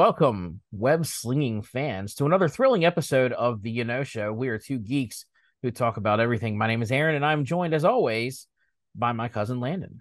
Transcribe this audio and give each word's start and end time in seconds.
Welcome, 0.00 0.62
web 0.72 1.04
slinging 1.04 1.60
fans, 1.60 2.14
to 2.14 2.24
another 2.24 2.48
thrilling 2.48 2.86
episode 2.86 3.32
of 3.32 3.60
the 3.60 3.70
Y'Know 3.70 4.02
Show. 4.02 4.32
We 4.32 4.48
are 4.48 4.56
two 4.56 4.78
geeks 4.78 5.26
who 5.62 5.70
talk 5.70 5.98
about 5.98 6.20
everything. 6.20 6.56
My 6.56 6.68
name 6.68 6.80
is 6.80 6.90
Aaron, 6.90 7.16
and 7.16 7.26
I'm 7.26 7.44
joined, 7.44 7.74
as 7.74 7.84
always, 7.84 8.46
by 8.94 9.12
my 9.12 9.28
cousin 9.28 9.60
Landon. 9.60 10.00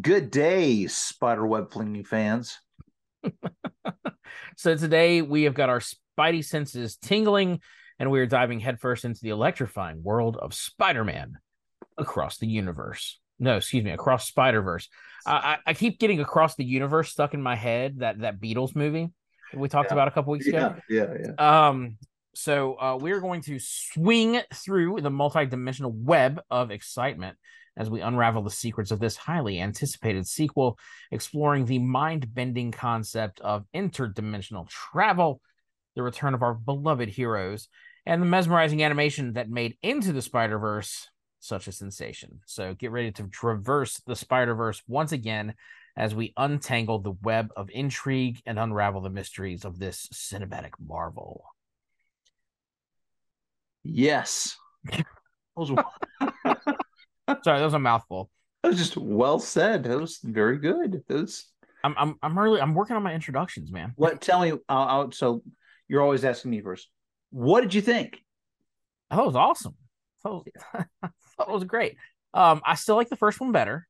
Good 0.00 0.30
day, 0.30 0.86
spider 0.86 1.44
web 1.44 1.72
flinging 1.72 2.04
fans. 2.04 2.56
so 4.56 4.76
today 4.76 5.22
we 5.22 5.42
have 5.42 5.54
got 5.54 5.70
our 5.70 5.80
spidey 5.80 6.44
senses 6.44 6.96
tingling, 7.02 7.62
and 7.98 8.12
we 8.12 8.20
are 8.20 8.26
diving 8.26 8.60
headfirst 8.60 9.04
into 9.04 9.22
the 9.22 9.30
electrifying 9.30 10.04
world 10.04 10.36
of 10.36 10.54
Spider-Man 10.54 11.38
across 11.98 12.38
the 12.38 12.46
universe. 12.46 13.18
No, 13.40 13.56
excuse 13.56 13.82
me, 13.82 13.90
across 13.90 14.28
Spider 14.28 14.62
Verse. 14.62 14.88
I, 15.26 15.58
I 15.66 15.74
keep 15.74 15.98
getting 15.98 16.20
across 16.20 16.54
the 16.54 16.64
universe 16.64 17.10
stuck 17.10 17.34
in 17.34 17.42
my 17.42 17.56
head. 17.56 17.98
That 17.98 18.20
that 18.20 18.40
Beatles 18.40 18.76
movie 18.76 19.10
we 19.54 19.68
talked 19.68 19.90
Yeah. 19.90 19.94
about 19.94 20.08
a 20.08 20.10
couple 20.10 20.32
weeks 20.32 20.46
ago. 20.46 20.74
Yeah, 20.88 21.06
yeah, 21.12 21.32
yeah. 21.38 21.68
Um, 21.68 21.98
so 22.34 22.74
uh, 22.80 22.98
we're 23.00 23.20
going 23.20 23.42
to 23.42 23.58
swing 23.58 24.40
through 24.54 25.00
the 25.00 25.10
multi-dimensional 25.10 25.92
web 25.92 26.40
of 26.50 26.70
excitement 26.70 27.36
as 27.76 27.88
we 27.88 28.00
unravel 28.00 28.42
the 28.42 28.50
secrets 28.50 28.90
of 28.90 29.00
this 29.00 29.16
highly 29.16 29.60
anticipated 29.60 30.26
sequel, 30.26 30.78
exploring 31.10 31.64
the 31.64 31.78
mind-bending 31.78 32.70
concept 32.70 33.40
of 33.40 33.64
interdimensional 33.74 34.68
travel, 34.68 35.40
the 35.94 36.02
return 36.02 36.34
of 36.34 36.42
our 36.42 36.54
beloved 36.54 37.08
heroes, 37.08 37.68
and 38.04 38.20
the 38.20 38.26
mesmerizing 38.26 38.82
animation 38.82 39.34
that 39.34 39.48
made 39.48 39.76
Into 39.82 40.12
the 40.12 40.22
Spider-Verse 40.22 41.08
such 41.38 41.66
a 41.66 41.72
sensation. 41.72 42.40
So 42.46 42.74
get 42.74 42.92
ready 42.92 43.10
to 43.12 43.24
traverse 43.28 44.00
the 44.06 44.16
Spider-Verse 44.16 44.82
once 44.86 45.12
again 45.12 45.54
as 45.96 46.14
we 46.14 46.32
untangle 46.36 46.98
the 46.98 47.12
web 47.22 47.50
of 47.56 47.70
intrigue 47.70 48.40
and 48.46 48.58
unravel 48.58 49.00
the 49.00 49.10
mysteries 49.10 49.64
of 49.64 49.78
this 49.78 50.08
cinematic 50.12 50.72
marvel. 50.84 51.44
Yes. 53.82 54.56
Was, 55.54 55.68
Sorry, 55.68 57.58
that 57.58 57.64
was 57.64 57.74
a 57.74 57.78
mouthful. 57.78 58.30
That 58.62 58.70
was 58.70 58.78
just 58.78 58.96
well 58.96 59.38
said. 59.38 59.84
That 59.84 60.00
was 60.00 60.18
very 60.22 60.58
good. 60.58 61.02
That 61.08 61.14
was 61.20 61.46
I'm 61.84 61.94
I'm 61.98 62.16
I'm 62.22 62.38
really 62.38 62.60
I'm 62.60 62.74
working 62.74 62.96
on 62.96 63.02
my 63.02 63.12
introductions, 63.12 63.70
man. 63.70 63.92
what 63.96 64.20
tell 64.20 64.40
me 64.40 64.52
I'll, 64.68 64.88
I'll, 64.88 65.12
so 65.12 65.42
you're 65.88 66.02
always 66.02 66.24
asking 66.24 66.52
me 66.52 66.60
first. 66.62 66.88
What 67.30 67.60
did 67.60 67.74
you 67.74 67.82
think? 67.82 68.18
That 69.10 69.24
was 69.24 69.36
awesome. 69.36 69.74
That 70.24 70.30
was, 70.30 70.44
that 71.38 71.48
was 71.48 71.64
great. 71.64 71.96
Um, 72.34 72.62
I 72.64 72.76
still 72.76 72.96
like 72.96 73.08
the 73.08 73.16
first 73.16 73.40
one 73.40 73.52
better. 73.52 73.86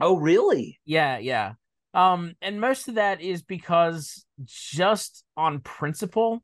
Oh, 0.00 0.16
really? 0.16 0.80
Yeah, 0.84 1.18
yeah. 1.18 1.52
Um, 1.94 2.34
and 2.42 2.60
most 2.60 2.88
of 2.88 2.96
that 2.96 3.20
is 3.20 3.42
because 3.42 4.26
just 4.44 5.24
on 5.36 5.60
principle, 5.60 6.42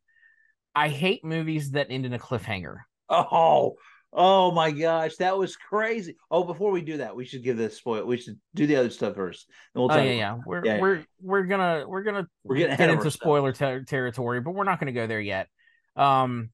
I 0.75 0.89
hate 0.89 1.25
movies 1.25 1.73
that 1.73 1.89
end 1.91 2.07
in 2.07 2.15
a 2.15 2.19
cliffhanger. 2.19 2.77
Oh, 3.11 3.77
oh 4.13 4.51
my 4.53 4.71
gosh, 4.71 5.17
that 5.17 5.37
was 5.37 5.57
crazy. 5.57 6.17
Oh, 6.31 6.45
before 6.45 6.71
we 6.71 6.81
do 6.81 6.97
that, 6.99 7.15
we 7.15 7.27
should 7.27 7.43
give 7.43 7.59
this 7.59 7.77
spoil. 7.77 8.07
We 8.07 8.17
should 8.17 8.39
do 8.55 8.67
the 8.67 8.77
other 8.77 8.89
stuff 8.89 9.15
first. 9.15 9.47
Then 9.75 9.83
we'll 9.83 9.93
oh, 9.93 10.03
yeah, 10.03 10.13
yeah. 10.13 10.39
We're, 10.47 10.65
Yeah, 10.65 10.81
we're 10.81 11.05
we're 11.21 11.45
gonna 11.45 11.85
we're 11.87 12.03
gonna 12.03 12.27
We're 12.45 12.57
getting 12.57 12.77
get 12.77 12.89
into 12.89 13.11
spoiler 13.11 13.53
ter- 13.53 13.85
territory, 13.85 14.41
but 14.41 14.53
we're 14.53 14.65
not 14.65 14.81
gonna 14.81 14.93
go 14.93 15.07
there 15.07 15.21
yet. 15.21 15.49
Um, 15.97 16.49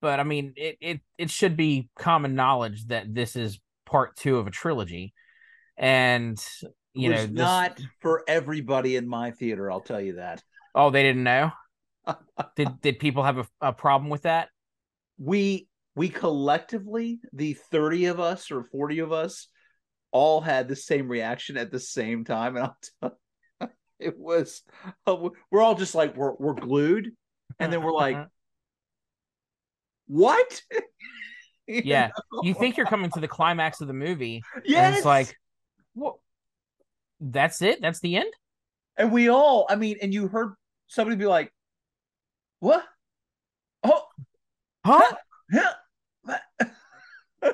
but 0.00 0.18
I 0.18 0.24
mean, 0.24 0.54
it 0.56 0.78
it 0.80 1.00
it 1.18 1.30
should 1.30 1.56
be 1.56 1.88
common 1.96 2.34
knowledge 2.34 2.86
that 2.86 3.14
this 3.14 3.36
is 3.36 3.60
part 3.86 4.16
two 4.16 4.38
of 4.38 4.48
a 4.48 4.50
trilogy, 4.50 5.14
and 5.76 6.42
you 6.94 7.08
know, 7.10 7.26
this- 7.26 7.30
not 7.30 7.80
for 8.00 8.22
everybody 8.28 8.96
in 8.96 9.08
my 9.08 9.30
theater. 9.30 9.70
I'll 9.70 9.80
tell 9.80 10.00
you 10.00 10.14
that. 10.14 10.42
oh, 10.74 10.90
they 10.90 11.02
didn't 11.02 11.24
know. 11.24 11.50
did 12.56 12.80
did 12.80 12.98
people 12.98 13.22
have 13.22 13.38
a, 13.38 13.46
a 13.60 13.72
problem 13.72 14.10
with 14.10 14.22
that? 14.22 14.48
we 15.18 15.68
we 15.94 16.08
collectively 16.08 17.20
the 17.32 17.52
30 17.70 18.06
of 18.06 18.18
us 18.18 18.50
or 18.50 18.64
40 18.64 19.00
of 19.00 19.12
us 19.12 19.48
all 20.10 20.40
had 20.40 20.66
the 20.66 20.74
same 20.74 21.06
reaction 21.06 21.56
at 21.58 21.70
the 21.70 21.78
same 21.78 22.24
time 22.24 22.56
and 22.56 22.64
I'll 22.64 22.76
tell 23.00 23.18
you, 23.60 23.68
it 24.00 24.18
was 24.18 24.62
uh, 25.06 25.14
we're 25.50 25.60
all 25.62 25.74
just 25.76 25.94
like 25.94 26.16
we're 26.16 26.34
we're 26.38 26.54
glued 26.54 27.10
and 27.60 27.72
then 27.72 27.82
we're 27.82 27.92
like 27.92 28.16
what 30.06 30.62
You 31.66 31.82
Yeah. 31.84 32.08
know? 32.32 32.40
you 32.42 32.54
think 32.54 32.76
you're 32.76 32.86
coming 32.86 33.10
to 33.10 33.20
the 33.20 33.28
climax 33.28 33.80
of 33.80 33.86
the 33.86 33.94
movie, 33.94 34.42
and 34.54 34.96
it's 34.96 35.04
like, 35.06 35.36
what? 35.94 36.16
That's 37.20 37.62
it. 37.62 37.80
That's 37.80 38.00
the 38.00 38.16
end. 38.16 38.32
and 38.96 39.12
we 39.12 39.28
all 39.28 39.66
I 39.68 39.76
mean 39.76 39.96
and 40.02 40.12
you 40.12 40.28
heard 40.28 40.54
somebody 40.86 41.16
be 41.16 41.26
like 41.26 41.52
what 42.60 42.84
oh 43.84 44.02
Huh? 44.84 45.16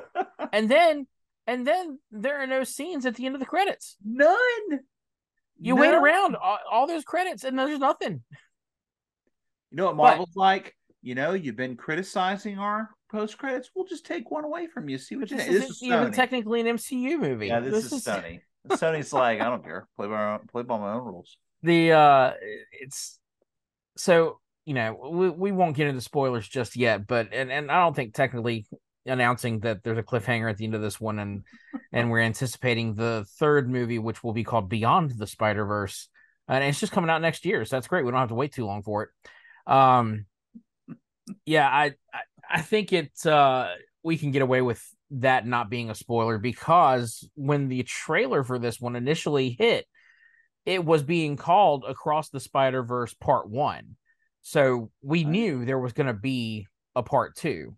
and 0.52 0.70
then 0.70 1.06
and 1.46 1.66
then 1.66 1.98
there 2.10 2.40
are 2.42 2.46
no 2.46 2.64
scenes 2.64 3.06
at 3.06 3.14
the 3.16 3.26
end 3.26 3.34
of 3.34 3.40
the 3.40 3.46
credits. 3.46 3.96
none 4.04 4.80
You 5.60 5.76
wait 5.76 5.94
around 5.94 6.36
all, 6.36 6.58
all 6.70 6.86
those 6.86 7.04
credits 7.04 7.44
and 7.44 7.58
there's 7.58 7.78
nothing. 7.78 8.22
You 9.70 9.76
know 9.76 9.86
what 9.86 9.96
But- 9.96 10.02
Marvel's 10.02 10.36
like? 10.36 10.74
You 11.00 11.14
know, 11.14 11.32
you've 11.32 11.56
been 11.56 11.76
criticizing 11.76 12.58
our 12.58 12.90
post 13.10 13.38
credits. 13.38 13.70
We'll 13.74 13.86
just 13.86 14.06
take 14.06 14.30
one 14.30 14.44
away 14.44 14.66
from 14.66 14.88
you. 14.88 14.98
See 14.98 15.16
what 15.16 15.28
But 15.28 15.30
you 15.30 15.36
this 15.38 15.46
think. 15.46 15.60
This 15.60 15.70
isn't 15.70 15.86
even 15.88 15.98
Sony. 16.08 16.14
technically 16.14 16.60
an 16.60 16.66
MCU 16.76 17.18
movie. 17.18 17.48
yeah, 17.48 17.60
this, 17.60 17.92
is, 17.92 18.04
Sony. 18.04 18.40
Sony's 18.68 19.12
like, 19.12 19.40
I 19.40 19.44
don't 19.44 19.64
care. 19.64 19.86
Play 19.96 20.06
by 20.06 20.12
my 20.12 20.32
own, 20.34 20.40
play 20.50 20.62
by 20.62 20.78
my 20.78 20.92
own 20.92 21.04
rules. 21.04 21.36
The 21.62 21.92
uh 21.92 22.32
it's 22.72 23.18
so 23.96 24.40
you 24.64 24.74
know, 24.74 24.98
we, 25.10 25.30
we 25.30 25.52
won't 25.52 25.76
get 25.76 25.88
into 25.88 26.02
spoilers 26.02 26.46
just 26.46 26.76
yet, 26.76 27.06
but 27.06 27.28
and, 27.32 27.50
and 27.50 27.70
I 27.70 27.82
don't 27.82 27.96
think 27.96 28.14
technically 28.14 28.66
announcing 29.06 29.60
that 29.60 29.82
there's 29.82 29.96
a 29.96 30.02
cliffhanger 30.02 30.50
at 30.50 30.58
the 30.58 30.66
end 30.66 30.74
of 30.74 30.82
this 30.82 31.00
one 31.00 31.18
and 31.18 31.42
and 31.92 32.10
we're 32.10 32.20
anticipating 32.20 32.94
the 32.94 33.24
third 33.38 33.70
movie 33.70 33.98
which 33.98 34.22
will 34.22 34.34
be 34.34 34.44
called 34.44 34.68
Beyond 34.68 35.12
the 35.16 35.26
Spider-Verse. 35.26 36.08
And 36.46 36.62
it's 36.64 36.80
just 36.80 36.92
coming 36.92 37.08
out 37.10 37.22
next 37.22 37.44
year, 37.46 37.64
so 37.64 37.76
that's 37.76 37.88
great. 37.88 38.04
We 38.04 38.10
don't 38.10 38.20
have 38.20 38.28
to 38.28 38.34
wait 38.34 38.52
too 38.52 38.66
long 38.66 38.82
for 38.82 39.04
it. 39.04 39.72
Um 39.72 40.26
yeah, 41.44 41.68
I 41.68 41.94
I, 42.12 42.20
I 42.50 42.60
think 42.62 42.92
it 42.92 43.26
uh 43.26 43.68
we 44.02 44.16
can 44.16 44.30
get 44.30 44.42
away 44.42 44.62
with 44.62 44.82
that 45.10 45.46
not 45.46 45.70
being 45.70 45.90
a 45.90 45.94
spoiler 45.94 46.38
because 46.38 47.28
when 47.34 47.68
the 47.68 47.82
trailer 47.82 48.44
for 48.44 48.58
this 48.58 48.80
one 48.80 48.96
initially 48.96 49.56
hit, 49.58 49.86
it 50.66 50.84
was 50.84 51.02
being 51.02 51.36
called 51.36 51.84
Across 51.88 52.30
the 52.30 52.40
Spider 52.40 52.82
Verse 52.82 53.14
Part 53.14 53.48
One, 53.48 53.96
so 54.42 54.90
we 55.02 55.24
knew 55.24 55.64
there 55.64 55.78
was 55.78 55.92
going 55.92 56.06
to 56.06 56.14
be 56.14 56.66
a 56.94 57.02
part 57.02 57.36
two. 57.36 57.74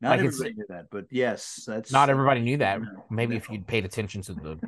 Not 0.00 0.18
Like, 0.18 0.26
everybody 0.26 0.54
knew 0.54 0.64
that, 0.68 0.86
but 0.90 1.06
yes, 1.10 1.64
that's 1.66 1.92
Not 1.92 2.08
everybody 2.08 2.40
knew 2.40 2.56
that. 2.58 2.80
No, 2.80 3.04
Maybe 3.10 3.34
no. 3.34 3.38
if 3.38 3.50
you'd 3.50 3.66
paid 3.66 3.84
attention 3.84 4.22
to 4.22 4.32
the, 4.34 4.58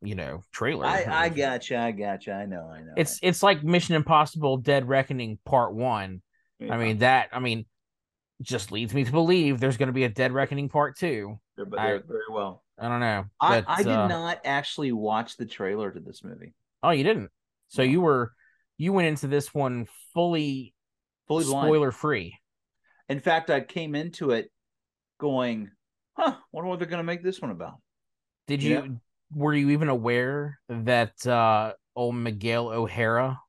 you 0.00 0.14
know, 0.14 0.42
trailer. 0.52 0.86
I, 0.86 1.04
I 1.08 1.28
gotcha. 1.28 1.78
I 1.78 1.92
gotcha. 1.92 2.32
I 2.32 2.46
know. 2.46 2.70
I 2.72 2.80
know. 2.80 2.94
It's 2.96 3.18
it's 3.22 3.42
like 3.42 3.62
Mission 3.62 3.96
Impossible: 3.96 4.56
Dead 4.58 4.88
Reckoning 4.88 5.38
Part 5.44 5.74
One. 5.74 6.22
Yeah. 6.58 6.74
I 6.74 6.78
mean 6.78 6.98
that. 6.98 7.28
I 7.32 7.40
mean, 7.40 7.66
just 8.42 8.70
leads 8.72 8.94
me 8.94 9.04
to 9.04 9.10
believe 9.12 9.58
there's 9.60 9.76
going 9.76 9.88
to 9.88 9.92
be 9.92 10.04
a 10.04 10.08
Dead 10.08 10.32
Reckoning 10.32 10.68
Part 10.68 10.96
Two. 10.96 11.38
They're- 11.56 11.66
but 11.66 11.78
I- 11.78 11.86
they're 11.88 12.02
very 12.06 12.20
well. 12.30 12.62
I 12.80 12.88
don't 12.88 13.00
know. 13.00 13.24
I, 13.40 13.60
but, 13.60 13.64
I 13.68 13.76
did 13.82 13.88
uh, 13.92 14.06
not 14.06 14.40
actually 14.44 14.92
watch 14.92 15.36
the 15.36 15.46
trailer 15.46 15.90
to 15.90 15.98
this 15.98 16.22
movie. 16.22 16.54
Oh, 16.82 16.90
you 16.90 17.02
didn't. 17.02 17.30
So 17.66 17.82
No. 17.82 17.88
you 17.90 18.00
were 18.00 18.32
you 18.76 18.92
went 18.92 19.08
into 19.08 19.26
this 19.26 19.52
one 19.52 19.88
fully 20.14 20.74
Fully 21.26 21.44
blind. 21.44 21.66
spoiler 21.66 21.90
free. 21.90 22.38
In 23.08 23.18
fact, 23.18 23.50
I 23.50 23.60
came 23.62 23.96
into 23.96 24.30
it 24.30 24.52
going, 25.18 25.72
"Huh? 26.16 26.36
Wonder 26.52 26.68
what 26.70 26.78
they're 26.78 26.86
going 26.86 26.98
to 27.00 27.04
make 27.04 27.24
this 27.24 27.40
one 27.42 27.50
about." 27.50 27.80
Did 28.46 28.62
you 28.62 28.74
Yeah. 28.76 28.86
were 29.34 29.54
you 29.54 29.70
even 29.70 29.88
aware 29.88 30.60
that 30.68 31.26
uh 31.26 31.72
old 31.96 32.14
Miguel 32.14 32.68
O'Hara, 32.68 33.40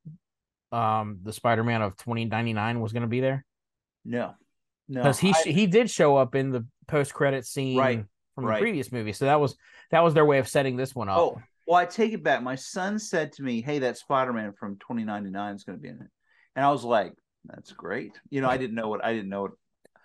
um, 0.71 1.19
the 1.21 1.33
Spider 1.33 1.63
Man 1.63 1.83
of 1.83 1.97
twenty 1.97 2.25
ninety 2.25 2.53
nine, 2.53 2.79
was 2.81 2.93
going 2.93 3.01
to 3.03 3.07
be 3.07 3.19
there? 3.19 3.45
No, 4.05 4.33
no, 4.89 5.01
Because 5.01 5.19
he 5.19 5.29
I- 5.33 5.49
he 5.49 5.67
did 5.67 5.89
show 5.89 6.17
up 6.17 6.35
in 6.35 6.49
the 6.51 6.65
post 6.87 7.13
credit 7.13 7.45
scene 7.45 7.77
Right, 7.77 8.03
from 8.35 8.45
right. 8.45 8.55
the 8.55 8.61
previous 8.61 8.91
movie, 8.91 9.13
so 9.13 9.25
that 9.25 9.39
was 9.39 9.55
that 9.91 10.03
was 10.03 10.13
their 10.13 10.25
way 10.25 10.39
of 10.39 10.47
setting 10.49 10.75
this 10.75 10.93
one 10.93 11.07
up. 11.09 11.17
Oh, 11.17 11.41
well, 11.67 11.77
I 11.77 11.85
take 11.85 12.13
it 12.13 12.23
back. 12.23 12.41
My 12.43 12.55
son 12.55 12.97
said 12.99 13.31
to 13.33 13.43
me, 13.43 13.61
"Hey, 13.61 13.79
that 13.79 13.97
Spider 13.97 14.33
Man 14.33 14.53
from 14.59 14.77
2099 14.79 15.55
is 15.55 15.63
going 15.63 15.77
to 15.77 15.81
be 15.81 15.89
in 15.89 15.95
it," 16.01 16.07
and 16.55 16.65
I 16.65 16.71
was 16.71 16.83
like, 16.83 17.13
"That's 17.45 17.71
great." 17.71 18.19
You 18.29 18.41
know, 18.41 18.49
I 18.49 18.57
didn't 18.57 18.75
know 18.75 18.87
what 18.89 19.05
I 19.05 19.13
didn't 19.13 19.29
know 19.29 19.43
what. 19.43 19.51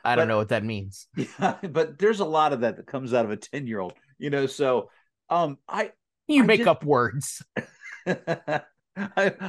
I 0.04 0.14
don't 0.16 0.24
but- 0.26 0.28
know 0.28 0.36
what 0.36 0.50
that 0.50 0.62
means. 0.64 1.08
Yeah, 1.16 1.56
but 1.62 1.98
there's 1.98 2.20
a 2.20 2.24
lot 2.26 2.52
of 2.52 2.60
that 2.60 2.76
that 2.76 2.86
comes 2.86 3.14
out 3.14 3.24
of 3.24 3.30
a 3.30 3.36
10 3.38 3.66
year 3.66 3.80
old. 3.80 3.94
You 4.18 4.28
know, 4.30 4.44
so 4.46 4.90
um, 5.30 5.56
I 5.66 5.92
You 6.28 6.42
I 6.42 6.46
make 6.46 6.58
just- 6.60 6.68
up 6.68 6.84
words. 6.84 7.42
I, 8.06 8.60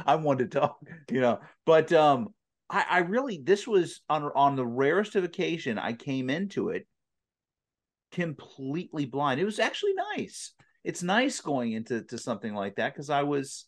I'm 0.06 0.24
to 0.38 0.46
talk, 0.46 0.78
you 1.10 1.20
know, 1.20 1.40
but 1.66 1.92
um, 1.92 2.28
I, 2.68 2.84
I 2.88 2.98
really 2.98 3.40
this 3.42 3.66
was 3.66 4.00
on 4.08 4.24
on 4.34 4.56
the 4.56 4.66
rarest 4.66 5.14
of 5.14 5.24
occasion 5.24 5.78
I 5.78 5.92
came 5.92 6.30
into 6.30 6.70
it 6.70 6.86
completely 8.12 9.06
blind. 9.06 9.40
It 9.40 9.44
was 9.44 9.58
actually 9.58 9.94
nice. 10.16 10.52
It's 10.84 11.02
nice 11.02 11.40
going 11.40 11.72
into 11.72 12.02
to 12.04 12.18
something 12.18 12.54
like 12.54 12.76
that 12.76 12.92
because 12.94 13.10
I 13.10 13.24
was 13.24 13.66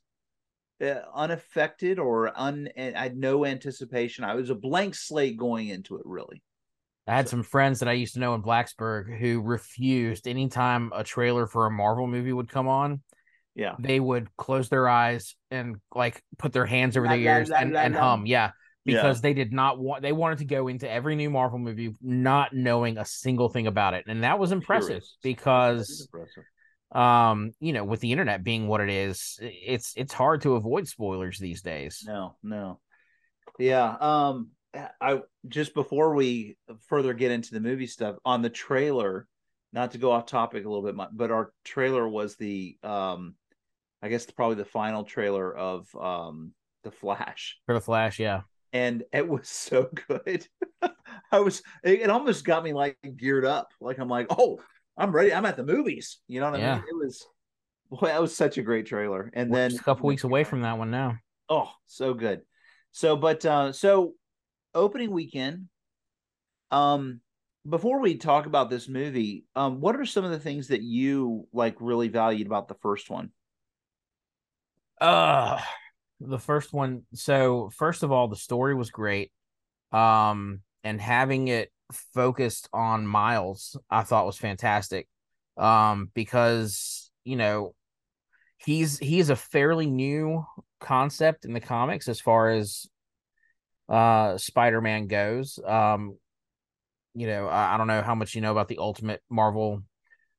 uh, 0.82 1.00
unaffected 1.14 1.98
or 1.98 2.32
un 2.38 2.68
I 2.76 3.02
had 3.02 3.16
no 3.16 3.44
anticipation. 3.44 4.24
I 4.24 4.34
was 4.34 4.50
a 4.50 4.54
blank 4.54 4.94
slate 4.94 5.36
going 5.36 5.68
into 5.68 5.96
it 5.96 6.02
really. 6.04 6.42
I 7.06 7.16
had 7.16 7.28
some 7.28 7.42
friends 7.42 7.80
that 7.80 7.88
I 7.88 7.92
used 7.92 8.14
to 8.14 8.20
know 8.20 8.34
in 8.34 8.42
Blacksburg 8.42 9.18
who 9.18 9.40
refused 9.40 10.28
anytime 10.28 10.92
a 10.94 11.02
trailer 11.02 11.46
for 11.46 11.66
a 11.66 11.70
Marvel 11.70 12.06
movie 12.06 12.34
would 12.34 12.50
come 12.50 12.68
on. 12.68 13.00
Yeah. 13.54 13.74
They 13.78 13.98
would 13.98 14.28
close 14.36 14.68
their 14.68 14.88
eyes 14.88 15.34
and 15.50 15.76
like 15.94 16.22
put 16.38 16.52
their 16.52 16.66
hands 16.66 16.96
over 16.96 17.06
La, 17.06 17.12
their 17.12 17.24
la, 17.24 17.38
ears 17.38 17.48
la, 17.48 17.56
and, 17.56 17.76
and 17.76 17.96
hum. 17.96 18.26
Yeah. 18.26 18.50
Because 18.84 19.18
Yeah. 19.18 19.22
they 19.22 19.34
did 19.34 19.52
not 19.52 19.78
want 19.78 20.02
they 20.02 20.12
wanted 20.12 20.38
to 20.38 20.44
go 20.46 20.68
into 20.68 20.88
every 20.90 21.14
new 21.14 21.28
Marvel 21.30 21.58
movie 21.58 21.94
not 22.00 22.54
knowing 22.54 22.96
a 22.96 23.04
single 23.04 23.48
thing 23.48 23.66
about 23.66 23.94
it. 23.94 24.04
And 24.06 24.22
that 24.24 24.38
was 24.38 24.50
impressive. 24.52 25.02
Because 25.22 26.08
impressive. 26.12 26.44
um, 26.92 27.52
you 27.60 27.72
know, 27.74 27.84
with 27.84 28.00
the 28.00 28.12
internet 28.12 28.42
being 28.42 28.66
what 28.66 28.80
it 28.80 28.88
is, 28.88 29.38
it's 29.42 29.92
it's 29.96 30.14
hard 30.14 30.40
to 30.42 30.54
avoid 30.54 30.88
spoilers 30.88 31.38
these 31.38 31.60
days. 31.60 32.02
No, 32.06 32.36
no. 32.42 32.80
Yeah. 33.58 33.94
Um 34.00 34.50
I 35.00 35.20
just 35.48 35.74
before 35.74 36.14
we 36.14 36.56
further 36.88 37.12
get 37.14 37.30
into 37.30 37.52
the 37.52 37.60
movie 37.60 37.86
stuff 37.86 38.16
on 38.24 38.42
the 38.42 38.50
trailer, 38.50 39.26
not 39.72 39.92
to 39.92 39.98
go 39.98 40.12
off 40.12 40.26
topic 40.26 40.64
a 40.64 40.68
little 40.68 40.84
bit, 40.84 40.94
but 41.12 41.30
our 41.30 41.52
trailer 41.64 42.08
was 42.08 42.36
the 42.36 42.78
um 42.82 43.34
I 44.00 44.08
guess 44.08 44.24
probably 44.30 44.56
the 44.56 44.64
final 44.64 45.04
trailer 45.04 45.54
of 45.54 45.88
um 45.94 46.52
The 46.84 46.90
Flash. 46.92 47.58
For 47.66 47.74
the 47.74 47.80
Flash, 47.80 48.18
yeah. 48.20 48.42
And 48.72 49.04
it 49.12 49.26
was 49.26 49.48
so 49.48 49.90
good. 50.08 50.46
I 51.32 51.40
was 51.40 51.62
it, 51.82 52.08
almost 52.10 52.44
got 52.44 52.64
me 52.64 52.72
like 52.72 52.98
geared 53.16 53.44
up. 53.44 53.72
Like 53.80 53.98
I'm 53.98 54.08
like, 54.08 54.26
oh, 54.30 54.60
I'm 54.96 55.12
ready. 55.12 55.32
I'm 55.32 55.46
at 55.46 55.56
the 55.56 55.64
movies. 55.64 56.18
You 56.28 56.40
know 56.40 56.46
what 56.50 56.56
I 56.56 56.58
Yeah. 56.60 56.74
mean? 56.74 56.84
It 56.88 56.96
was 56.96 57.26
boy, 57.90 58.06
that 58.08 58.20
was 58.20 58.36
such 58.36 58.58
a 58.58 58.62
great 58.62 58.86
trailer. 58.86 59.30
And 59.34 59.50
We're 59.50 59.58
then 59.58 59.74
a 59.76 59.82
couple 59.82 60.06
weeks 60.06 60.24
away 60.24 60.44
from 60.44 60.62
that 60.62 60.78
one 60.78 60.90
now. 60.90 61.18
Oh, 61.48 61.70
so 61.86 62.14
good. 62.14 62.42
So, 62.92 63.16
but 63.16 63.44
uh 63.44 63.72
so 63.72 64.14
opening 64.74 65.10
weekend. 65.10 65.68
Um, 66.70 67.20
before 67.68 68.00
we 68.00 68.16
talk 68.16 68.46
about 68.46 68.70
this 68.70 68.88
movie, 68.88 69.44
um, 69.56 69.80
what 69.80 69.96
are 69.96 70.04
some 70.06 70.24
of 70.24 70.30
the 70.30 70.38
things 70.38 70.68
that 70.68 70.82
you 70.82 71.46
like 71.52 71.76
really 71.80 72.08
valued 72.08 72.46
about 72.46 72.68
the 72.68 72.74
first 72.74 73.10
one? 73.10 73.32
Uh 75.00 75.60
the 76.20 76.38
first 76.38 76.72
one. 76.72 77.02
So 77.14 77.70
first 77.76 78.02
of 78.02 78.12
all, 78.12 78.28
the 78.28 78.36
story 78.36 78.74
was 78.74 78.90
great. 78.90 79.30
Um, 79.92 80.60
and 80.84 81.00
having 81.00 81.48
it 81.48 81.72
focused 82.14 82.68
on 82.72 83.06
Miles, 83.06 83.76
I 83.90 84.02
thought 84.02 84.26
was 84.26 84.38
fantastic. 84.38 85.08
Um, 85.56 86.10
because 86.14 87.10
you 87.24 87.36
know 87.36 87.74
he's 88.58 88.98
he's 88.98 89.30
a 89.30 89.36
fairly 89.36 89.86
new 89.86 90.44
concept 90.80 91.44
in 91.44 91.52
the 91.52 91.60
comics 91.60 92.08
as 92.08 92.20
far 92.20 92.50
as 92.50 92.86
uh 93.88 94.36
Spider-Man 94.36 95.06
goes. 95.06 95.58
Um, 95.64 96.16
you 97.14 97.26
know, 97.26 97.48
I, 97.48 97.74
I 97.74 97.76
don't 97.76 97.86
know 97.86 98.02
how 98.02 98.14
much 98.14 98.34
you 98.34 98.40
know 98.40 98.52
about 98.52 98.68
the 98.68 98.78
Ultimate 98.78 99.22
Marvel 99.30 99.82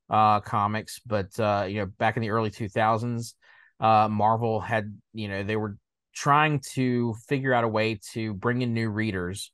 uh 0.09 0.39
comics, 0.39 0.99
but 1.05 1.37
uh, 1.39 1.65
you 1.67 1.79
know, 1.79 1.85
back 1.85 2.15
in 2.15 2.21
the 2.21 2.29
early 2.29 2.49
2000s, 2.49 3.35
uh 3.79 4.07
Marvel 4.09 4.59
had, 4.59 4.97
you 5.13 5.27
know, 5.27 5.43
they 5.43 5.55
were 5.55 5.77
trying 6.13 6.59
to 6.73 7.15
figure 7.27 7.53
out 7.53 7.63
a 7.63 7.67
way 7.67 7.99
to 8.13 8.33
bring 8.33 8.61
in 8.61 8.73
new 8.73 8.89
readers. 8.89 9.51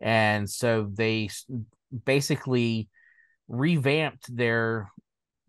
And 0.00 0.48
so 0.48 0.90
they 0.92 1.28
basically 2.04 2.88
revamped 3.48 4.34
their 4.34 4.90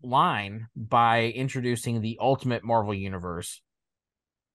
line 0.02 0.66
by 0.76 1.26
introducing 1.26 2.00
the 2.00 2.18
Ultimate 2.20 2.64
Marvel 2.64 2.94
Universe. 2.94 3.60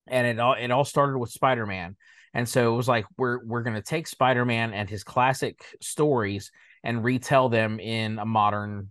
And 0.06 0.26
it 0.26 0.38
all 0.38 0.54
it 0.54 0.70
all 0.70 0.84
started 0.84 1.18
with 1.18 1.30
Spider-Man. 1.30 1.96
And 2.34 2.48
so 2.48 2.72
it 2.72 2.76
was 2.76 2.88
like 2.88 3.06
we're 3.16 3.44
we're 3.44 3.62
going 3.62 3.76
to 3.76 3.82
take 3.82 4.06
Spider-Man 4.06 4.72
and 4.72 4.88
his 4.88 5.04
classic 5.04 5.60
stories 5.80 6.50
and 6.84 7.04
retell 7.04 7.48
them 7.48 7.80
in 7.80 8.18
a 8.18 8.26
modern 8.26 8.90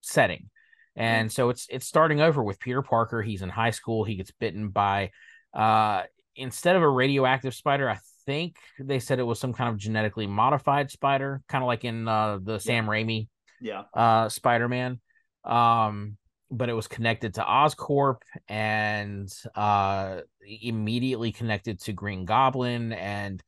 setting. 0.00 0.50
And 0.96 1.30
so 1.32 1.48
it's 1.50 1.66
it's 1.70 1.86
starting 1.86 2.20
over 2.20 2.42
with 2.42 2.60
Peter 2.60 2.82
Parker. 2.82 3.22
He's 3.22 3.42
in 3.42 3.48
high 3.48 3.70
school. 3.70 4.04
He 4.04 4.16
gets 4.16 4.30
bitten 4.30 4.68
by 4.68 5.10
uh 5.52 6.02
instead 6.36 6.76
of 6.76 6.82
a 6.82 6.88
radioactive 6.88 7.54
spider, 7.54 7.88
I 7.88 7.98
think 8.26 8.56
they 8.78 8.98
said 8.98 9.18
it 9.18 9.24
was 9.24 9.38
some 9.38 9.52
kind 9.52 9.70
of 9.70 9.76
genetically 9.76 10.26
modified 10.26 10.90
spider, 10.90 11.42
kind 11.48 11.62
of 11.62 11.66
like 11.66 11.84
in 11.84 12.08
uh 12.08 12.38
the 12.42 12.58
Sam 12.58 12.86
Raimi 12.86 13.28
Yeah. 13.60 13.82
uh 13.92 14.28
Spider-Man. 14.28 15.00
Um 15.44 16.16
but 16.50 16.68
it 16.68 16.74
was 16.74 16.86
connected 16.86 17.34
to 17.34 17.42
Oscorp 17.42 18.18
and 18.48 19.28
uh 19.54 20.20
immediately 20.60 21.32
connected 21.32 21.80
to 21.80 21.92
Green 21.92 22.24
Goblin 22.24 22.92
and 22.92 23.42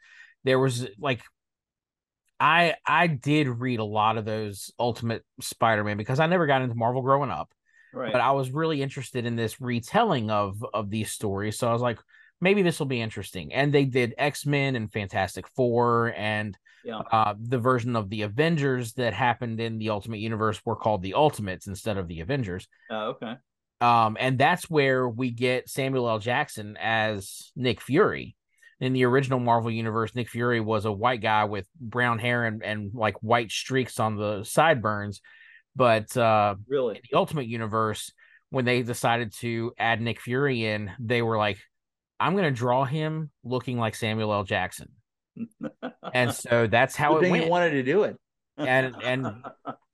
there 0.45 0.59
was 0.59 0.87
like 0.99 1.21
I 2.39 2.75
I 2.87 3.07
did 3.07 3.49
read 3.49 3.81
a 3.81 3.85
lot 3.85 4.19
of 4.19 4.25
those 4.25 4.73
Ultimate 4.79 5.25
Spider-Man 5.41 5.97
because 5.97 6.21
I 6.21 6.27
never 6.27 6.47
got 6.47 6.63
into 6.63 6.75
Marvel 6.75 7.03
growing 7.03 7.31
up, 7.31 7.51
Right. 7.93 8.13
but 8.13 8.21
I 8.21 8.33
was 8.33 8.51
really 8.51 8.83
interested 8.83 9.25
in 9.27 9.37
this 9.37 9.61
retelling 9.61 10.31
of 10.31 10.65
of 10.75 10.91
these 10.91 11.11
stories. 11.11 11.59
So 11.59 11.69
I 11.69 11.73
was 11.73 11.83
like, 11.83 11.99
maybe 12.41 12.63
this 12.63 12.79
will 12.79 12.87
be 12.87 13.01
interesting. 13.01 13.53
And 13.55 13.73
they 13.73 13.85
did 13.85 14.15
X-Men 14.19 14.77
and 14.77 14.93
Fantastic 14.93 15.49
Four 15.49 16.13
and 16.17 16.57
yeah. 16.85 16.99
uh, 17.11 17.35
the 17.41 17.59
version 17.59 17.97
of 17.97 18.11
the 18.11 18.23
Avengers 18.23 18.93
that 18.95 19.15
happened 19.15 19.59
in 19.61 19.79
the 19.79 19.91
Ultimate 19.91 20.21
Universe 20.21 20.61
were 20.65 20.77
called 20.77 21.03
the 21.03 21.15
Ultimates 21.15 21.67
instead 21.67 21.97
of 21.97 22.07
the 22.07 22.21
Avengers. 22.21 22.69
Oh, 22.91 23.17
okay. 23.17 23.35
Um, 23.81 24.17
and 24.21 24.39
that's 24.39 24.71
where 24.71 25.09
we 25.09 25.31
get 25.31 25.69
Samuel 25.69 26.09
L. 26.09 26.19
Jackson 26.19 26.79
as 26.81 27.51
Nick 27.57 27.81
Fury. 27.81 28.36
In 28.81 28.93
the 28.93 29.05
original 29.05 29.41
Marvel 29.41 29.71
universe, 29.71 30.15
Nick 30.15 30.29
Fury 30.29 30.61
was 30.61 30.85
a 30.85 30.93
white 30.93 31.23
guy 31.23 31.45
with 31.45 31.67
brown 31.81 32.19
hair 32.19 32.45
and, 32.45 32.63
and 32.63 32.91
like 32.95 33.15
white 33.23 33.51
streaks 33.51 33.99
on 33.99 34.17
the 34.17 34.45
sideburns. 34.45 35.21
But 35.75 36.15
uh, 36.17 36.57
Really? 36.69 36.97
in 36.97 37.03
the 37.11 37.17
Ultimate 37.17 37.47
Universe, 37.47 38.13
when 38.51 38.65
they 38.67 38.83
decided 38.83 39.33
to 39.41 39.73
add 39.79 40.01
Nick 40.01 40.21
Fury 40.21 40.65
in, 40.65 40.91
they 41.01 41.23
were 41.23 41.39
like, 41.39 41.59
I'm 42.21 42.33
going 42.33 42.45
to 42.45 42.51
draw 42.51 42.85
him 42.85 43.31
looking 43.45 43.79
like 43.79 43.95
Samuel 43.95 44.33
L. 44.33 44.45
Jackson. 44.45 44.89
And 46.13 46.33
so 46.35 46.67
that's 46.67 46.97
how 46.97 47.15
Good 47.19 47.25
it 47.25 47.31
went 47.31 47.45
you 47.45 47.51
wanted 47.51 47.71
to 47.71 47.83
do 47.83 48.03
it. 48.05 48.17
And- 48.59 48.95
and- 49.03 49.45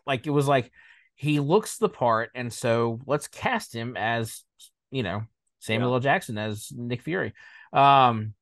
like 0.07 0.27
it 0.27 0.31
was 0.31 0.49
like 0.49 0.71
he 1.15 1.39
looks 1.39 1.79
the 1.79 1.89
part 1.89 2.31
and 2.35 2.53
so 2.53 2.99
let's 3.07 3.29
cast 3.29 3.73
him 3.73 3.97
as 3.97 4.43
you 4.91 5.05
know 5.05 5.23
Samuel 5.61 5.91
Yeah. 5.91 5.95
L. 5.95 6.01
Jackson 6.01 6.39
as 6.39 6.73
Nick 6.75 7.03
Fury 7.03 7.35
um 7.73 8.35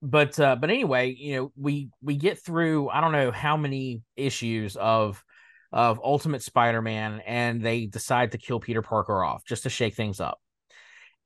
but 0.00 0.38
uh 0.38 0.56
but 0.56 0.70
anyway 0.70 1.14
you 1.18 1.34
know 1.36 1.52
we 1.56 1.90
we 2.02 2.16
get 2.16 2.38
through 2.38 2.88
I 2.88 3.00
don't 3.00 3.12
know 3.12 3.30
how 3.30 3.56
many 3.56 4.02
issues 4.16 4.76
of 4.76 5.22
of 5.72 6.00
Ultimate 6.02 6.42
Spider-Man 6.42 7.20
and 7.26 7.62
they 7.62 7.86
decide 7.86 8.32
to 8.32 8.38
kill 8.38 8.60
Peter 8.60 8.80
Parker 8.80 9.22
off 9.22 9.44
just 9.44 9.64
to 9.64 9.70
shake 9.70 9.94
things 9.94 10.18
up. 10.18 10.40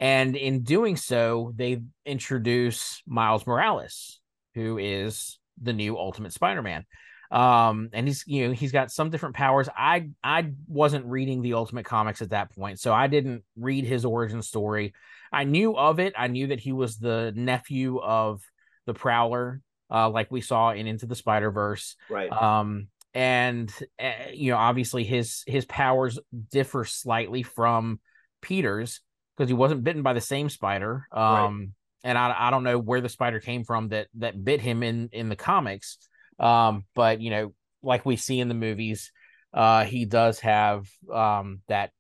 And 0.00 0.35
in 0.35 0.64
doing 0.64 0.97
so 0.97 1.52
they 1.55 1.81
introduce 2.05 3.02
Miles 3.07 3.47
Morales 3.47 4.21
who 4.55 4.79
is 4.79 5.38
the 5.61 5.73
new 5.73 5.97
Ultimate 5.97 6.33
Spider-Man. 6.33 6.85
Um 7.31 7.91
and 7.93 8.09
he's 8.09 8.25
you 8.26 8.49
know 8.49 8.55
he's 8.55 8.73
got 8.73 8.91
some 8.91 9.11
different 9.11 9.35
powers. 9.35 9.69
I 9.76 10.09
i 10.25 10.50
wasn't 10.67 11.07
reading 11.07 11.43
the 11.43 11.55
ultimate 11.55 11.85
comics 11.85 12.23
at 12.23 12.31
that 12.31 12.55
point 12.55 12.79
so 12.81 12.93
i 12.93 13.07
didn't 13.07 13.43
read 13.57 13.85
his 13.85 14.07
origin 14.07 14.41
story. 14.41 14.95
I 15.31 15.45
knew 15.45 15.76
of 15.76 15.99
it. 15.99 16.12
I 16.17 16.26
knew 16.26 16.49
that 16.49 16.61
he 16.61 16.73
was 16.73 16.99
the 16.99 17.33
nephew 17.35 17.99
of 17.99 18.43
the 18.87 18.95
prowler 18.95 19.61
uh 19.91 20.09
like 20.09 20.31
we 20.31 20.41
saw 20.41 20.71
in 20.73 20.87
into 20.87 21.07
the 21.07 21.15
spider 21.15 21.51
verse 21.51 21.97
right. 22.09 22.31
um 22.33 22.89
and 23.15 23.73
uh, 23.99 24.12
you 24.33 24.51
know 24.51 24.57
obviously 24.57 25.05
his 25.05 25.43
his 25.47 25.65
powers 25.65 26.19
differ 26.51 26.85
slightly 26.85 27.43
from 27.43 28.01
peter's 28.41 29.01
because 29.37 29.49
he 29.49 29.55
wasn't 29.55 29.85
bitten 29.85 30.03
by 30.03 30.12
the 30.12 30.21
same 30.21 30.49
spider. 30.49 31.07
Um 31.11 31.73
and 32.05 32.19
I, 32.19 32.35
I 32.37 32.51
don't 32.51 32.65
know 32.65 32.79
where 32.79 33.01
the 33.01 33.09
spider 33.09 33.41
came 33.41 33.65
from 33.65 33.89
that 33.89 34.09
that 34.19 34.43
bit 34.43 34.61
him 34.61 34.83
in 34.83 35.09
in 35.12 35.29
the 35.29 35.37
comics. 35.37 35.99
Um 36.39 36.85
but 36.95 37.21
you 37.21 37.31
know 37.31 37.55
like 37.83 38.07
we 38.07 38.17
see 38.17 38.41
in 38.41 38.49
the 38.49 38.55
movies 38.55 39.12
uh 39.53 39.85
he 39.85 40.05
does 40.05 40.41
have 40.41 40.89
um 41.12 41.61
that 41.69 41.91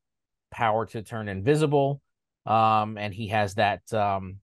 power 0.50 0.86
to 0.86 1.02
turn 1.02 1.28
invisible. 1.28 2.00
Um 2.46 2.98
and 2.98 3.14
he 3.14 3.28
has 3.28 3.54
that 3.54 3.92
um 3.92 4.36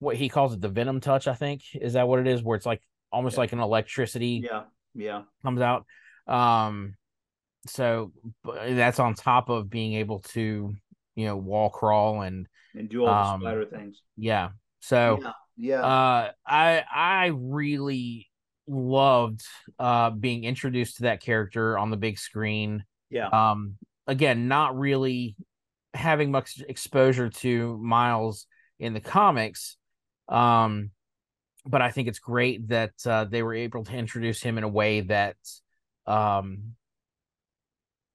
what 0.00 0.16
he 0.16 0.28
calls 0.28 0.52
it 0.52 0.60
the 0.60 0.68
venom 0.68 1.00
touch 1.00 1.28
i 1.28 1.34
think 1.34 1.62
is 1.74 1.92
that 1.94 2.08
what 2.08 2.18
it 2.18 2.26
is 2.26 2.42
where 2.42 2.56
it's 2.56 2.66
like 2.66 2.82
almost 3.12 3.34
Yeah. 3.34 3.40
like 3.40 3.52
an 3.52 3.60
electricity 3.60 4.42
yeah. 4.44 4.62
Yeah. 4.94 5.22
comes 5.42 5.60
out 5.60 5.86
um 6.26 6.94
so 7.66 8.12
but 8.42 8.74
that's 8.74 8.98
on 8.98 9.14
top 9.14 9.48
of 9.50 9.70
being 9.70 9.94
able 9.94 10.20
to 10.34 10.74
you 11.14 11.24
know 11.26 11.36
wall 11.36 11.70
crawl 11.70 12.22
and 12.22 12.46
And 12.74 12.88
do 12.88 13.04
all 13.04 13.24
the 13.24 13.30
Um, 13.34 13.40
spider 13.42 13.64
things. 13.66 14.02
yeah 14.16 14.50
so 14.80 15.18
yeah. 15.22 15.32
Yeah. 15.56 15.82
uh 15.82 16.30
i 16.46 16.84
i 16.94 17.26
really 17.34 18.28
loved 18.66 19.42
uh 19.78 20.10
being 20.10 20.44
introduced 20.44 20.96
to 20.98 21.02
that 21.02 21.20
character 21.20 21.76
on 21.76 21.90
the 21.90 21.96
big 21.96 22.18
screen 22.18 22.84
yeah. 23.10 23.26
um 23.28 23.76
again 24.06 24.48
not 24.48 24.78
really 24.78 25.36
having 25.92 26.30
much 26.30 26.62
exposure 26.68 27.28
to 27.28 27.76
Miles 27.78 28.46
in 28.78 28.94
the 28.94 29.00
comics. 29.00 29.76
Um, 30.30 30.90
but 31.66 31.82
I 31.82 31.90
think 31.90 32.08
it's 32.08 32.18
great 32.18 32.68
that 32.68 32.92
uh, 33.04 33.24
they 33.24 33.42
were 33.42 33.54
able 33.54 33.84
to 33.84 33.92
introduce 33.92 34.42
him 34.42 34.56
in 34.56 34.64
a 34.64 34.68
way 34.68 35.02
that, 35.02 35.36
um, 36.06 36.74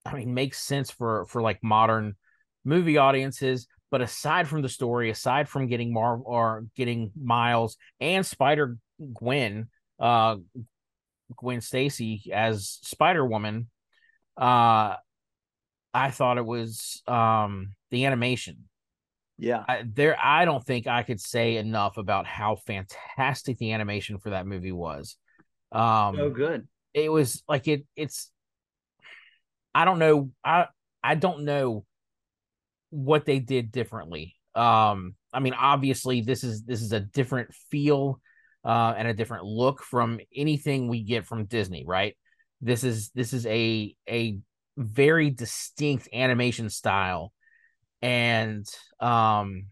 I 0.06 0.16
mean, 0.16 0.34
makes 0.34 0.60
sense 0.60 0.90
for 0.90 1.26
for 1.28 1.42
like 1.42 1.64
modern 1.64 2.16
movie 2.64 2.98
audiences. 2.98 3.68
But 3.92 4.02
aside 4.02 4.48
from 4.48 4.62
the 4.62 4.70
story, 4.70 5.10
aside 5.10 5.48
from 5.48 5.68
getting 5.68 5.94
Mar 5.94 6.18
or 6.18 6.66
getting 6.76 7.12
Miles 7.22 7.78
and 8.00 8.26
Spider 8.26 8.78
Gwen, 9.14 9.68
uh, 10.00 10.38
Gwen 11.36 11.62
Stacy 11.62 12.32
as 12.34 12.80
Spider 12.82 13.26
Woman, 13.26 13.70
uh, 14.38 14.96
I 15.94 16.12
thought 16.12 16.38
it 16.38 16.46
was 16.46 17.02
um 17.08 17.74
the 17.92 18.06
animation. 18.06 18.68
Yeah, 19.38 19.64
I, 19.68 19.84
there. 19.86 20.18
I 20.22 20.46
don't 20.46 20.64
think 20.64 20.88
I 20.88 21.04
could 21.04 21.20
say 21.20 21.58
enough 21.58 21.98
about 21.98 22.26
how 22.26 22.56
fantastic 22.56 23.58
the 23.58 23.74
animation 23.74 24.18
for 24.18 24.30
that 24.30 24.48
movie 24.48 24.72
was. 24.72 25.18
Um, 25.72 26.18
oh, 26.20 26.30
good. 26.30 26.68
It 26.94 27.12
was 27.12 27.44
like 27.48 27.68
it. 27.68 27.86
It's. 27.96 28.32
I 29.74 29.84
don't 29.84 30.00
know. 30.00 30.32
I 30.44 30.68
I 31.04 31.16
don't 31.16 31.44
know 31.44 31.86
what 32.92 33.26
they 33.26 33.40
did 33.40 33.72
differently. 33.72 34.36
Um, 34.56 35.16
I 35.34 35.42
mean, 35.42 35.54
obviously, 35.54 36.22
this 36.22 36.44
is 36.46 36.64
this 36.64 36.82
is 36.82 36.94
a 36.94 37.02
different 37.02 37.54
feel 37.70 38.22
uh, 38.64 38.94
and 38.98 39.08
a 39.08 39.14
different 39.14 39.44
look 39.44 39.84
from 39.84 40.20
anything 40.34 40.88
we 40.88 41.04
get 41.04 41.26
from 41.26 41.46
Disney, 41.46 41.84
right? 41.86 42.16
This 42.62 42.86
is 42.86 43.12
this 43.14 43.34
is 43.34 43.46
a 43.46 43.94
a 44.10 44.40
very 44.78 45.30
distinct 45.30 46.10
animation 46.14 46.70
style 46.70 47.34
and 48.06 48.68
um 49.00 49.66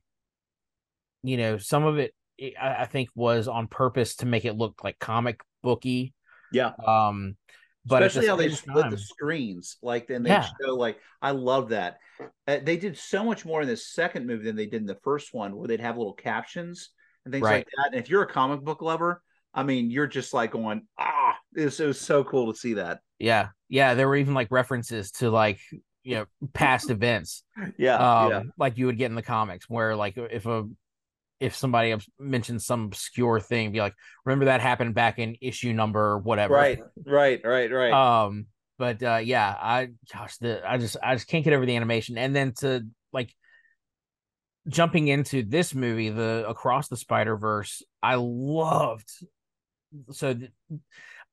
you 1.21 1.37
know 1.37 1.59
some 1.59 1.85
of 1.85 1.99
it 1.99 2.15
I, 2.59 2.85
think 2.85 3.09
was 3.13 3.47
on 3.47 3.67
purpose 3.67 4.15
to 4.17 4.25
make 4.25 4.43
it 4.43 4.57
look 4.57 4.83
like 4.83 4.97
comic 4.97 5.39
booky 5.61 6.15
yeah. 6.51 6.71
um 6.85 7.37
but 7.85 8.01
especially 8.01 8.27
how 8.27 8.35
they 8.35 8.49
split 8.49 8.83
time, 8.83 8.91
the 8.91 8.97
screens 8.97 9.77
like 9.83 10.07
then 10.07 10.23
they 10.23 10.31
yeah. 10.31 10.47
show 10.61 10.73
like 10.73 10.97
i 11.21 11.31
love 11.31 11.69
that. 11.69 11.99
Uh, 12.47 12.57
they 12.63 12.77
did 12.77 12.97
so 12.97 13.23
much 13.23 13.45
more 13.45 13.61
in 13.61 13.67
the 13.67 13.77
second 13.77 14.25
movie 14.25 14.45
than 14.45 14.55
they 14.55 14.65
did 14.65 14.81
in 14.81 14.87
the 14.87 14.99
first 15.03 15.33
one 15.33 15.55
where 15.55 15.67
they'd 15.67 15.79
have 15.79 15.97
little 15.97 16.13
captions 16.13 16.89
and 17.25 17.31
things 17.31 17.43
right. 17.43 17.57
like 17.57 17.67
that 17.77 17.93
and 17.93 18.01
if 18.01 18.09
you're 18.09 18.23
a 18.23 18.27
comic 18.27 18.61
book 18.61 18.81
lover 18.81 19.21
i 19.53 19.61
mean 19.61 19.91
you're 19.91 20.07
just 20.07 20.33
like 20.33 20.51
going 20.51 20.81
ah! 20.97 21.37
It 21.55 21.65
was, 21.65 21.79
it 21.79 21.85
was 21.85 22.01
so 22.01 22.23
cool 22.23 22.51
to 22.51 22.57
see 22.57 22.73
that. 22.73 23.01
Yeah. 23.19 23.49
Yeah 23.69 23.93
there 23.93 24.07
were 24.07 24.15
even 24.15 24.33
like 24.33 24.47
references 24.49 25.11
to 25.11 25.29
like 25.29 25.59
you 26.03 26.15
know 26.15 26.25
past 26.53 26.89
events 26.89 27.43
yeah, 27.77 28.23
um, 28.23 28.31
yeah. 28.31 28.41
like 28.57 28.77
you 28.77 28.85
would 28.85 28.97
get 28.97 29.05
in 29.05 29.15
the 29.15 29.21
comics 29.21 29.69
where 29.69 29.95
like 29.95 30.17
if 30.17 30.45
a 30.45 30.67
if 31.39 31.55
somebody 31.55 31.93
mentions 32.17 32.65
some 32.65 32.85
obscure 32.85 33.37
thing 33.37 33.73
be 33.73 33.79
like 33.79 33.95
remember 34.23 34.45
that 34.45 34.61
happened 34.61 34.95
back 34.95 35.19
in 35.19 35.35
issue 35.41 35.73
number 35.73 36.17
whatever? 36.17 36.53
Right 36.53 36.79
right 37.05 37.41
right 37.43 37.69
right. 37.69 37.91
Um 37.91 38.45
but 38.79 39.03
uh 39.03 39.19
yeah 39.23 39.53
i 39.59 39.89
gosh 40.11 40.37
the 40.37 40.61
i 40.65 40.77
just 40.77 40.95
i 41.03 41.15
just 41.15 41.27
can't 41.27 41.43
get 41.43 41.53
over 41.53 41.65
the 41.65 41.75
animation. 41.75 42.17
And 42.17 42.35
then 42.35 42.53
to 42.59 42.87
like 43.11 43.33
jumping 44.69 45.09
into 45.09 45.43
this 45.43 45.75
movie 45.75 46.09
the 46.09 46.45
across 46.47 46.87
the 46.87 46.95
spider 46.95 47.35
verse 47.35 47.83
i 48.01 48.15
loved 48.15 49.09
so 50.11 50.33
th- 50.33 50.51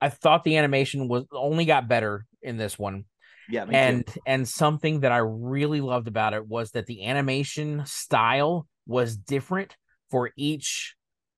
i 0.00 0.08
thought 0.08 0.42
the 0.42 0.56
animation 0.56 1.06
was 1.06 1.24
only 1.30 1.64
got 1.64 1.86
better 1.86 2.26
in 2.42 2.56
this 2.56 2.76
one 2.76 3.04
yeah, 3.50 3.64
and 3.70 4.06
too. 4.06 4.20
and 4.26 4.48
something 4.48 5.00
that 5.00 5.12
I 5.12 5.18
really 5.18 5.80
loved 5.80 6.08
about 6.08 6.34
it 6.34 6.46
was 6.46 6.70
that 6.72 6.86
the 6.86 7.06
animation 7.06 7.82
style 7.86 8.66
was 8.86 9.16
different 9.16 9.76
for 10.10 10.30
each 10.36 10.94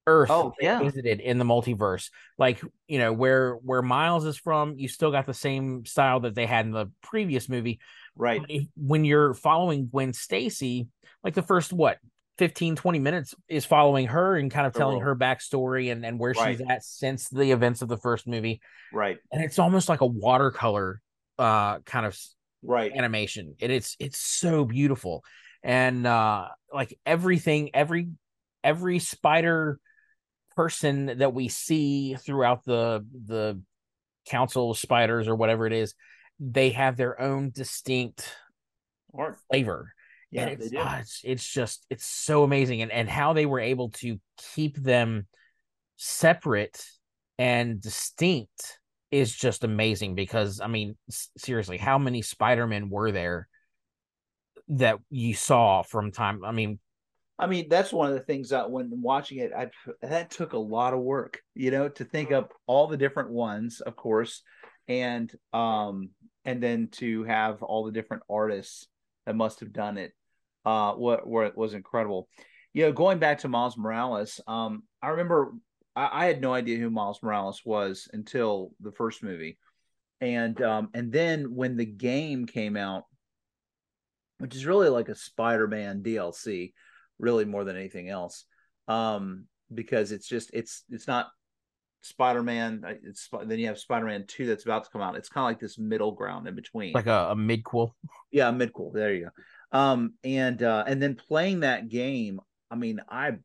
Earth 0.06 0.30
oh, 0.30 0.52
yeah. 0.60 0.82
visited 0.82 1.20
in 1.20 1.38
the 1.38 1.44
multiverse. 1.44 2.10
Like 2.38 2.60
you 2.88 2.98
know 2.98 3.12
where 3.12 3.54
where 3.54 3.82
Miles 3.82 4.24
is 4.24 4.36
from, 4.36 4.78
you 4.78 4.88
still 4.88 5.10
got 5.10 5.26
the 5.26 5.34
same 5.34 5.84
style 5.84 6.20
that 6.20 6.34
they 6.34 6.46
had 6.46 6.66
in 6.66 6.72
the 6.72 6.90
previous 7.02 7.48
movie. 7.48 7.78
Right. 8.16 8.42
When 8.76 9.04
you're 9.04 9.32
following 9.34 9.88
Gwen 9.88 10.12
Stacy, 10.12 10.88
like 11.24 11.34
the 11.34 11.42
first 11.42 11.72
what 11.72 11.98
15 12.38 12.76
20 12.76 12.98
minutes 12.98 13.34
is 13.48 13.64
following 13.64 14.06
her 14.06 14.36
and 14.36 14.50
kind 14.50 14.66
of 14.66 14.72
telling 14.72 15.00
her 15.00 15.14
backstory 15.14 15.92
and, 15.92 16.04
and 16.04 16.18
where 16.18 16.32
right. 16.32 16.56
she's 16.56 16.66
at 16.66 16.82
since 16.82 17.28
the 17.28 17.52
events 17.52 17.82
of 17.82 17.88
the 17.88 17.98
first 17.98 18.26
movie 18.26 18.60
right 18.92 19.18
and 19.30 19.44
it's 19.44 19.58
almost 19.58 19.88
like 19.88 20.00
a 20.00 20.06
watercolor 20.06 21.00
uh 21.38 21.78
kind 21.80 22.06
of 22.06 22.18
right. 22.62 22.92
animation. 22.94 23.54
And 23.60 23.72
it's 23.72 23.96
it's 23.98 24.18
so 24.18 24.64
beautiful. 24.64 25.24
And 25.62 26.06
uh 26.06 26.48
like 26.72 26.98
everything 27.06 27.70
every 27.74 28.08
every 28.64 28.98
spider 28.98 29.78
person 30.56 31.18
that 31.18 31.32
we 31.32 31.48
see 31.48 32.14
throughout 32.14 32.64
the 32.64 33.06
the 33.26 33.60
council 34.26 34.74
spiders 34.74 35.26
or 35.26 35.34
whatever 35.34 35.66
it 35.66 35.72
is 35.72 35.94
they 36.38 36.70
have 36.70 36.96
their 36.96 37.20
own 37.20 37.50
distinct 37.50 38.28
Art. 39.14 39.38
flavor. 39.48 39.92
Yeah, 40.30 40.46
it's, 40.46 40.74
uh, 40.74 40.96
it's, 41.00 41.20
it's 41.24 41.46
just 41.46 41.86
it's 41.90 42.06
so 42.06 42.42
amazing. 42.42 42.82
And 42.82 42.90
and 42.90 43.08
how 43.08 43.34
they 43.34 43.46
were 43.46 43.60
able 43.60 43.90
to 43.90 44.18
keep 44.54 44.76
them 44.76 45.26
separate 45.96 46.82
and 47.38 47.80
distinct 47.80 48.78
is 49.12 49.32
just 49.32 49.62
amazing 49.62 50.14
because 50.16 50.60
I 50.60 50.66
mean, 50.66 50.96
seriously, 51.36 51.78
how 51.78 51.98
many 51.98 52.22
Spider-Men 52.22 52.88
were 52.88 53.12
there 53.12 53.46
that 54.68 54.98
you 55.10 55.34
saw 55.34 55.82
from 55.82 56.10
time? 56.10 56.44
I 56.44 56.50
mean, 56.50 56.80
I 57.38 57.46
mean, 57.46 57.68
that's 57.68 57.92
one 57.92 58.08
of 58.08 58.14
the 58.14 58.24
things 58.24 58.48
that 58.48 58.70
when 58.70 58.90
watching 58.90 59.38
it, 59.38 59.52
I 59.56 59.70
that 60.00 60.30
took 60.30 60.54
a 60.54 60.58
lot 60.58 60.94
of 60.94 61.00
work, 61.00 61.40
you 61.54 61.70
know, 61.70 61.88
to 61.90 62.04
think 62.04 62.32
up 62.32 62.52
all 62.66 62.86
the 62.86 62.96
different 62.96 63.30
ones, 63.30 63.80
of 63.80 63.96
course, 63.96 64.42
and 64.88 65.32
um, 65.52 66.10
and 66.44 66.62
then 66.62 66.88
to 66.92 67.24
have 67.24 67.62
all 67.62 67.84
the 67.84 67.92
different 67.92 68.22
artists 68.30 68.86
that 69.26 69.36
must 69.36 69.60
have 69.60 69.72
done 69.72 69.98
it, 69.98 70.12
uh, 70.64 70.92
what 70.92 71.26
what 71.26 71.56
was 71.56 71.74
incredible. 71.74 72.28
You 72.72 72.86
know, 72.86 72.92
going 72.92 73.18
back 73.18 73.40
to 73.40 73.48
Miles 73.48 73.76
Morales, 73.76 74.40
um, 74.46 74.84
I 75.02 75.08
remember 75.08 75.52
I, 75.94 76.24
I, 76.24 76.26
had 76.26 76.40
no 76.40 76.54
idea 76.54 76.78
who 76.78 76.90
Miles 76.90 77.22
Morales 77.22 77.62
was 77.64 78.08
until 78.12 78.72
the 78.80 78.92
first 78.92 79.22
movie, 79.22 79.58
and 80.20 80.60
um, 80.62 80.88
and 80.94 81.12
then 81.12 81.54
when 81.54 81.76
the 81.76 81.86
game 81.86 82.46
came 82.46 82.76
out, 82.76 83.04
which 84.38 84.54
is 84.54 84.66
really 84.66 84.88
like 84.88 85.08
a 85.08 85.14
Spider-Man 85.14 86.02
DLC, 86.02 86.72
really 87.18 87.44
more 87.44 87.64
than 87.64 87.76
anything 87.76 88.08
else, 88.08 88.44
um, 88.88 89.46
because 89.72 90.12
it's 90.12 90.28
just 90.28 90.50
it's 90.52 90.84
it's 90.90 91.06
not 91.06 91.28
Spider-Man. 92.02 92.82
It's 93.02 93.28
then 93.44 93.58
you 93.58 93.66
have 93.66 93.78
Spider-Man 93.78 94.24
Two 94.26 94.46
that's 94.46 94.64
about 94.64 94.84
to 94.84 94.90
come 94.90 95.02
out. 95.02 95.16
It's 95.16 95.28
kind 95.28 95.44
of 95.44 95.50
like 95.50 95.60
this 95.60 95.78
middle 95.78 96.12
ground 96.12 96.46
in 96.48 96.54
between, 96.54 96.92
like 96.92 97.06
a, 97.06 97.28
a 97.30 97.36
midquel. 97.36 97.92
Yeah, 98.30 98.48
a 98.48 98.52
midquel. 98.52 98.92
There 98.92 99.14
you 99.14 99.24
go. 99.24 99.78
Um, 99.78 100.14
and 100.24 100.62
uh, 100.62 100.84
and 100.86 101.02
then 101.02 101.14
playing 101.14 101.60
that 101.60 101.88
game, 101.88 102.40
I 102.70 102.76
mean, 102.76 103.00
I 103.08 103.36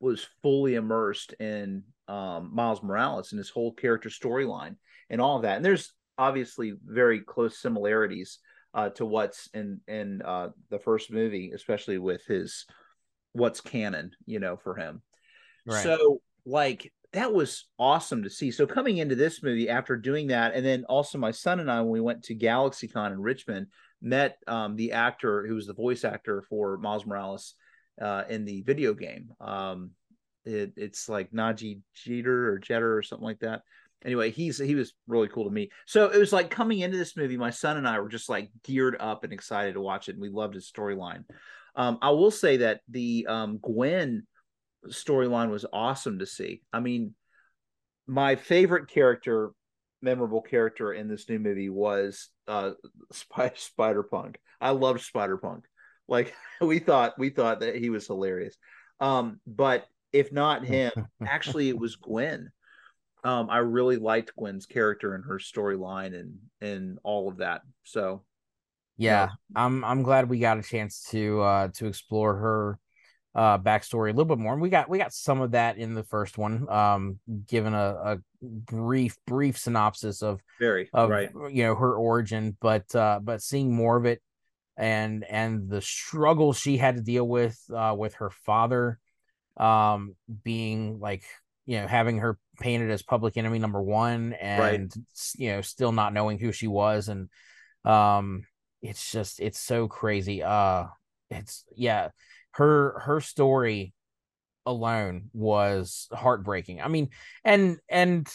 was 0.00 0.26
fully 0.42 0.74
immersed 0.74 1.32
in 1.34 1.82
um, 2.06 2.50
Miles 2.52 2.82
Morales 2.82 3.32
and 3.32 3.38
his 3.38 3.50
whole 3.50 3.72
character 3.72 4.08
storyline 4.08 4.76
and 5.10 5.20
all 5.20 5.36
of 5.36 5.42
that. 5.42 5.56
And 5.56 5.64
there's 5.64 5.92
obviously 6.16 6.74
very 6.84 7.20
close 7.20 7.58
similarities 7.58 8.38
uh, 8.74 8.90
to 8.90 9.04
what's 9.06 9.48
in 9.54 9.80
in 9.88 10.22
uh, 10.22 10.50
the 10.70 10.78
first 10.78 11.10
movie, 11.10 11.52
especially 11.54 11.98
with 11.98 12.24
his 12.26 12.66
what's 13.32 13.60
canon, 13.60 14.12
you 14.26 14.40
know, 14.40 14.56
for 14.56 14.76
him. 14.76 15.02
Right. 15.66 15.82
So 15.82 16.20
like 16.44 16.92
that 17.12 17.32
was 17.32 17.66
awesome 17.78 18.22
to 18.24 18.30
see. 18.30 18.50
So 18.50 18.66
coming 18.66 18.98
into 18.98 19.14
this 19.14 19.42
movie 19.42 19.68
after 19.68 19.96
doing 19.96 20.28
that, 20.28 20.54
and 20.54 20.64
then 20.64 20.84
also 20.84 21.18
my 21.18 21.30
son 21.30 21.60
and 21.60 21.70
I, 21.70 21.80
when 21.80 21.90
we 21.90 22.00
went 22.00 22.24
to 22.24 22.34
GalaxyCon 22.34 23.12
in 23.12 23.20
Richmond, 23.20 23.68
met 24.02 24.38
um, 24.46 24.76
the 24.76 24.92
actor 24.92 25.46
who 25.46 25.54
was 25.54 25.66
the 25.66 25.74
voice 25.74 26.04
actor 26.04 26.42
for 26.48 26.76
Miles 26.78 27.06
Morales 27.06 27.54
uh, 28.00 28.24
in 28.28 28.44
the 28.44 28.62
video 28.62 28.94
game. 28.94 29.32
Um, 29.40 29.90
it, 30.44 30.72
it's 30.76 31.08
like 31.08 31.30
Nadji 31.30 31.80
Jeter 31.94 32.50
or 32.50 32.58
Jeter 32.58 32.96
or 32.96 33.02
something 33.02 33.24
like 33.26 33.40
that. 33.40 33.62
Anyway, 34.04 34.30
he's 34.30 34.58
he 34.58 34.74
was 34.74 34.94
really 35.08 35.28
cool 35.28 35.44
to 35.44 35.50
me. 35.50 35.70
So 35.86 36.08
it 36.08 36.18
was 36.18 36.32
like 36.32 36.50
coming 36.50 36.78
into 36.80 36.96
this 36.96 37.16
movie, 37.16 37.36
my 37.36 37.50
son 37.50 37.76
and 37.76 37.88
I 37.88 37.98
were 37.98 38.08
just 38.08 38.28
like 38.28 38.50
geared 38.62 38.96
up 39.00 39.24
and 39.24 39.32
excited 39.32 39.74
to 39.74 39.80
watch 39.80 40.08
it, 40.08 40.12
and 40.12 40.22
we 40.22 40.28
loved 40.28 40.54
his 40.54 40.70
storyline. 40.70 41.24
Um, 41.74 41.98
I 42.00 42.10
will 42.10 42.30
say 42.30 42.58
that 42.58 42.80
the 42.88 43.26
um, 43.28 43.58
Gwen 43.58 44.24
storyline 44.86 45.50
was 45.50 45.66
awesome 45.72 46.20
to 46.20 46.26
see. 46.26 46.62
I 46.72 46.80
mean, 46.80 47.14
my 48.06 48.36
favorite 48.36 48.88
character, 48.88 49.50
memorable 50.00 50.42
character 50.42 50.92
in 50.92 51.08
this 51.08 51.28
new 51.28 51.38
movie 51.38 51.68
was 51.68 52.28
uh, 52.46 52.72
Spider 53.54 54.02
Punk. 54.04 54.38
I 54.60 54.70
loved 54.70 55.00
Spider 55.02 55.36
Punk. 55.36 55.64
Like 56.08 56.34
we 56.60 56.78
thought, 56.78 57.18
we 57.18 57.30
thought 57.30 57.60
that 57.60 57.76
he 57.76 57.90
was 57.90 58.06
hilarious. 58.06 58.56
Um, 59.00 59.40
but 59.46 59.86
if 60.12 60.32
not 60.32 60.64
him, 60.64 60.92
actually 61.26 61.68
it 61.68 61.78
was 61.78 61.96
Gwen. 61.96 62.50
Um, 63.24 63.50
I 63.50 63.58
really 63.58 63.96
liked 63.96 64.34
Gwen's 64.36 64.66
character 64.66 65.14
and 65.14 65.24
her 65.24 65.38
storyline 65.38 66.18
and 66.18 66.38
and 66.60 66.98
all 67.02 67.28
of 67.28 67.38
that. 67.38 67.62
So 67.84 68.22
Yeah, 68.96 69.30
I'm 69.54 69.84
I'm 69.84 70.02
glad 70.02 70.28
we 70.28 70.38
got 70.38 70.58
a 70.58 70.62
chance 70.62 71.04
to 71.10 71.40
uh 71.40 71.68
to 71.74 71.86
explore 71.86 72.34
her 72.36 72.78
uh 73.34 73.58
backstory 73.58 74.10
a 74.10 74.12
little 74.12 74.24
bit 74.24 74.38
more. 74.38 74.52
And 74.52 74.62
we 74.62 74.70
got 74.70 74.88
we 74.88 74.98
got 74.98 75.12
some 75.12 75.40
of 75.40 75.50
that 75.52 75.78
in 75.78 75.94
the 75.94 76.04
first 76.04 76.38
one, 76.38 76.68
um, 76.68 77.18
given 77.46 77.74
a, 77.74 77.78
a 78.04 78.18
brief 78.40 79.16
brief 79.26 79.58
synopsis 79.58 80.22
of 80.22 80.40
very 80.60 80.88
of 80.92 81.10
right. 81.10 81.30
you 81.50 81.64
know 81.64 81.74
her 81.74 81.94
origin, 81.94 82.56
but 82.60 82.92
uh 82.94 83.20
but 83.22 83.42
seeing 83.42 83.74
more 83.74 83.96
of 83.96 84.04
it 84.04 84.22
and 84.78 85.24
and 85.24 85.68
the 85.68 85.82
struggle 85.82 86.52
she 86.52 86.78
had 86.78 86.96
to 86.96 87.02
deal 87.02 87.26
with 87.26 87.58
uh 87.74 87.94
with 87.98 88.14
her 88.14 88.30
father 88.30 88.98
um 89.58 90.14
being 90.44 91.00
like 91.00 91.24
you 91.66 91.80
know 91.80 91.86
having 91.86 92.18
her 92.18 92.38
painted 92.60 92.90
as 92.90 93.02
public 93.02 93.36
enemy 93.36 93.58
number 93.58 93.82
one 93.82 94.32
and 94.34 94.90
Right. 94.90 94.94
you 95.36 95.50
know 95.50 95.60
still 95.60 95.92
not 95.92 96.14
knowing 96.14 96.38
who 96.38 96.52
she 96.52 96.66
was. 96.66 97.08
And 97.08 97.28
um 97.84 98.44
it's 98.80 99.10
just 99.10 99.40
it's 99.40 99.60
so 99.60 99.88
crazy. 99.88 100.42
Uh 100.42 100.84
it's 101.30 101.64
yeah 101.76 102.08
her 102.52 103.00
her 103.00 103.20
story 103.20 103.92
alone 104.64 105.30
was 105.32 106.08
heartbreaking. 106.12 106.80
I 106.80 106.88
mean 106.88 107.10
and 107.44 107.78
and 107.88 108.28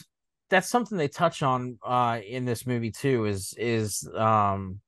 that's 0.49 0.69
something 0.69 0.97
they 0.97 1.07
touch 1.07 1.41
on 1.41 1.79
uh 1.85 2.19
in 2.25 2.45
this 2.45 2.67
movie 2.67 2.91
too 2.91 3.25
is 3.25 3.53
is 3.57 4.07
um 4.15 4.81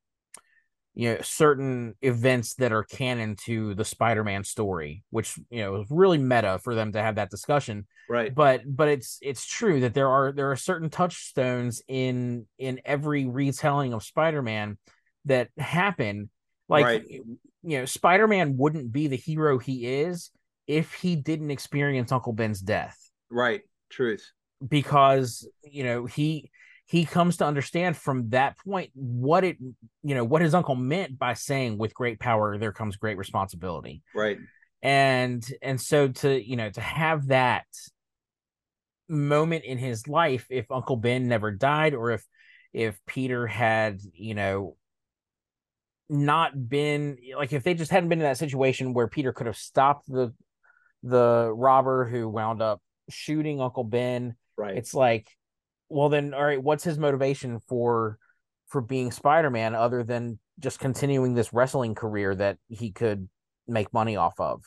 you 0.95 1.13
know 1.13 1.21
certain 1.21 1.93
events 2.01 2.55
that 2.55 2.71
are 2.71 2.83
canon 2.83 3.35
to 3.45 3.75
the 3.75 3.85
spider-man 3.85 4.43
story 4.43 5.03
which 5.09 5.37
you 5.49 5.61
know 5.61 5.81
is 5.81 5.87
really 5.89 6.17
meta 6.17 6.57
for 6.63 6.73
them 6.73 6.91
to 6.93 7.01
have 7.01 7.15
that 7.15 7.29
discussion 7.29 7.85
Right. 8.09 8.33
but 8.33 8.61
but 8.65 8.87
it's 8.87 9.17
it's 9.21 9.45
true 9.45 9.81
that 9.81 9.93
there 9.93 10.07
are 10.09 10.31
there 10.31 10.51
are 10.51 10.55
certain 10.55 10.89
touchstones 10.89 11.81
in 11.87 12.45
in 12.57 12.79
every 12.85 13.25
retelling 13.27 13.93
of 13.93 14.03
spider-man 14.03 14.77
that 15.25 15.49
happen 15.57 16.29
like 16.69 16.85
Right. 16.85 17.03
you 17.09 17.37
know 17.63 17.85
spider-man 17.85 18.57
wouldn't 18.57 18.91
be 18.91 19.07
the 19.07 19.17
hero 19.17 19.57
he 19.59 19.85
is 19.85 20.31
if 20.67 20.93
he 20.93 21.15
didn't 21.15 21.51
experience 21.51 22.11
uncle 22.11 22.33
ben's 22.33 22.61
death 22.61 22.97
Right. 23.29 23.61
Truth. 23.89 24.31
because 24.67 25.47
you 25.63 25.83
know 25.83 26.05
he 26.05 26.49
he 26.85 27.03
comes 27.03 27.37
to 27.37 27.45
understand 27.45 27.97
from 27.97 28.29
that 28.29 28.57
point 28.59 28.91
what 28.93 29.43
it 29.43 29.57
you 30.03 30.15
know 30.15 30.23
what 30.23 30.41
his 30.41 30.53
uncle 30.53 30.75
meant 30.75 31.17
by 31.17 31.33
saying 31.33 31.77
with 31.77 31.93
great 31.93 32.19
power 32.19 32.57
there 32.57 32.71
comes 32.71 32.95
great 32.95 33.17
responsibility 33.17 34.01
Right. 34.13 34.37
and 34.81 35.45
and 35.61 35.79
so 35.81 36.07
to 36.09 36.47
you 36.47 36.55
know 36.55 36.69
to 36.69 36.81
have 36.81 37.27
that 37.27 37.65
moment 39.07 39.65
in 39.65 39.77
his 39.77 40.07
life 40.07 40.47
if 40.49 40.71
uncle 40.71 40.95
ben 40.95 41.27
never 41.27 41.51
died 41.51 41.93
or 41.93 42.11
if 42.11 42.25
if 42.73 42.99
peter 43.05 43.45
had 43.45 43.99
you 44.13 44.33
know 44.33 44.75
not 46.09 46.69
been 46.69 47.17
like 47.35 47.51
if 47.53 47.63
they 47.63 47.73
just 47.73 47.91
hadn't 47.91 48.09
been 48.09 48.19
in 48.19 48.25
that 48.25 48.37
situation 48.37 48.93
where 48.93 49.07
peter 49.07 49.33
could 49.33 49.47
have 49.47 49.57
stopped 49.57 50.07
the 50.07 50.33
the 51.03 51.51
robber 51.55 52.05
who 52.05 52.27
wound 52.29 52.61
up 52.61 52.81
shooting 53.09 53.61
uncle 53.61 53.83
ben 53.83 54.35
Right. 54.57 54.77
it's 54.77 54.93
like 54.93 55.27
well 55.89 56.09
then 56.09 56.33
all 56.33 56.43
right 56.43 56.61
what's 56.61 56.83
his 56.83 56.97
motivation 56.97 57.59
for 57.67 58.17
for 58.67 58.81
being 58.81 59.11
spider-man 59.11 59.75
other 59.75 60.03
than 60.03 60.39
just 60.59 60.79
continuing 60.79 61.33
this 61.33 61.53
wrestling 61.53 61.95
career 61.95 62.33
that 62.33 62.57
he 62.67 62.91
could 62.91 63.29
make 63.67 63.93
money 63.93 64.15
off 64.15 64.39
of 64.39 64.63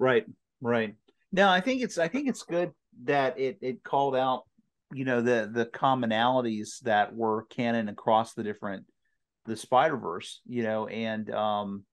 Right, 0.00 0.24
right. 0.62 0.94
No, 1.30 1.48
I 1.48 1.60
think 1.60 1.82
it's 1.82 1.98
I 1.98 2.08
think 2.08 2.26
it's 2.26 2.42
good 2.42 2.72
that 3.04 3.38
it 3.38 3.58
it 3.60 3.84
called 3.84 4.16
out, 4.16 4.44
you 4.92 5.04
know, 5.04 5.20
the 5.20 5.48
the 5.52 5.66
commonalities 5.66 6.80
that 6.80 7.14
were 7.14 7.44
canon 7.50 7.88
across 7.90 8.32
the 8.32 8.42
different 8.42 8.86
the 9.44 9.56
Spider 9.56 9.98
Verse, 9.98 10.40
you 10.46 10.62
know, 10.62 10.86
and 10.86 11.30
um, 11.30 11.84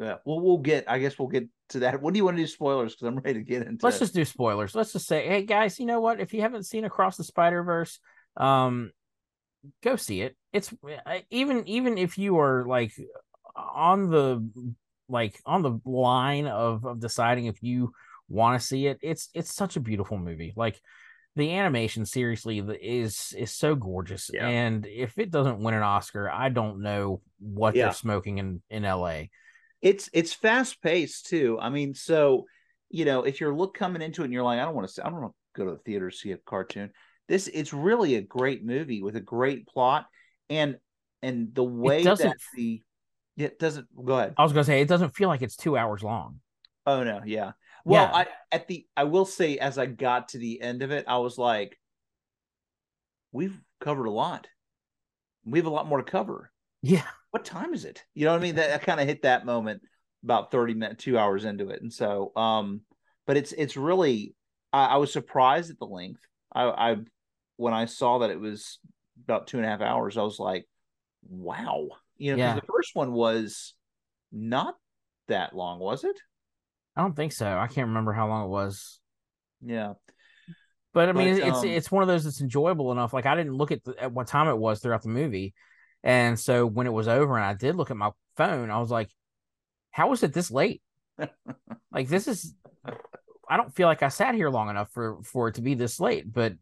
yeah, 0.00 0.16
we'll 0.24 0.40
we'll 0.40 0.58
get 0.58 0.86
I 0.88 0.98
guess 1.00 1.18
we'll 1.18 1.28
get 1.28 1.48
to 1.70 1.80
that. 1.80 2.00
What 2.00 2.14
do 2.14 2.18
you 2.18 2.24
want 2.24 2.36
to 2.36 2.42
do 2.42 2.46
spoilers? 2.46 2.94
Because 2.94 3.08
I'm 3.08 3.18
ready 3.18 3.40
to 3.40 3.44
get 3.44 3.66
into. 3.66 3.84
let's 3.84 3.98
just 3.98 4.14
do 4.14 4.24
spoilers 4.24 4.74
let's 4.74 4.92
just 4.92 5.06
say 5.06 5.26
hey 5.26 5.42
guys 5.42 5.78
you 5.78 5.86
know 5.86 6.00
what 6.00 6.20
if 6.20 6.32
you 6.32 6.40
haven't 6.40 6.64
seen 6.64 6.84
across 6.84 7.16
the 7.16 7.24
spider-verse 7.24 7.98
um 8.36 8.90
go 9.82 9.96
see 9.96 10.22
it 10.22 10.36
it's 10.52 10.72
even 11.30 11.66
even 11.68 11.98
if 11.98 12.16
you 12.16 12.38
are 12.38 12.64
like 12.66 12.92
on 13.56 14.08
the 14.10 14.48
like 15.08 15.40
on 15.44 15.62
the 15.62 15.80
line 15.84 16.46
of 16.46 16.84
of 16.84 17.00
deciding 17.00 17.46
if 17.46 17.62
you 17.62 17.92
want 18.28 18.60
to 18.60 18.66
see 18.66 18.86
it 18.86 18.98
it's 19.02 19.30
it's 19.34 19.54
such 19.54 19.76
a 19.76 19.80
beautiful 19.80 20.16
movie 20.18 20.52
like 20.56 20.80
the 21.36 21.54
animation 21.54 22.04
seriously 22.06 22.58
is 22.80 23.34
is 23.36 23.52
so 23.52 23.74
gorgeous 23.74 24.30
Yeah. 24.32 24.46
and 24.48 24.86
if 24.86 25.18
it 25.18 25.30
doesn't 25.30 25.60
win 25.60 25.74
an 25.74 25.82
oscar 25.82 26.30
i 26.30 26.48
don't 26.48 26.80
know 26.82 27.20
what 27.40 27.74
Yeah. 27.74 27.84
they're 27.86 27.92
smoking 27.94 28.38
in 28.38 28.62
in 28.70 28.82
la 28.84 29.22
it's 29.82 30.08
it's 30.12 30.32
fast 30.32 30.82
paced 30.82 31.26
too. 31.26 31.58
I 31.60 31.68
mean, 31.70 31.94
so 31.94 32.44
you 32.90 33.04
know, 33.04 33.22
if 33.24 33.40
you're 33.40 33.54
look 33.54 33.74
coming 33.74 34.02
into 34.02 34.22
it 34.22 34.26
and 34.26 34.32
you're 34.32 34.42
like, 34.42 34.58
I 34.58 34.64
don't 34.64 34.74
want 34.74 34.88
to, 34.88 35.06
I 35.06 35.10
don't 35.10 35.20
want 35.20 35.32
to 35.32 35.60
go 35.60 35.64
to 35.66 35.72
the 35.72 35.82
theater 35.84 36.10
to 36.10 36.16
see 36.16 36.32
a 36.32 36.36
cartoon. 36.38 36.90
This 37.28 37.46
it's 37.48 37.72
really 37.72 38.14
a 38.16 38.22
great 38.22 38.64
movie 38.64 39.02
with 39.02 39.16
a 39.16 39.20
great 39.20 39.66
plot 39.66 40.06
and 40.48 40.78
and 41.22 41.54
the 41.54 41.64
way 41.64 41.98
that 42.02 42.10
doesn't- 42.10 42.40
the 42.56 42.82
it 43.36 43.58
doesn't 43.58 43.86
go 44.04 44.18
ahead. 44.18 44.34
i 44.36 44.42
was 44.42 44.52
gonna 44.52 44.64
say 44.64 44.80
it 44.80 44.88
doesn't 44.88 45.14
feel 45.14 45.28
like 45.28 45.42
it's 45.42 45.54
two 45.56 45.76
hours 45.76 46.02
long 46.02 46.40
Oh 46.86 47.04
no, 47.04 47.20
yeah. 47.26 47.52
Well, 47.84 48.04
Yeah. 48.04 48.16
I 48.16 48.26
at 48.50 48.66
the 48.66 48.86
I 48.96 49.04
will 49.04 49.26
say 49.26 49.58
as 49.58 49.76
I 49.76 49.84
got 49.86 50.30
to 50.30 50.38
the 50.38 50.60
end 50.62 50.82
of 50.82 50.90
it, 50.90 51.04
I 51.06 51.18
was 51.18 51.36
like, 51.36 51.78
we've 53.32 53.60
covered 53.80 54.06
a 54.06 54.10
lot. 54.10 54.46
We 55.44 55.58
have 55.58 55.66
a 55.66 55.70
lot 55.70 55.86
more 55.86 55.98
to 55.98 56.10
cover. 56.10 56.50
yeah 56.82 57.02
what 57.30 57.44
time 57.44 57.74
is 57.74 57.84
it? 57.84 58.04
You 58.14 58.24
know 58.24 58.32
what 58.32 58.38
I 58.38 58.42
mean? 58.42 58.54
That, 58.56 58.70
that 58.70 58.82
kind 58.82 59.00
of 59.00 59.06
hit 59.06 59.22
that 59.22 59.44
moment 59.44 59.82
about 60.24 60.50
30 60.50 60.74
minutes, 60.74 61.04
two 61.04 61.18
hours 61.18 61.44
into 61.44 61.70
it. 61.70 61.82
And 61.82 61.92
so, 61.92 62.32
um, 62.36 62.82
but 63.26 63.36
it's, 63.36 63.52
it's 63.52 63.76
really, 63.76 64.34
I, 64.72 64.86
I 64.86 64.96
was 64.96 65.12
surprised 65.12 65.70
at 65.70 65.78
the 65.78 65.86
length. 65.86 66.20
I, 66.52 66.64
I, 66.64 66.96
when 67.56 67.74
I 67.74 67.84
saw 67.84 68.18
that 68.18 68.30
it 68.30 68.40
was 68.40 68.78
about 69.24 69.46
two 69.46 69.58
and 69.58 69.66
a 69.66 69.68
half 69.68 69.80
hours, 69.80 70.16
I 70.16 70.22
was 70.22 70.38
like, 70.38 70.66
wow. 71.28 71.88
You 72.16 72.32
know, 72.32 72.36
because 72.36 72.54
Yeah. 72.54 72.60
the 72.60 72.72
first 72.72 72.94
one 72.94 73.12
was 73.12 73.74
not 74.32 74.74
that 75.28 75.54
long, 75.54 75.78
was 75.78 76.04
it? 76.04 76.16
I 76.96 77.02
don't 77.02 77.14
think 77.14 77.32
so. 77.32 77.46
I 77.46 77.68
can't 77.68 77.88
remember 77.88 78.12
how 78.12 78.28
long 78.28 78.46
it 78.46 78.48
was. 78.48 78.98
Yeah. 79.64 79.94
But 80.94 81.08
I 81.08 81.12
mean, 81.12 81.38
But, 81.38 81.48
it's 81.48 81.58
um, 81.58 81.66
it's 81.66 81.92
one 81.92 82.02
of 82.02 82.08
those 82.08 82.24
that's 82.24 82.40
enjoyable 82.40 82.90
enough. 82.90 83.12
Like 83.12 83.26
I 83.26 83.36
didn't 83.36 83.54
look 83.54 83.70
at, 83.70 83.84
the, 83.84 83.94
at 84.02 84.12
what 84.12 84.26
time 84.26 84.48
it 84.48 84.56
was 84.56 84.80
throughout 84.80 85.02
the 85.02 85.08
movie, 85.10 85.54
and 86.08 86.40
so 86.40 86.64
when 86.64 86.86
it 86.86 86.92
was 86.92 87.06
over 87.06 87.36
and 87.36 87.44
I 87.44 87.52
did 87.52 87.76
look 87.76 87.90
at 87.90 87.96
my 87.98 88.12
phone, 88.34 88.70
I 88.70 88.78
was 88.78 88.90
like, 88.90 89.10
"How 89.90 90.08
was 90.08 90.22
it 90.22 90.32
this 90.32 90.50
late? 90.50 90.80
like 91.92 92.08
this 92.08 92.26
is." 92.26 92.54
I 93.46 93.58
don't 93.58 93.74
feel 93.74 93.88
like 93.88 94.02
I 94.02 94.08
sat 94.08 94.34
here 94.34 94.48
long 94.48 94.70
enough 94.70 94.90
for 94.90 95.22
for 95.22 95.48
it 95.48 95.56
to 95.56 95.60
be 95.60 95.74
this 95.74 96.00
late, 96.00 96.32
but 96.32 96.54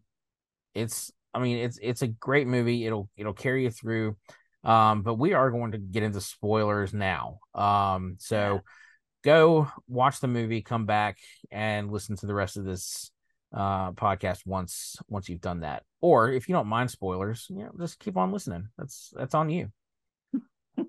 it's. 0.74 1.12
I 1.32 1.38
mean, 1.38 1.58
it's 1.58 1.78
it's 1.80 2.02
a 2.02 2.08
great 2.08 2.48
movie. 2.48 2.86
It'll 2.86 3.08
it'll 3.16 3.34
carry 3.34 3.62
you 3.62 3.70
through. 3.70 4.16
Um, 4.64 5.02
but 5.02 5.14
we 5.14 5.32
are 5.32 5.52
going 5.52 5.72
to 5.72 5.78
get 5.78 6.02
into 6.02 6.20
spoilers 6.20 6.92
now. 6.92 7.38
Um, 7.54 8.16
so 8.18 8.62
go 9.22 9.70
watch 9.86 10.18
the 10.18 10.26
movie, 10.26 10.62
come 10.62 10.86
back 10.86 11.18
and 11.52 11.92
listen 11.92 12.16
to 12.16 12.26
the 12.26 12.34
rest 12.34 12.56
of 12.56 12.64
this 12.64 13.12
uh 13.56 13.90
podcast 13.92 14.46
once 14.46 14.96
once 15.08 15.28
you've 15.28 15.40
done 15.40 15.60
that. 15.60 15.82
Or 16.00 16.30
if 16.30 16.48
you 16.48 16.54
don't 16.54 16.66
mind 16.68 16.90
spoilers, 16.90 17.46
you 17.50 17.64
know, 17.64 17.72
just 17.80 17.98
keep 17.98 18.16
on 18.16 18.30
listening. 18.30 18.68
That's 18.78 19.12
that's 19.16 19.34
on 19.34 19.48
you. 19.50 19.72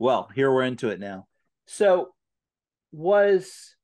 Well, 0.00 0.28
here 0.34 0.52
we're 0.52 0.62
into 0.62 0.90
it 0.90 1.00
now. 1.00 1.26
So, 1.66 2.14
was 2.92 3.74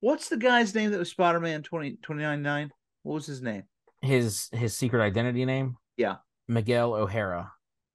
what's 0.00 0.28
the 0.28 0.36
guy's 0.36 0.74
name 0.74 0.90
that 0.90 0.98
was 0.98 1.10
Spider 1.10 1.40
Man 1.40 1.62
20, 1.62 1.92
299? 2.02 2.70
What 3.02 3.14
was 3.14 3.26
his 3.26 3.40
name? 3.42 3.62
His 4.02 4.48
his 4.52 4.76
secret 4.76 5.00
identity 5.02 5.44
name? 5.44 5.76
Yeah. 5.96 6.16
Miguel 6.48 6.92
O'Hara, 6.92 7.50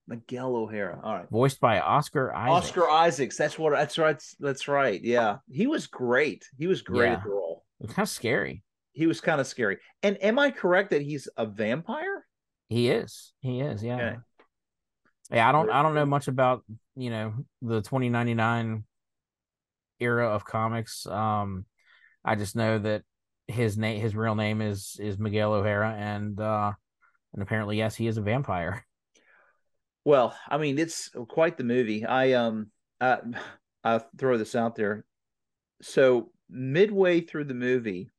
Miguel 0.08 0.56
O'Hara. 0.56 1.00
All 1.04 1.14
right. 1.14 1.30
voiced 1.30 1.60
by 1.60 1.80
Oscar 1.80 2.34
Isaac. 2.34 2.52
Oscar 2.52 2.90
Isaacs. 2.90 3.38
That's 3.38 3.60
what. 3.60 3.72
That's 3.74 3.98
right. 4.00 4.20
That's 4.40 4.68
right. 4.68 5.00
Yeah, 5.04 5.38
he 5.48 5.68
was 5.68 5.86
great. 5.86 6.44
He 6.58 6.66
was 6.66 6.82
great 6.82 7.10
Yeah. 7.10 7.14
at 7.18 7.24
the 7.24 7.30
role. 7.30 7.64
It's 7.82 7.94
kind 7.94 8.06
of 8.06 8.10
scary. 8.10 8.64
He 8.98 9.06
was 9.06 9.22
kind 9.22 9.40
of 9.40 9.46
scary. 9.46 9.78
And 10.02 10.22
am 10.24 10.40
I 10.40 10.50
correct 10.50 10.90
that 10.90 11.04
he's 11.04 11.28
a 11.38 11.46
vampire? 11.46 12.26
He 12.68 12.90
is. 12.90 13.32
He 13.42 13.62
is, 13.62 13.84
yeah. 13.84 13.96
Okay. 13.96 14.18
Yeah, 15.32 15.48
I 15.48 15.52
don't 15.52 15.70
I 15.70 15.84
don't 15.84 15.94
know 15.94 16.06
much 16.06 16.28
about, 16.28 16.64
you 16.96 17.12
know, 17.12 17.34
the 17.62 17.82
2099 17.82 18.84
era 20.00 20.30
of 20.30 20.46
comics. 20.46 21.06
Um 21.06 21.66
I 22.26 22.36
just 22.36 22.56
know 22.56 22.80
that 22.80 23.04
his 23.48 23.78
name 23.78 24.02
his 24.02 24.16
real 24.16 24.36
name 24.36 24.62
is 24.62 24.98
is 25.00 25.20
Miguel 25.20 25.54
O'Hara 25.54 25.96
and 25.96 26.40
uh 26.40 26.72
and 27.34 27.44
apparently 27.44 27.78
yes, 27.78 27.96
he 27.96 28.08
is 28.08 28.18
a 28.18 28.22
vampire. 28.22 28.84
Well, 30.06 30.36
I 30.48 30.58
mean, 30.58 30.80
it's 30.80 31.12
quite 31.28 31.58
the 31.58 31.66
movie. 31.66 32.06
I 32.06 32.32
um, 32.32 32.72
I, 33.00 33.20
I'll 33.84 34.08
throw 34.18 34.38
this 34.38 34.56
out 34.56 34.76
there. 34.76 35.06
So 35.82 36.32
midway 36.50 37.22
through 37.22 37.44
the 37.44 37.54
movie, 37.54 38.10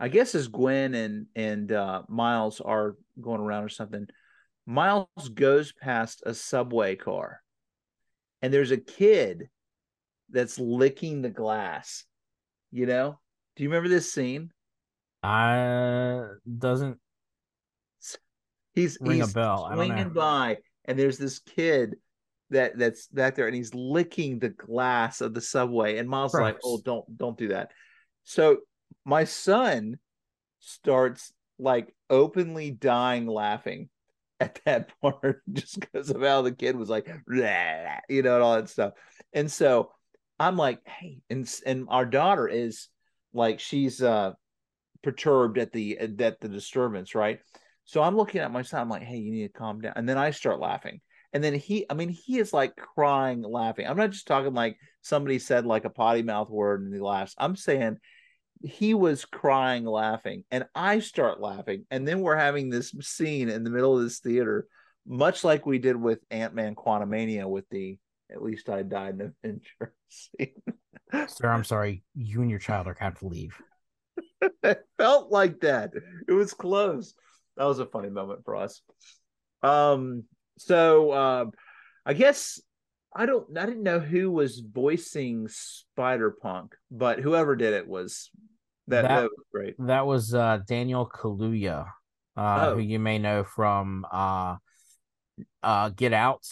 I 0.00 0.08
guess 0.08 0.34
as 0.34 0.48
Gwen 0.48 0.94
and 0.94 1.26
and 1.34 1.72
uh, 1.72 2.02
Miles 2.08 2.60
are 2.60 2.96
going 3.20 3.40
around 3.40 3.64
or 3.64 3.68
something, 3.68 4.06
Miles 4.66 5.28
goes 5.34 5.72
past 5.72 6.22
a 6.24 6.34
subway 6.34 6.96
car, 6.96 7.42
and 8.42 8.52
there's 8.52 8.70
a 8.70 8.76
kid 8.76 9.48
that's 10.30 10.58
licking 10.58 11.22
the 11.22 11.30
glass. 11.30 12.04
You 12.70 12.86
know? 12.86 13.18
Do 13.56 13.62
you 13.62 13.70
remember 13.70 13.88
this 13.88 14.12
scene? 14.12 14.50
I 15.22 16.26
doesn't 16.58 16.98
He's 18.78 18.96
ring 19.00 19.18
he's 19.18 19.30
a 19.30 19.34
bell. 19.34 19.64
I 19.64 19.74
don't 19.74 19.86
swinging 19.86 20.08
know. 20.08 20.14
by, 20.14 20.58
and 20.84 20.96
there's 20.96 21.18
this 21.18 21.40
kid 21.40 21.96
that 22.50 22.78
that's 22.78 23.08
back 23.08 23.34
there, 23.34 23.46
and 23.46 23.56
he's 23.56 23.74
licking 23.74 24.38
the 24.38 24.50
glass 24.50 25.20
of 25.20 25.34
the 25.34 25.40
subway. 25.40 25.98
And 25.98 26.08
Miles 26.08 26.32
is 26.32 26.40
like, 26.40 26.58
"Oh, 26.62 26.80
don't 26.84 27.18
don't 27.18 27.36
do 27.36 27.48
that." 27.48 27.72
So 28.22 28.58
my 29.08 29.24
son 29.24 29.98
starts 30.60 31.32
like 31.58 31.94
openly 32.10 32.70
dying 32.70 33.26
laughing 33.26 33.88
at 34.38 34.60
that 34.66 34.92
part 35.00 35.40
just 35.50 35.80
because 35.80 36.10
of 36.10 36.20
how 36.20 36.42
the 36.42 36.52
kid 36.52 36.76
was 36.76 36.90
like, 36.90 37.08
you 37.26 38.22
know, 38.22 38.34
and 38.34 38.42
all 38.42 38.56
that 38.56 38.68
stuff. 38.68 38.92
And 39.32 39.50
so 39.50 39.92
I'm 40.38 40.58
like, 40.58 40.80
hey, 40.86 41.20
and 41.30 41.50
and 41.64 41.86
our 41.88 42.04
daughter 42.04 42.46
is 42.46 42.88
like, 43.32 43.60
she's 43.60 44.02
uh 44.02 44.32
perturbed 45.02 45.56
at 45.56 45.72
the 45.72 45.98
at 45.98 46.40
the 46.40 46.48
disturbance, 46.48 47.14
right? 47.14 47.40
So 47.86 48.02
I'm 48.02 48.16
looking 48.16 48.42
at 48.42 48.52
my 48.52 48.60
son. 48.60 48.82
I'm 48.82 48.90
like, 48.90 49.04
hey, 49.04 49.16
you 49.16 49.32
need 49.32 49.46
to 49.46 49.58
calm 49.58 49.80
down. 49.80 49.94
And 49.96 50.06
then 50.06 50.18
I 50.18 50.32
start 50.32 50.60
laughing. 50.60 51.00
And 51.32 51.42
then 51.42 51.54
he, 51.54 51.86
I 51.88 51.94
mean, 51.94 52.10
he 52.10 52.38
is 52.38 52.52
like 52.52 52.76
crying, 52.76 53.40
laughing. 53.42 53.86
I'm 53.86 53.96
not 53.96 54.10
just 54.10 54.26
talking 54.26 54.52
like 54.52 54.76
somebody 55.00 55.38
said 55.38 55.64
like 55.64 55.86
a 55.86 55.90
potty 55.90 56.22
mouth 56.22 56.50
word 56.50 56.82
and 56.82 56.92
he 56.92 57.00
laughs. 57.00 57.34
I'm 57.38 57.56
saying 57.56 57.96
he 58.62 58.94
was 58.94 59.24
crying, 59.24 59.84
laughing, 59.84 60.44
and 60.50 60.66
I 60.74 61.00
start 61.00 61.40
laughing. 61.40 61.86
And 61.90 62.06
then 62.06 62.20
we're 62.20 62.36
having 62.36 62.70
this 62.70 62.92
scene 63.00 63.48
in 63.48 63.64
the 63.64 63.70
middle 63.70 63.96
of 63.96 64.02
this 64.02 64.18
theater, 64.20 64.66
much 65.06 65.44
like 65.44 65.66
we 65.66 65.78
did 65.78 65.96
with 65.96 66.20
Ant 66.30 66.54
Man 66.54 66.74
Quantumania 66.74 67.48
with 67.48 67.64
the 67.70 67.98
at 68.30 68.42
least 68.42 68.68
I 68.68 68.82
died 68.82 69.14
in 69.14 69.32
Avenger 69.42 69.94
scene. 70.08 70.62
Sir, 71.28 71.48
I'm 71.48 71.64
sorry. 71.64 72.02
You 72.14 72.42
and 72.42 72.50
your 72.50 72.58
child 72.58 72.86
are 72.86 72.94
going 72.94 73.14
to 73.14 73.26
leave. 73.26 73.56
it 74.62 74.84
felt 74.98 75.30
like 75.30 75.60
that. 75.60 75.92
It 76.28 76.32
was 76.32 76.52
close. 76.52 77.14
That 77.56 77.64
was 77.64 77.78
a 77.78 77.86
funny 77.86 78.10
moment 78.10 78.44
for 78.44 78.56
us. 78.56 78.82
Um, 79.62 80.24
so 80.58 81.12
um, 81.14 81.52
I 82.04 82.12
guess 82.12 82.60
I 83.14 83.26
don't 83.26 83.56
I 83.56 83.66
didn't 83.66 83.82
know 83.82 84.00
who 84.00 84.30
was 84.30 84.60
voicing 84.60 85.48
Spider 85.48 86.30
Punk, 86.30 86.74
but 86.90 87.20
whoever 87.20 87.56
did 87.56 87.72
it 87.74 87.88
was 87.88 88.30
that, 88.88 89.02
that, 89.02 89.08
That- 89.08 89.22
was 89.24 89.44
great. 89.52 89.74
That 89.78 90.06
was 90.06 90.34
uh 90.34 90.58
Daniel 90.66 91.08
Kaluuya, 91.08 91.86
uh, 92.36 92.66
Oh. 92.68 92.74
who 92.74 92.80
you 92.80 92.98
may 92.98 93.18
know 93.18 93.44
from 93.44 94.06
uh 94.10 94.56
uh 95.62 95.88
Get 95.90 96.12
Out. 96.12 96.46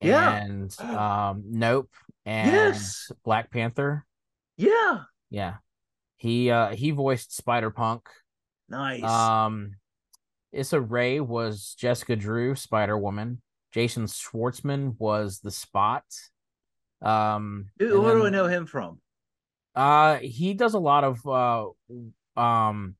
Yeah. 0.00 0.36
And 0.44 0.80
um 0.80 1.42
Nope 1.46 1.90
and 2.24 2.52
Yes. 2.52 3.10
Black 3.24 3.50
Panther. 3.50 4.04
Yeah. 4.56 5.02
Yeah. 5.30 5.54
He 6.16 6.50
uh 6.50 6.70
he 6.70 6.90
voiced 6.92 7.36
Spider 7.36 7.70
Punk. 7.70 8.08
Nice. 8.68 9.02
Um 9.02 9.72
Issa 10.52 10.80
Rae 10.80 11.20
was 11.20 11.74
Jessica 11.78 12.16
Drew, 12.16 12.54
Spider 12.54 12.96
Woman. 12.96 13.42
Jason 13.72 14.06
Schwartzman 14.06 14.94
was 14.98 15.40
the 15.40 15.50
Spot. 15.50 16.04
Um 17.02 17.70
who, 17.78 18.00
where 18.00 18.14
do 18.14 18.26
I 18.26 18.30
know 18.30 18.46
him 18.46 18.66
from? 18.66 19.00
Uh 19.74 20.16
he 20.16 20.54
does 20.54 20.74
a 20.74 20.78
lot 20.78 21.04
of 21.04 21.26
uh 21.26 22.40
um 22.40 22.96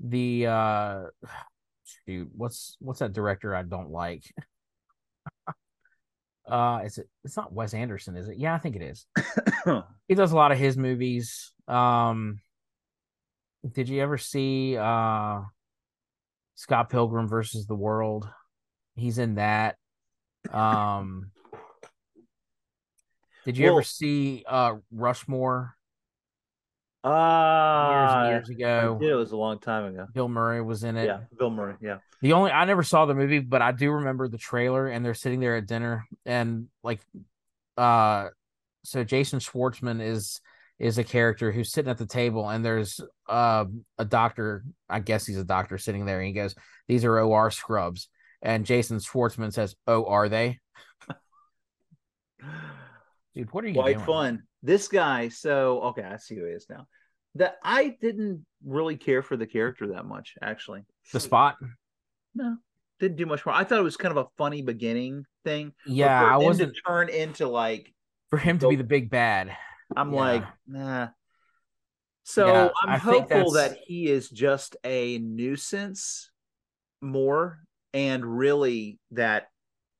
the 0.00 0.46
uh 0.46 1.02
shoot, 1.84 2.28
what's 2.34 2.76
what's 2.80 3.00
that 3.00 3.12
director 3.12 3.54
I 3.54 3.62
don't 3.62 3.90
like? 3.90 4.24
uh 6.48 6.80
is 6.84 6.98
it 6.98 7.08
it's 7.24 7.36
not 7.36 7.52
Wes 7.52 7.74
Anderson, 7.74 8.16
is 8.16 8.28
it? 8.28 8.38
Yeah, 8.38 8.54
I 8.54 8.58
think 8.58 8.76
it 8.76 8.82
is. 8.82 9.06
He 10.08 10.14
does 10.14 10.30
a 10.30 10.36
lot 10.36 10.52
of 10.52 10.58
his 10.58 10.76
movies. 10.76 11.52
Um 11.66 12.38
did 13.72 13.88
you 13.88 14.00
ever 14.00 14.18
see 14.18 14.76
uh 14.76 15.40
Scott 16.54 16.88
Pilgrim 16.88 17.28
versus 17.28 17.66
the 17.66 17.74
World? 17.74 18.28
He's 18.96 19.18
in 19.18 19.36
that. 19.36 19.76
Um 20.50 21.30
Did 23.44 23.56
you 23.56 23.66
Well- 23.66 23.74
ever 23.76 23.82
see 23.82 24.44
uh 24.48 24.76
Rushmore 24.90 25.74
years 27.04 27.12
Ah, 27.14 28.20
and 28.24 28.30
years 28.30 28.48
ago? 28.48 28.98
it 29.00 29.12
was 29.14 29.30
a 29.32 29.36
long 29.36 29.60
time 29.60 29.84
ago. 29.84 30.06
Bill 30.12 30.28
Murray 30.28 30.60
was 30.60 30.82
in 30.82 30.96
it. 30.96 31.04
Yeah, 31.06 31.20
Bill 31.38 31.50
Murray. 31.50 31.74
Yeah. 31.80 31.98
The 32.22 32.32
only 32.32 32.50
I 32.50 32.64
never 32.64 32.82
saw 32.82 33.06
the 33.06 33.14
movie, 33.14 33.38
but 33.38 33.62
I 33.62 33.70
do 33.72 33.92
remember 33.92 34.26
the 34.28 34.38
trailer 34.38 34.88
and 34.88 35.04
they're 35.04 35.14
sitting 35.14 35.38
there 35.40 35.56
at 35.56 35.66
dinner 35.66 36.06
and 36.24 36.68
like 36.82 37.00
uh 37.76 38.28
so 38.84 39.04
Jason 39.04 39.38
Schwartzman 39.38 40.00
is 40.00 40.40
is 40.78 40.98
a 40.98 41.04
character 41.04 41.50
who's 41.52 41.72
sitting 41.72 41.90
at 41.90 41.98
the 41.98 42.06
table 42.06 42.48
and 42.48 42.64
there's 42.64 43.00
uh 43.28 43.64
a 43.98 44.04
doctor, 44.04 44.64
I 44.88 45.00
guess 45.00 45.26
he's 45.26 45.38
a 45.38 45.44
doctor 45.44 45.78
sitting 45.78 46.06
there 46.06 46.18
and 46.18 46.26
he 46.26 46.32
goes, 46.32 46.54
These 46.88 47.04
are 47.04 47.18
OR 47.20 47.50
scrubs. 47.50 48.08
And 48.46 48.64
Jason 48.64 48.98
Schwartzman 48.98 49.52
says, 49.52 49.74
Oh, 49.88 50.06
are 50.06 50.28
they? 50.28 50.60
Dude, 53.34 53.52
what 53.52 53.64
are 53.64 53.68
you 53.68 53.74
quite 53.74 53.94
doing? 53.96 54.06
fun. 54.06 54.42
This 54.62 54.86
guy, 54.88 55.28
so 55.28 55.80
okay, 55.82 56.02
I 56.02 56.16
see 56.16 56.36
who 56.36 56.44
he 56.46 56.52
is 56.52 56.66
now. 56.70 56.86
That 57.34 57.56
I 57.62 57.96
didn't 58.00 58.46
really 58.64 58.96
care 58.96 59.20
for 59.22 59.36
the 59.36 59.46
character 59.46 59.88
that 59.88 60.06
much, 60.06 60.34
actually. 60.40 60.84
The 61.12 61.20
spot? 61.20 61.56
No, 62.36 62.56
didn't 63.00 63.16
do 63.16 63.26
much 63.26 63.44
more. 63.44 63.54
I 63.54 63.64
thought 63.64 63.78
it 63.80 63.82
was 63.82 63.96
kind 63.96 64.16
of 64.16 64.24
a 64.24 64.28
funny 64.38 64.62
beginning 64.62 65.26
thing. 65.44 65.72
Yeah, 65.84 66.24
I 66.24 66.34
him 66.36 66.40
to 66.40 66.46
wasn't 66.46 66.76
turn 66.86 67.08
into 67.08 67.48
like 67.48 67.92
for 68.30 68.38
him 68.38 68.58
to 68.60 68.68
be 68.68 68.76
the 68.76 68.84
big 68.84 69.10
bad. 69.10 69.56
I'm 69.96 70.12
Yeah. 70.12 70.20
like 70.20 70.44
nah. 70.68 71.08
So 72.22 72.46
Yeah, 72.46 72.68
I'm 72.84 72.90
I 72.90 72.96
hopeful 72.96 73.52
that 73.52 73.76
he 73.86 74.06
is 74.06 74.30
just 74.30 74.76
a 74.84 75.18
nuisance 75.18 76.30
more, 77.00 77.58
and 77.96 78.24
really 78.38 78.98
that 79.12 79.46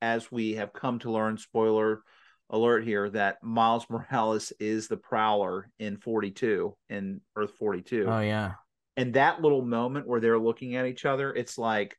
as 0.02 0.30
we 0.30 0.56
have 0.56 0.74
come 0.74 0.98
to 0.98 1.10
learn, 1.10 1.38
spoiler 1.38 2.02
alert 2.50 2.84
here, 2.84 3.08
that 3.08 3.42
Miles 3.42 3.86
Morales 3.88 4.52
is 4.60 4.86
the 4.86 4.98
Prowler 4.98 5.70
in 5.78 5.96
42 5.96 6.76
in 6.90 7.22
Earth 7.34 7.52
42, 7.58 8.04
Oh 8.06 8.20
yeah. 8.20 8.52
and 8.98 9.14
that 9.14 9.40
little 9.40 9.62
moment 9.62 10.06
where 10.06 10.20
they're 10.20 10.38
looking 10.38 10.76
at 10.76 10.84
each 10.84 11.06
other, 11.06 11.32
it's 11.32 11.56
like, 11.56 11.96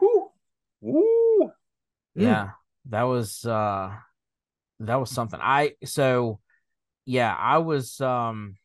whoo, 0.00 0.30
woo, 0.80 1.50
Mm. 2.16 2.22
yeah 2.22 2.50
that 2.88 3.02
was 3.02 3.44
uh 3.44 3.92
that 4.80 4.94
was 4.96 5.10
something 5.10 5.38
i 5.42 5.72
so 5.84 6.40
yeah 7.04 7.34
i 7.38 7.58
was 7.58 8.00
um 8.00 8.56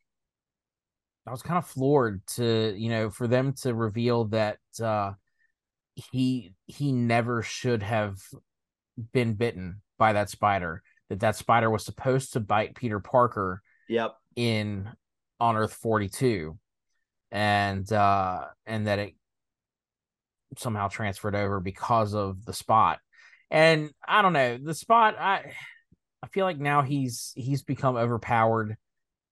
i 1.27 1.31
was 1.31 1.41
kind 1.41 1.57
of 1.57 1.67
floored 1.67 2.25
to 2.27 2.73
you 2.77 2.89
know 2.89 3.09
for 3.09 3.27
them 3.27 3.51
to 3.63 3.73
reveal 3.73 4.25
that 4.25 4.59
uh 4.81 5.11
he 5.95 6.53
he 6.65 6.91
never 6.91 7.41
should 7.41 7.83
have 7.83 8.17
been 9.13 9.33
bitten 9.33 9.81
by 9.97 10.13
that 10.13 10.29
spider 10.29 10.81
that 11.09 11.19
that 11.19 11.35
spider 11.35 11.69
was 11.69 11.83
supposed 11.85 12.33
to 12.33 12.39
bite 12.39 12.75
peter 12.75 12.99
parker 12.99 13.61
Yep. 13.89 14.15
in 14.35 14.89
on 15.39 15.57
earth 15.57 15.73
42 15.73 16.57
and 17.31 17.91
uh 17.91 18.45
and 18.65 18.87
that 18.87 18.99
it 18.99 19.15
somehow 20.57 20.87
transferred 20.87 21.35
over 21.35 21.59
because 21.61 22.13
of 22.13 22.43
the 22.45 22.53
spot. 22.53 22.99
And 23.49 23.91
i 24.07 24.21
don't 24.21 24.33
know 24.33 24.57
the 24.57 24.73
spot 24.73 25.15
i 25.19 25.53
i 26.21 26.27
feel 26.27 26.45
like 26.45 26.59
now 26.59 26.81
he's 26.81 27.31
he's 27.35 27.63
become 27.63 27.95
overpowered. 27.95 28.75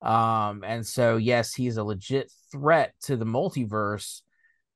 Um 0.02 0.64
and 0.66 0.86
so 0.88 1.18
yes 1.18 1.54
he's 1.54 1.78
a 1.78 1.84
legit 1.84 2.32
threat 2.52 2.94
to 3.04 3.18
the 3.18 3.26
multiverse 3.26 4.22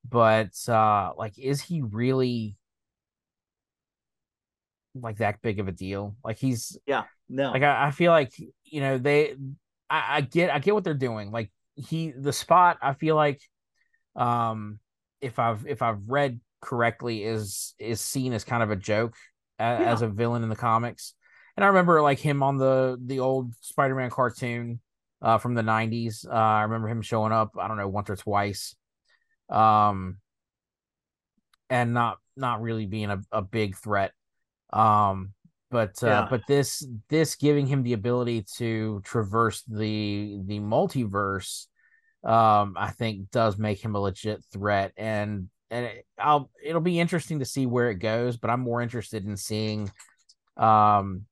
but 0.08 0.52
uh 0.70 1.12
like 1.18 1.38
is 1.40 1.62
he 1.62 1.82
really 1.82 2.58
like 4.96 5.18
that 5.18 5.42
big 5.42 5.60
of 5.60 5.68
a 5.68 5.72
deal 5.72 6.16
like 6.24 6.38
he's 6.38 6.78
yeah 6.86 7.04
No. 7.28 7.52
like 7.52 7.64
I, 7.64 7.88
I 7.88 7.92
feel 7.92 8.12
like 8.12 8.32
you 8.64 8.82
know 8.82 8.98
they 8.98 9.36
I, 9.90 10.18
I 10.18 10.22
get 10.22 10.50
I 10.52 10.60
get 10.60 10.74
what 10.74 10.84
they're 10.84 10.94
doing. 10.94 11.32
Like 11.32 11.52
he 11.76 12.12
the 12.12 12.34
spot 12.34 12.78
I 12.82 12.94
feel 12.94 13.16
like 13.16 13.42
um 14.16 14.80
if 15.22 15.40
I've 15.40 15.66
if 15.68 15.82
I've 15.82 16.10
read 16.10 16.40
correctly 16.62 17.24
is 17.24 17.74
is 17.80 18.02
seen 18.02 18.34
as 18.34 18.44
kind 18.44 18.64
of 18.64 18.72
a 18.72 18.76
joke 18.76 19.16
a, 19.60 19.64
Yeah. 19.64 19.92
as 19.92 20.02
a 20.02 20.08
villain 20.08 20.44
in 20.44 20.50
the 20.50 20.56
comics. 20.56 21.14
And 21.58 21.64
I 21.64 21.68
remember 21.70 22.02
like 22.02 22.20
him 22.20 22.44
on 22.44 22.58
the 22.58 22.98
the 23.04 23.20
old 23.20 23.54
Spider-Man 23.62 24.10
cartoon 24.12 24.80
uh 25.22 25.38
from 25.40 25.56
the 25.56 25.64
90s. 25.64 26.26
Uh 26.26 26.32
I 26.34 26.64
remember 26.64 26.88
him 26.90 27.02
showing 27.02 27.32
up, 27.32 27.52
I 27.60 27.68
don't 27.68 27.78
know, 27.78 27.88
once 27.88 28.10
or 28.10 28.16
twice. 28.16 28.76
Um 29.50 30.18
and 31.70 31.94
not 31.94 32.18
not 32.36 32.62
really 32.62 32.86
being 32.86 33.10
a, 33.10 33.22
a 33.32 33.42
big 33.42 33.76
threat. 33.76 34.12
Um 34.72 35.34
but 35.74 36.02
uh 36.04 36.08
Yeah. 36.08 36.28
but 36.30 36.42
this 36.48 36.86
this 37.10 37.36
giving 37.36 37.66
him 37.66 37.84
the 37.84 37.94
ability 37.94 38.46
to 38.58 39.02
traverse 39.04 39.64
the 39.64 40.40
the 40.46 40.60
multiverse 40.60 41.66
um 42.24 42.76
i 42.78 42.92
think 42.92 43.30
does 43.32 43.58
make 43.58 43.84
him 43.84 43.96
a 43.96 44.00
legit 44.00 44.46
threat 44.54 44.94
and 44.96 45.50
and 45.72 45.86
it, 45.88 46.06
i'll 46.20 46.50
it'll 46.64 46.80
be 46.80 47.00
interesting 47.00 47.40
to 47.40 47.46
see 47.46 47.66
where 47.66 47.90
it 47.90 47.96
goes 47.96 48.38
but 48.38 48.50
i'm 48.50 48.62
more 48.62 48.82
interested 48.82 49.26
in 49.26 49.36
seeing 49.36 49.92
um 50.56 51.26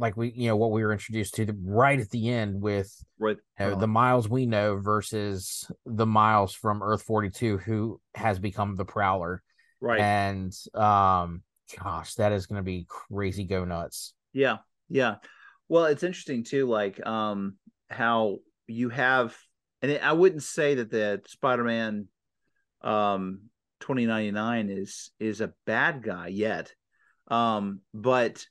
like 0.00 0.16
we 0.16 0.32
you 0.34 0.48
know 0.48 0.56
what 0.56 0.72
we 0.72 0.82
were 0.82 0.92
introduced 0.92 1.34
to 1.34 1.44
the, 1.44 1.56
right 1.62 2.00
at 2.00 2.10
the 2.10 2.30
end 2.30 2.60
with 2.60 2.92
right 3.18 3.36
you 3.58 3.66
know, 3.66 3.72
uh, 3.72 3.74
the 3.76 3.86
miles 3.86 4.28
we 4.28 4.46
know 4.46 4.78
versus 4.78 5.70
the 5.84 6.06
miles 6.06 6.54
from 6.54 6.82
earth 6.82 7.02
42 7.02 7.58
who 7.58 8.00
has 8.14 8.38
become 8.38 8.74
the 8.74 8.84
prowler. 8.84 9.42
Right. 9.80 10.00
And 10.00 10.52
um 10.74 11.42
gosh 11.78 12.14
that 12.14 12.32
is 12.32 12.46
going 12.46 12.58
to 12.58 12.64
be 12.64 12.86
crazy 12.88 13.44
go 13.44 13.64
nuts. 13.64 14.14
Yeah 14.32 14.58
yeah. 14.88 15.16
Well 15.68 15.84
it's 15.84 16.02
interesting 16.02 16.44
too 16.44 16.66
like 16.66 17.04
um 17.06 17.56
how 17.88 18.38
you 18.66 18.88
have 18.88 19.36
and 19.82 19.98
i 20.02 20.12
wouldn't 20.12 20.44
say 20.44 20.76
that 20.76 20.90
the 20.90 21.20
spider-man 21.26 22.06
um 22.82 23.40
2099 23.80 24.70
is 24.70 25.10
is 25.20 25.40
a 25.40 25.52
bad 25.66 26.02
guy 26.02 26.28
yet. 26.28 26.72
Um 27.28 27.80
but 27.92 28.44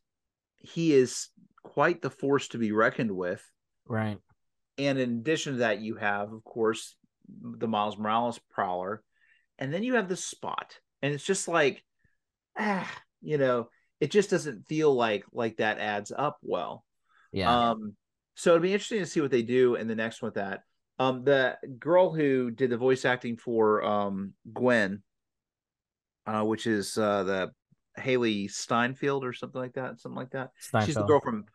he 0.61 0.93
is 0.93 1.29
quite 1.63 2.01
the 2.01 2.09
force 2.09 2.49
to 2.49 2.57
be 2.57 2.71
reckoned 2.71 3.11
with. 3.11 3.43
Right. 3.87 4.17
And 4.77 4.97
in 4.97 5.17
addition 5.19 5.53
to 5.53 5.59
that 5.59 5.81
you 5.81 5.95
have 5.95 6.31
of 6.31 6.43
course 6.43 6.95
the 7.41 7.67
miles 7.67 7.97
morales 7.97 8.39
prowler. 8.49 9.03
And 9.57 9.73
then 9.73 9.83
you 9.83 9.95
have 9.95 10.09
the 10.09 10.15
spot. 10.15 10.79
And 11.01 11.13
it's 11.13 11.25
just 11.25 11.47
like 11.47 11.83
ah 12.57 12.89
you 13.21 13.37
know 13.37 13.69
it 13.99 14.11
just 14.11 14.29
doesn't 14.29 14.67
feel 14.67 14.93
like 14.93 15.25
like 15.31 15.57
that 15.57 15.79
adds 15.79 16.11
up 16.15 16.37
well. 16.41 16.85
Yeah. 17.31 17.69
Um 17.69 17.95
so 18.35 18.51
it'd 18.51 18.61
be 18.61 18.73
interesting 18.73 18.99
to 18.99 19.05
see 19.05 19.21
what 19.21 19.31
they 19.31 19.43
do 19.43 19.75
in 19.75 19.87
the 19.87 19.95
next 19.95 20.21
one 20.21 20.27
with 20.27 20.35
that. 20.35 20.63
Um 20.97 21.23
the 21.23 21.57
girl 21.77 22.13
who 22.13 22.51
did 22.51 22.69
the 22.69 22.77
voice 22.77 23.05
acting 23.05 23.37
for 23.37 23.83
um 23.83 24.33
gwen 24.53 25.03
uh 26.25 26.43
which 26.43 26.67
is 26.67 26.97
uh 26.97 27.23
the 27.23 27.51
Hailee 27.97 28.49
Steinfeld 28.51 29.25
or 29.25 29.33
something 29.33 29.59
like 29.59 29.73
that 29.73 29.99
something 29.99 30.17
like 30.17 30.31
that. 30.31 30.51
Steinfeld. 30.59 30.87
she's 30.87 30.95
the 30.95 31.03
girl 31.03 31.19
from 31.19 31.45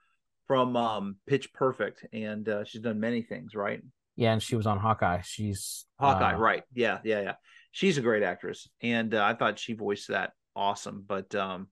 from 0.47 0.77
um 0.77 1.17
pitch 1.27 1.53
perfect 1.53 2.05
and 2.13 2.49
uh 2.49 2.65
she's 2.65 2.83
done 2.83 3.01
many 3.01 3.23
things 3.23 3.55
right? 3.55 3.83
Yeah 4.17 4.33
and 4.33 4.43
she 4.43 4.57
was 4.57 4.67
on 4.67 4.79
hawkeye. 4.79 5.23
She's 5.23 5.87
hawkeye 5.99 6.35
uh, 6.35 6.39
right. 6.39 6.63
Yeah 6.75 6.99
yeah 7.05 7.21
yeah. 7.23 7.33
She's 7.73 7.99
a 7.99 8.03
great 8.03 8.23
actress 8.23 8.69
and 8.83 9.15
uh, 9.15 9.25
i 9.25 9.35
thought 9.35 9.59
she 9.59 9.73
voiced 9.73 10.09
that 10.09 10.33
awesome 10.55 11.05
but 11.07 11.35
um 11.35 11.67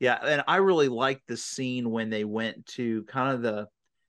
yeah 0.00 0.18
and 0.22 0.42
i 0.48 0.56
really 0.56 0.88
liked 0.88 1.26
the 1.28 1.36
scene 1.36 1.90
when 1.90 2.08
they 2.08 2.24
went 2.24 2.64
to 2.64 3.02
kind 3.04 3.34
of 3.34 3.42
the 3.42 3.58
it 3.62 3.66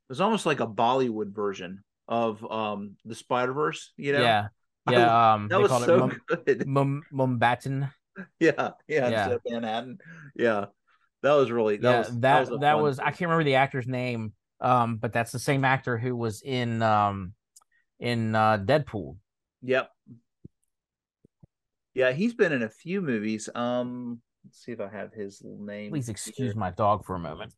was 0.07 0.21
almost 0.21 0.45
like 0.45 0.61
a 0.61 0.67
bollywood 0.67 1.35
version 1.35 1.83
of 2.07 2.43
um 2.49 2.95
the 3.05 3.15
spider 3.15 3.51
verse 3.53 3.91
you 3.97 4.13
know? 4.13 4.21
Yeah. 4.21 4.47
I- 4.87 4.91
yeah 4.93 5.33
um 5.33 5.47
that 5.49 5.61
was 5.61 5.71
so 5.71 5.95
it 5.95 5.97
Mum- 5.97 6.21
good. 6.45 6.67
Mum- 6.67 7.03
Mumbattan. 7.11 7.91
yeah 8.39 8.71
yeah, 8.88 9.10
Yeah. 9.10 9.36
manhattan 9.47 9.97
yeah 10.36 10.65
that 11.21 11.34
was 11.34 11.51
really 11.51 11.77
that 11.77 11.89
yeah 11.89 11.97
was 11.99 12.19
that 12.21 12.51
a 12.51 12.58
that 12.60 12.79
was, 12.79 12.99
i 12.99 13.12
can't 13.12 13.21
remember 13.21 13.43
the 13.43 13.55
actor's 13.55 13.88
name 13.88 14.34
um 14.62 14.97
but 14.97 15.13
that's 15.13 15.32
the 15.32 15.39
same 15.39 15.65
actor 15.65 15.97
who 15.97 16.15
was 16.15 16.41
in 16.41 16.82
um 16.82 17.34
in 17.99 18.36
uh 18.36 18.58
deadpool 18.58 19.17
Yep. 19.62 19.91
Yeah, 21.93 22.12
he's 22.12 22.34
been 22.34 22.51
in 22.51 22.63
a 22.63 22.69
few 22.69 23.01
movies. 23.01 23.49
Um, 23.53 24.21
let's 24.45 24.63
see 24.63 24.71
if 24.71 24.79
I 24.79 24.89
have 24.89 25.13
his 25.13 25.41
name. 25.43 25.91
please 25.91 26.10
excuse 26.10 26.51
here. 26.51 26.55
my 26.55 26.71
dog 26.71 27.05
for 27.05 27.15
a 27.15 27.19
moment 27.19 27.53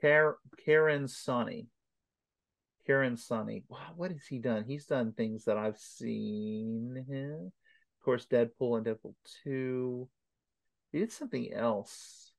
Car- 0.00 0.38
Karan 0.64 1.04
Soni. 1.04 1.66
Karan 2.86 3.16
Soni. 3.16 3.64
Wow, 3.68 3.92
what 3.96 4.12
has 4.12 4.26
he 4.26 4.38
done? 4.38 4.64
He's 4.66 4.86
done 4.86 5.12
things 5.12 5.44
that 5.44 5.56
I've 5.56 5.78
seen 5.78 7.04
him. 7.08 7.52
Of 8.04 8.06
course, 8.06 8.26
Deadpool 8.26 8.76
and 8.76 8.84
Deadpool 8.84 9.14
2. 9.44 10.06
He 10.92 10.98
did 10.98 11.10
something 11.10 11.54
else. 11.54 12.32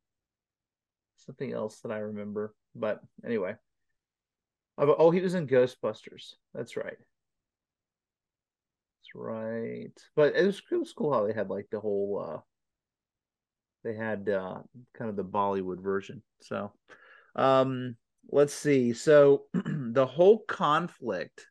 Something 1.26 1.54
else 1.54 1.80
that 1.80 1.92
I 1.92 1.98
remember. 1.98 2.54
But 2.76 3.02
anyway. 3.26 3.56
Oh, 4.78 5.10
he 5.10 5.22
was 5.22 5.34
in 5.34 5.48
Ghostbusters. 5.48 6.36
That's 6.54 6.78
right. 6.78 7.00
That's 9.00 9.16
right. 9.16 9.90
But 10.16 10.36
it 10.36 10.46
was, 10.46 10.62
it 10.72 10.76
was 10.76 10.94
cool 10.94 11.12
how 11.12 11.26
they 11.26 11.34
had 11.34 11.50
like 11.50 11.66
the 11.72 11.80
whole 11.80 12.24
uh 12.30 12.42
they 13.84 13.96
had 13.96 14.30
uh 14.30 14.60
kind 14.96 15.10
of 15.10 15.16
the 15.16 15.26
Bollywood 15.26 15.82
version. 15.82 16.22
So 16.42 16.74
um 17.36 17.96
let's 18.30 18.54
see. 18.54 18.94
So 18.94 19.46
the 19.54 20.06
whole 20.06 20.44
conflict, 20.48 21.48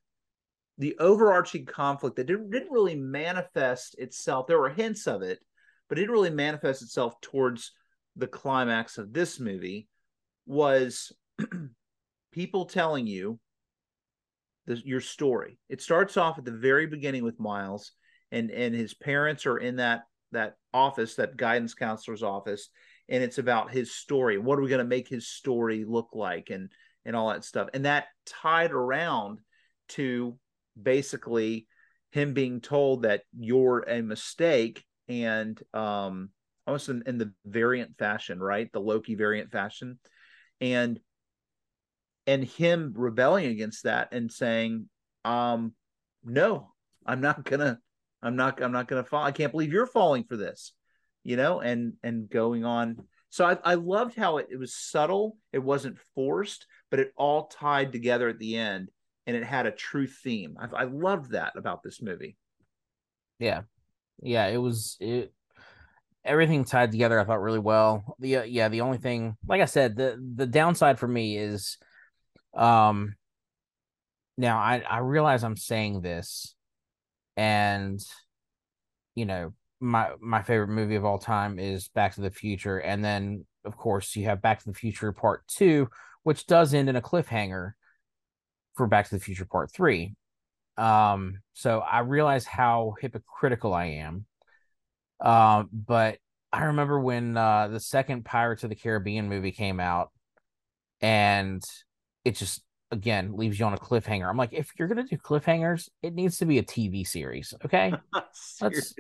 the 0.79 0.97
overarching 0.99 1.67
conflict 1.67 2.17
that 2.17 2.27
didn't, 2.27 2.51
didn't 2.51 2.73
really 2.73 2.97
manifest 2.97 3.99
itself. 3.99 4.47
There 4.47 4.59
were 4.59 4.71
hints 4.71 5.07
of 5.07 5.23
it, 5.23 5.39
but 5.89 5.99
it 5.99 6.03
didn't 6.03 6.15
really 6.15 6.31
manifest 6.31 6.83
itself 6.83 7.21
towards 7.21 7.73
the 8.17 8.27
climax 8.27 8.99
of 8.99 9.13
this 9.13 9.39
movie 9.39 9.89
was 10.47 11.13
people 12.33 12.67
telling 12.67 13.07
you 13.07 13.39
the, 14.67 14.81
your 14.85 15.01
story. 15.01 15.59
It 15.69 15.83
starts 15.83 16.17
off 16.17 16.39
at 16.39 16.45
the 16.45 16.53
very 16.53 16.87
beginning 16.87 17.25
with 17.25 17.41
Miles 17.41 17.93
and 18.33 18.51
and 18.51 18.75
his 18.75 18.95
parents 18.95 19.47
are 19.47 19.59
in 19.59 19.77
that 19.77 20.03
that 20.33 20.57
office, 20.73 21.15
that 21.15 21.37
guidance 21.37 21.75
counselor's 21.75 22.23
office, 22.23 22.69
and 23.09 23.23
it's 23.23 23.39
about 23.39 23.71
his 23.71 23.95
story. 23.95 24.39
What 24.39 24.59
are 24.59 24.63
we 24.63 24.69
going 24.69 24.79
to 24.79 24.85
make 24.85 25.09
his 25.09 25.29
story 25.29 25.85
look 25.87 26.11
like, 26.13 26.51
and 26.51 26.71
and 27.05 27.15
all 27.15 27.29
that 27.31 27.45
stuff. 27.45 27.69
And 27.75 27.85
that 27.85 28.07
tied 28.27 28.73
around 28.73 29.41
to 29.91 30.37
basically 30.81 31.67
him 32.11 32.33
being 32.33 32.61
told 32.61 33.03
that 33.03 33.23
you're 33.37 33.81
a 33.89 34.03
mistake, 34.03 34.85
and 35.09 35.61
um, 35.73 36.31
almost 36.67 36.89
in, 36.89 37.03
in 37.07 37.19
the 37.19 37.33
variant 37.45 37.99
fashion, 37.99 38.39
right? 38.39 38.71
The 38.73 38.81
Loki 38.81 39.15
variant 39.15 39.51
fashion, 39.51 39.99
and 40.61 41.01
and 42.27 42.45
him 42.45 42.95
rebelling 42.97 43.47
against 43.47 43.85
that 43.85 44.09
and 44.13 44.33
saying, 44.33 44.89
um, 45.25 45.75
no, 46.25 46.73
I'm 47.05 47.21
not 47.21 47.45
gonna 47.45 47.79
I'm 48.23 48.37
not 48.37 48.63
I'm 48.63 48.73
not 48.73 48.89
gonna 48.89 49.05
fall. 49.05 49.25
I 49.25 49.33
can't 49.33 49.53
believe 49.53 49.73
you're 49.73 49.87
falling 49.87 50.25
for 50.25 50.37
this, 50.37 50.73
you 51.23 51.37
know, 51.37 51.61
and 51.61 51.95
and 52.03 52.31
going 52.31 52.65
on. 52.65 52.97
So 53.31 53.45
I, 53.45 53.59
I 53.65 53.75
loved 53.75 54.17
how 54.17 54.39
it, 54.39 54.47
it 54.51 54.57
was 54.57 54.77
subtle, 54.77 55.37
it 55.53 55.59
wasn't 55.59 55.99
forced, 56.15 56.67
but 56.91 57.01
it 57.01 57.13
all 57.17 57.49
tied 57.49 57.91
together 57.91 58.29
at 58.29 58.39
the 58.39 58.57
end 58.57 58.91
and 59.27 59.37
it 59.37 59.45
had 59.45 59.67
a 59.67 59.71
true 59.71 60.07
theme. 60.07 60.57
I, 60.59 60.83
I 60.83 60.85
loved 60.85 61.33
that 61.33 61.53
about 61.57 61.83
this 61.83 62.03
movie. 62.03 62.37
Yeah, 63.39 63.63
yeah, 64.23 64.47
it 64.47 64.59
was 64.59 64.97
it. 65.01 65.33
Everything 66.25 66.65
tied 66.65 66.91
together, 66.91 67.21
I 67.21 67.25
thought 67.25 67.43
really 67.43 67.59
well. 67.59 68.17
The 68.19 68.37
uh, 68.39 68.43
yeah, 68.45 68.69
the 68.69 68.81
only 68.83 68.99
thing, 68.99 69.37
like 69.47 69.61
I 69.61 69.67
said, 69.67 69.97
the 69.97 70.19
the 70.37 70.47
downside 70.47 70.99
for 70.99 71.09
me 71.09 71.37
is, 71.37 71.79
um, 72.55 73.15
now 74.39 74.59
I 74.59 74.83
I 74.89 74.99
realize 74.99 75.45
I'm 75.45 75.57
saying 75.57 76.01
this, 76.01 76.55
and 77.37 78.01
you 79.15 79.27
know 79.27 79.53
my 79.81 80.13
my 80.21 80.43
favorite 80.43 80.69
movie 80.69 80.97
of 80.97 81.05
all 81.05 81.19
time 81.19 81.59
is 81.59 81.89
Back 81.89 82.15
to 82.15 82.23
the 82.23 82.31
Future, 82.31 82.79
and 82.79 83.05
then 83.05 83.45
of 83.65 83.77
course 83.77 84.17
you 84.17 84.25
have 84.27 84.43
Back 84.43 84.61
to 84.61 84.67
the 84.67 84.75
Future 84.75 85.13
Part 85.13 85.47
Two, 85.47 85.89
which 86.23 86.47
does 86.47 86.73
end 86.73 86.89
in 86.89 86.97
a 86.97 87.03
cliffhanger 87.03 87.73
for 88.75 88.87
Back 88.87 89.09
to 89.09 89.15
the 89.15 89.21
Future 89.21 89.47
Part 89.47 89.73
Three. 89.73 90.15
Um, 90.77 91.39
so 91.53 91.81
I 91.81 92.01
realize 92.01 92.45
how 92.45 92.95
hypocritical 93.01 93.73
I 93.73 93.87
am. 93.87 94.27
Um, 95.21 95.69
but 95.73 96.19
I 96.53 96.65
remember 96.65 97.01
when 97.01 97.37
uh 97.37 97.69
the 97.69 97.81
second 97.81 98.25
Pirates 98.25 98.65
of 98.65 98.71
the 98.71 98.77
Caribbean 98.77 99.29
movie 99.29 99.53
came 99.53 99.81
out, 99.81 100.11
and 101.01 101.63
it 102.25 102.37
just 102.37 102.63
again 102.91 103.37
leaves 103.37 103.59
you 103.59 103.67
on 103.67 103.75
a 103.75 103.79
cliffhanger. 103.79 104.29
I'm 104.29 104.37
like, 104.37 104.53
if 104.53 104.71
you're 104.79 104.89
gonna 104.89 105.05
do 105.05 105.17
cliffhangers, 105.17 105.89
it 106.03 106.15
needs 106.15 106.39
to 106.39 106.47
be 106.47 106.59
a 106.59 106.63
TV 106.63 107.07
series, 107.07 107.55
okay? 107.65 107.93
let's 108.61 108.95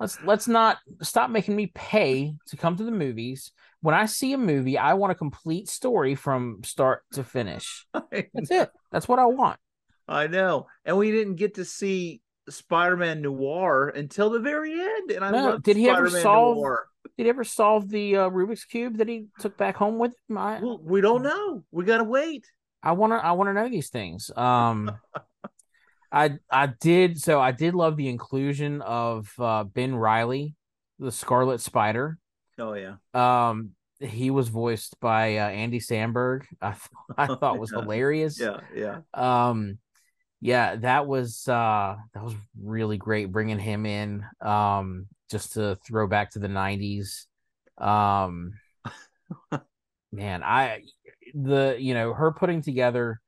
let's 0.00 0.20
let's 0.24 0.48
not 0.48 0.78
stop 1.02 1.30
making 1.30 1.54
me 1.54 1.70
pay 1.74 2.34
to 2.48 2.56
come 2.56 2.76
to 2.76 2.84
the 2.84 2.90
movies. 2.90 3.52
When 3.82 3.94
I 3.94 4.06
see 4.06 4.32
a 4.32 4.38
movie, 4.38 4.76
I 4.76 4.94
want 4.94 5.12
a 5.12 5.14
complete 5.14 5.68
story 5.68 6.14
from 6.14 6.62
start 6.64 7.02
to 7.12 7.22
finish. 7.24 7.86
That's 7.94 8.50
it. 8.50 8.70
That's 8.90 9.06
what 9.08 9.18
I 9.18 9.26
want. 9.26 9.58
I 10.08 10.26
know. 10.26 10.66
And 10.84 10.98
we 10.98 11.10
didn't 11.12 11.36
get 11.36 11.54
to 11.54 11.64
see 11.64 12.20
Spider-Man 12.48 13.22
Noir 13.22 13.88
until 13.88 14.28
the 14.30 14.40
very 14.40 14.72
end. 14.72 15.12
And 15.12 15.24
I 15.24 15.30
No, 15.30 15.58
did 15.58 15.76
he 15.76 15.88
ever 15.88 16.08
Spider-Man 16.08 16.22
solve- 16.22 16.56
Noir. 16.56 16.86
Did 17.16 17.24
he 17.24 17.30
ever 17.30 17.44
solve 17.44 17.88
the 17.88 18.16
uh, 18.16 18.30
Rubik's 18.30 18.64
cube 18.64 18.98
that 18.98 19.08
he 19.08 19.26
took 19.38 19.56
back 19.56 19.76
home 19.76 19.98
with 19.98 20.14
him? 20.28 20.36
I, 20.36 20.60
Well, 20.60 20.80
we 20.82 21.00
don't 21.00 21.22
know. 21.22 21.62
We 21.70 21.84
gotta 21.84 22.04
wait. 22.04 22.46
I 22.82 22.92
want 22.92 23.12
to 23.12 23.16
I 23.24 23.32
want 23.32 23.48
to 23.48 23.54
know 23.54 23.68
these 23.68 23.88
things. 23.88 24.30
Um 24.36 24.90
I 26.12 26.38
I 26.50 26.66
did 26.66 27.20
so 27.20 27.40
I 27.40 27.52
did 27.52 27.74
love 27.74 27.96
the 27.96 28.08
inclusion 28.08 28.82
of 28.82 29.32
uh 29.38 29.64
Ben 29.64 29.94
Reilly, 29.94 30.54
the 30.98 31.12
Scarlet 31.12 31.60
Spider. 31.60 32.18
Oh 32.58 32.74
yeah. 32.74 32.96
Um 33.14 33.70
he 34.00 34.30
was 34.30 34.48
voiced 34.48 34.98
by 35.00 35.36
uh, 35.36 35.48
Andy 35.48 35.78
Samberg. 35.78 36.44
I 36.60 36.70
th- 36.72 36.80
I 37.16 37.26
thought 37.26 37.58
was 37.60 37.70
Yeah. 37.70 37.80
hilarious. 37.80 38.40
Yeah, 38.40 38.60
yeah. 38.74 39.00
Um 39.14 39.78
yeah, 40.40 40.76
that 40.76 41.06
was 41.06 41.46
uh 41.48 41.96
that 42.14 42.24
was 42.24 42.34
really 42.62 42.96
great 42.98 43.32
bringing 43.32 43.58
him 43.58 43.86
in 43.86 44.24
um 44.40 45.06
just 45.30 45.54
to 45.54 45.76
throw 45.86 46.06
back 46.06 46.30
to 46.32 46.38
the 46.38 46.48
90s. 46.48 47.26
Um 47.78 48.54
man, 50.12 50.42
I 50.42 50.82
the 51.34 51.76
you 51.78 51.94
know 51.94 52.12
her 52.14 52.32
putting 52.32 52.62
together 52.62 53.20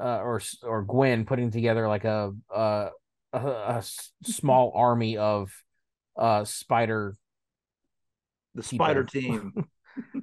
uh, 0.00 0.20
or 0.20 0.40
or 0.62 0.82
Gwen 0.82 1.24
putting 1.24 1.50
together 1.50 1.88
like 1.88 2.04
a 2.04 2.32
a, 2.54 2.90
a, 3.32 3.38
a 3.38 3.84
small 4.24 4.72
army 4.76 5.16
of 5.16 5.52
uh 6.16 6.44
spider 6.44 7.14
the 8.54 8.62
spider 8.62 9.04
team. 9.04 9.52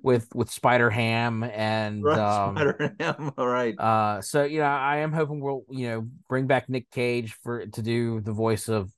with 0.04 0.28
with 0.36 0.52
Spider 0.52 0.90
Ham 0.90 1.44
and 1.44 2.04
right, 2.04 2.20
um, 2.48 2.56
spider 2.56 2.96
ham 3.00 3.32
all 3.38 3.48
right. 3.48 3.78
uh 3.80 4.22
so 4.22 4.44
you 4.44 4.60
know 4.60 4.66
I 4.66 4.98
am 4.98 5.12
hoping 5.12 5.40
we'll 5.40 5.64
you 5.70 5.90
know 5.90 6.08
bring 6.30 6.46
back 6.48 6.70
Nick 6.70 6.90
Cage 6.92 7.34
for 7.44 7.66
to 7.66 7.82
do 7.82 8.22
the 8.22 8.34
voice 8.34 8.70
of 8.70 8.92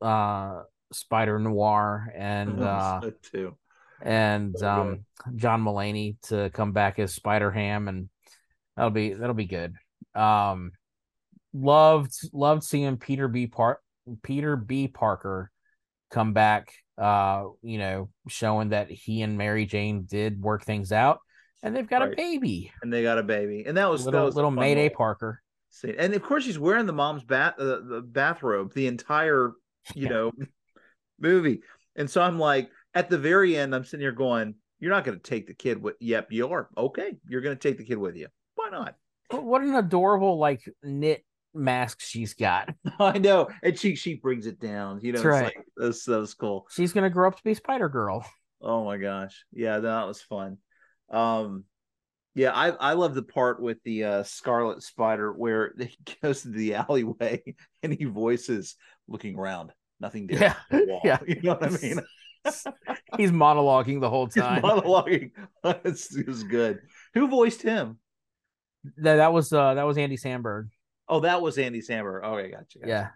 uh 0.00 0.62
Spider 0.92 1.38
Noir 1.38 2.12
and 2.16 2.62
uh 2.62 3.00
So 3.02 3.12
too. 3.30 3.56
and 4.02 4.58
So 4.58 4.68
um 4.68 5.04
John 5.36 5.62
Mulaney 5.62 6.16
to 6.28 6.50
come 6.50 6.72
back 6.72 6.98
as 6.98 7.14
Spider 7.14 7.50
Ham 7.50 7.88
and 7.88 8.08
that'll 8.76 8.90
be 8.90 9.12
that'll 9.12 9.34
be 9.34 9.44
good. 9.44 9.74
Um 10.14 10.72
loved 11.54 12.12
loved 12.32 12.62
seeing 12.64 12.96
Peter 12.96 13.28
B 13.28 13.46
Park 13.46 13.80
Peter 14.22 14.56
B 14.56 14.88
Parker 14.88 15.50
come 16.10 16.32
back 16.32 16.72
uh 16.98 17.44
you 17.62 17.78
know 17.78 18.08
showing 18.28 18.70
that 18.70 18.90
he 18.90 19.22
and 19.22 19.36
Mary 19.38 19.66
Jane 19.66 20.04
did 20.08 20.40
work 20.40 20.64
things 20.64 20.92
out 20.92 21.20
and 21.62 21.74
they've 21.76 21.88
got 21.88 22.02
a 22.02 22.14
baby. 22.16 22.72
and 22.82 22.92
they 22.92 23.02
got 23.02 23.18
a 23.18 23.22
baby 23.22 23.64
and 23.66 23.76
that 23.76 23.90
was 23.90 24.04
that 24.04 24.10
Little 24.10 24.26
was 24.26 24.34
a 24.34 24.36
little 24.36 24.50
Mayday 24.50 24.84
little 24.84 24.96
Parker. 24.96 25.42
scene. 25.70 25.94
and 25.98 26.14
of 26.14 26.22
course 26.22 26.44
she's 26.44 26.58
wearing 26.58 26.86
the 26.86 26.92
mom's 26.92 27.24
bath 27.24 27.54
uh, 27.58 27.80
the 27.84 28.02
bathrobe 28.04 28.72
the 28.74 28.86
entire 28.86 29.52
you 29.94 30.04
Yeah. 30.04 30.08
know 30.10 30.32
movie 31.20 31.60
and 31.96 32.08
so 32.10 32.20
i'm 32.22 32.38
like 32.38 32.70
at 32.94 33.08
the 33.10 33.18
very 33.18 33.56
end 33.56 33.74
i'm 33.74 33.84
sitting 33.84 34.02
here 34.02 34.12
going 34.12 34.54
you're 34.80 34.90
not 34.90 35.04
going 35.04 35.16
to 35.18 35.22
take 35.22 35.46
the 35.46 35.54
kid 35.54 35.80
with 35.82 35.94
yep 36.00 36.28
you 36.32 36.48
are 36.48 36.68
okay 36.76 37.16
you're 37.28 37.40
going 37.40 37.56
to 37.56 37.68
take 37.68 37.78
the 37.78 37.84
kid 37.84 37.98
with 37.98 38.16
you 38.16 38.26
why 38.54 38.68
not 38.70 38.96
What 39.32 39.62
an 39.62 39.74
adorable 39.74 40.38
like 40.38 40.62
knit 40.82 41.24
mask 41.54 42.00
she's 42.00 42.34
got. 42.34 42.70
i 43.00 43.18
know 43.18 43.48
and 43.62 43.78
she 43.78 43.94
she 43.94 44.14
brings 44.14 44.46
it 44.46 44.58
down 44.58 45.00
you 45.02 45.12
know 45.12 45.18
That's 45.22 45.26
it's 45.26 45.42
right. 45.42 45.56
like 45.56 45.66
that's 45.76 46.04
that 46.06 46.18
was 46.18 46.34
cool 46.34 46.66
She's 46.70 46.92
gonna 46.92 47.10
grow 47.10 47.28
up 47.28 47.36
to 47.36 47.42
be 47.44 47.54
Spider 47.54 47.88
Girl. 47.88 48.24
Oh 48.60 48.84
my 48.84 48.96
gosh. 48.96 49.44
Yeah, 49.52 49.80
that 49.80 50.06
was 50.06 50.22
fun. 50.22 50.58
Um 51.10 51.64
yeah, 52.34 52.52
I 52.52 52.70
I 52.70 52.92
love 52.94 53.14
the 53.14 53.22
part 53.22 53.60
with 53.60 53.78
the 53.84 54.04
uh 54.04 54.22
Scarlet 54.22 54.82
Spider 54.82 55.32
where 55.32 55.74
he 55.78 55.96
goes 56.22 56.42
to 56.42 56.48
the 56.48 56.74
alleyway 56.76 57.42
and 57.82 57.92
he 57.92 58.04
voices 58.04 58.76
looking 59.08 59.36
around. 59.38 59.72
Nothing 60.00 60.26
there. 60.28 60.56
Yeah, 60.70 60.98
yeah. 61.04 61.18
You 61.26 61.40
know 61.42 61.54
what 61.54 61.64
I 61.64 61.76
mean? 61.82 62.00
He's 63.18 63.30
monologuing 63.30 64.00
the 64.00 64.08
whole 64.10 64.26
He's 64.26 64.42
time. 64.42 64.62
monologuing. 64.62 65.30
It's- 65.64 66.16
it 66.16 66.26
was 66.26 66.42
good. 66.42 66.80
Who 67.14 67.28
voiced 67.28 67.62
him? 67.62 67.98
That, 68.98 69.16
that 69.16 69.32
was 69.32 69.52
uh 69.52 69.74
that 69.74 69.84
was 69.84 69.98
Andy 69.98 70.16
Samberg. 70.16 70.68
Oh, 71.08 71.20
that 71.20 71.42
was 71.42 71.58
Andy 71.58 71.80
Samberg. 71.80 72.24
Okay, 72.24 72.50
gotcha. 72.50 72.78
gotcha. 72.78 72.88
Yeah. 72.88 73.08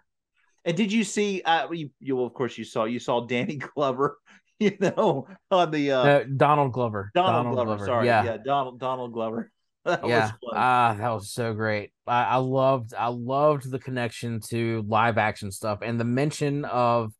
And 0.65 0.75
did 0.75 0.91
you 0.91 1.03
see 1.03 1.41
uh 1.43 1.71
you, 1.71 1.89
you 1.99 2.15
well, 2.15 2.25
of 2.25 2.33
course 2.33 2.57
you 2.57 2.63
saw 2.63 2.85
you 2.85 2.99
saw 2.99 3.25
Danny 3.25 3.55
Glover, 3.75 4.17
you 4.59 4.77
know, 4.79 5.27
on 5.51 5.71
the 5.71 5.91
uh 5.91 6.03
No, 6.03 6.23
Donald 6.23 6.73
Glover. 6.73 7.11
Donald, 7.13 7.55
Glover, 7.55 7.85
sorry. 7.85 8.05
Yeah. 8.07 8.23
Yeah. 8.23 8.37
Donald 8.43 8.79
Donald 8.79 9.13
Glover. 9.13 9.51
That 9.87 10.05
yeah. 10.05 10.31
Ah, 10.53 10.97
that 10.99 11.09
was 11.11 11.31
so 11.31 11.53
great. 11.53 11.93
I, 12.05 12.23
I 12.23 12.35
loved 12.37 12.93
I 12.93 13.07
loved 13.07 13.71
the 13.71 13.79
connection 13.79 14.41
to 14.49 14.83
live 14.85 15.17
action 15.17 15.49
stuff 15.49 15.79
and 15.81 15.97
the 15.97 16.03
mention 16.03 16.65
of 16.65 17.13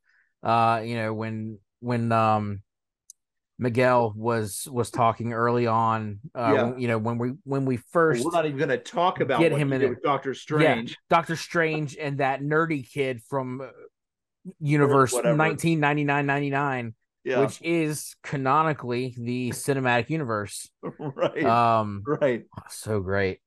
uh, 0.44 0.82
you 0.84 0.96
know, 0.96 1.14
when 1.14 1.60
when 1.80 2.12
um 2.12 2.62
Miguel 3.60 4.14
was 4.16 4.68
was 4.72 4.92
talking 4.92 5.34
early 5.34 5.66
on, 5.66 6.20
uh, 6.36 6.52
Yeah. 6.54 6.64
when- 6.64 6.80
you 6.80 6.88
know, 6.88 6.98
when 6.98 7.18
we 7.18 7.30
when 7.44 7.66
we 7.66 7.78
first 7.78 8.24
We're 8.24 8.32
not 8.32 8.46
even 8.46 8.58
going 8.58 8.70
to 8.70 8.78
talk 8.78 9.20
about 9.20 9.40
get 9.40 9.52
him 9.52 9.74
in 9.74 9.82
it. 9.82 9.90
with 9.90 10.04
Doctor 10.04 10.34
Strange. 10.34 10.96
Doctor 11.10 11.36
Strange 11.36 11.98
and 11.98 12.20
that 12.20 12.42
nerdy 12.42 12.88
kid 12.88 13.22
from 13.24 13.62
uh, 13.62 13.68
Universe 14.60 15.12
whatever. 15.12 15.36
1999-99, 15.38 16.94
Yeah, 17.24 17.40
which 17.42 17.62
is 17.62 18.16
canonically 18.24 19.16
the 19.18 19.50
cinematic 19.50 20.10
universe. 20.10 20.70
right, 21.00 21.44
Um, 21.44 22.04
right. 22.06 22.46
so 22.70 23.00
great. 23.02 23.40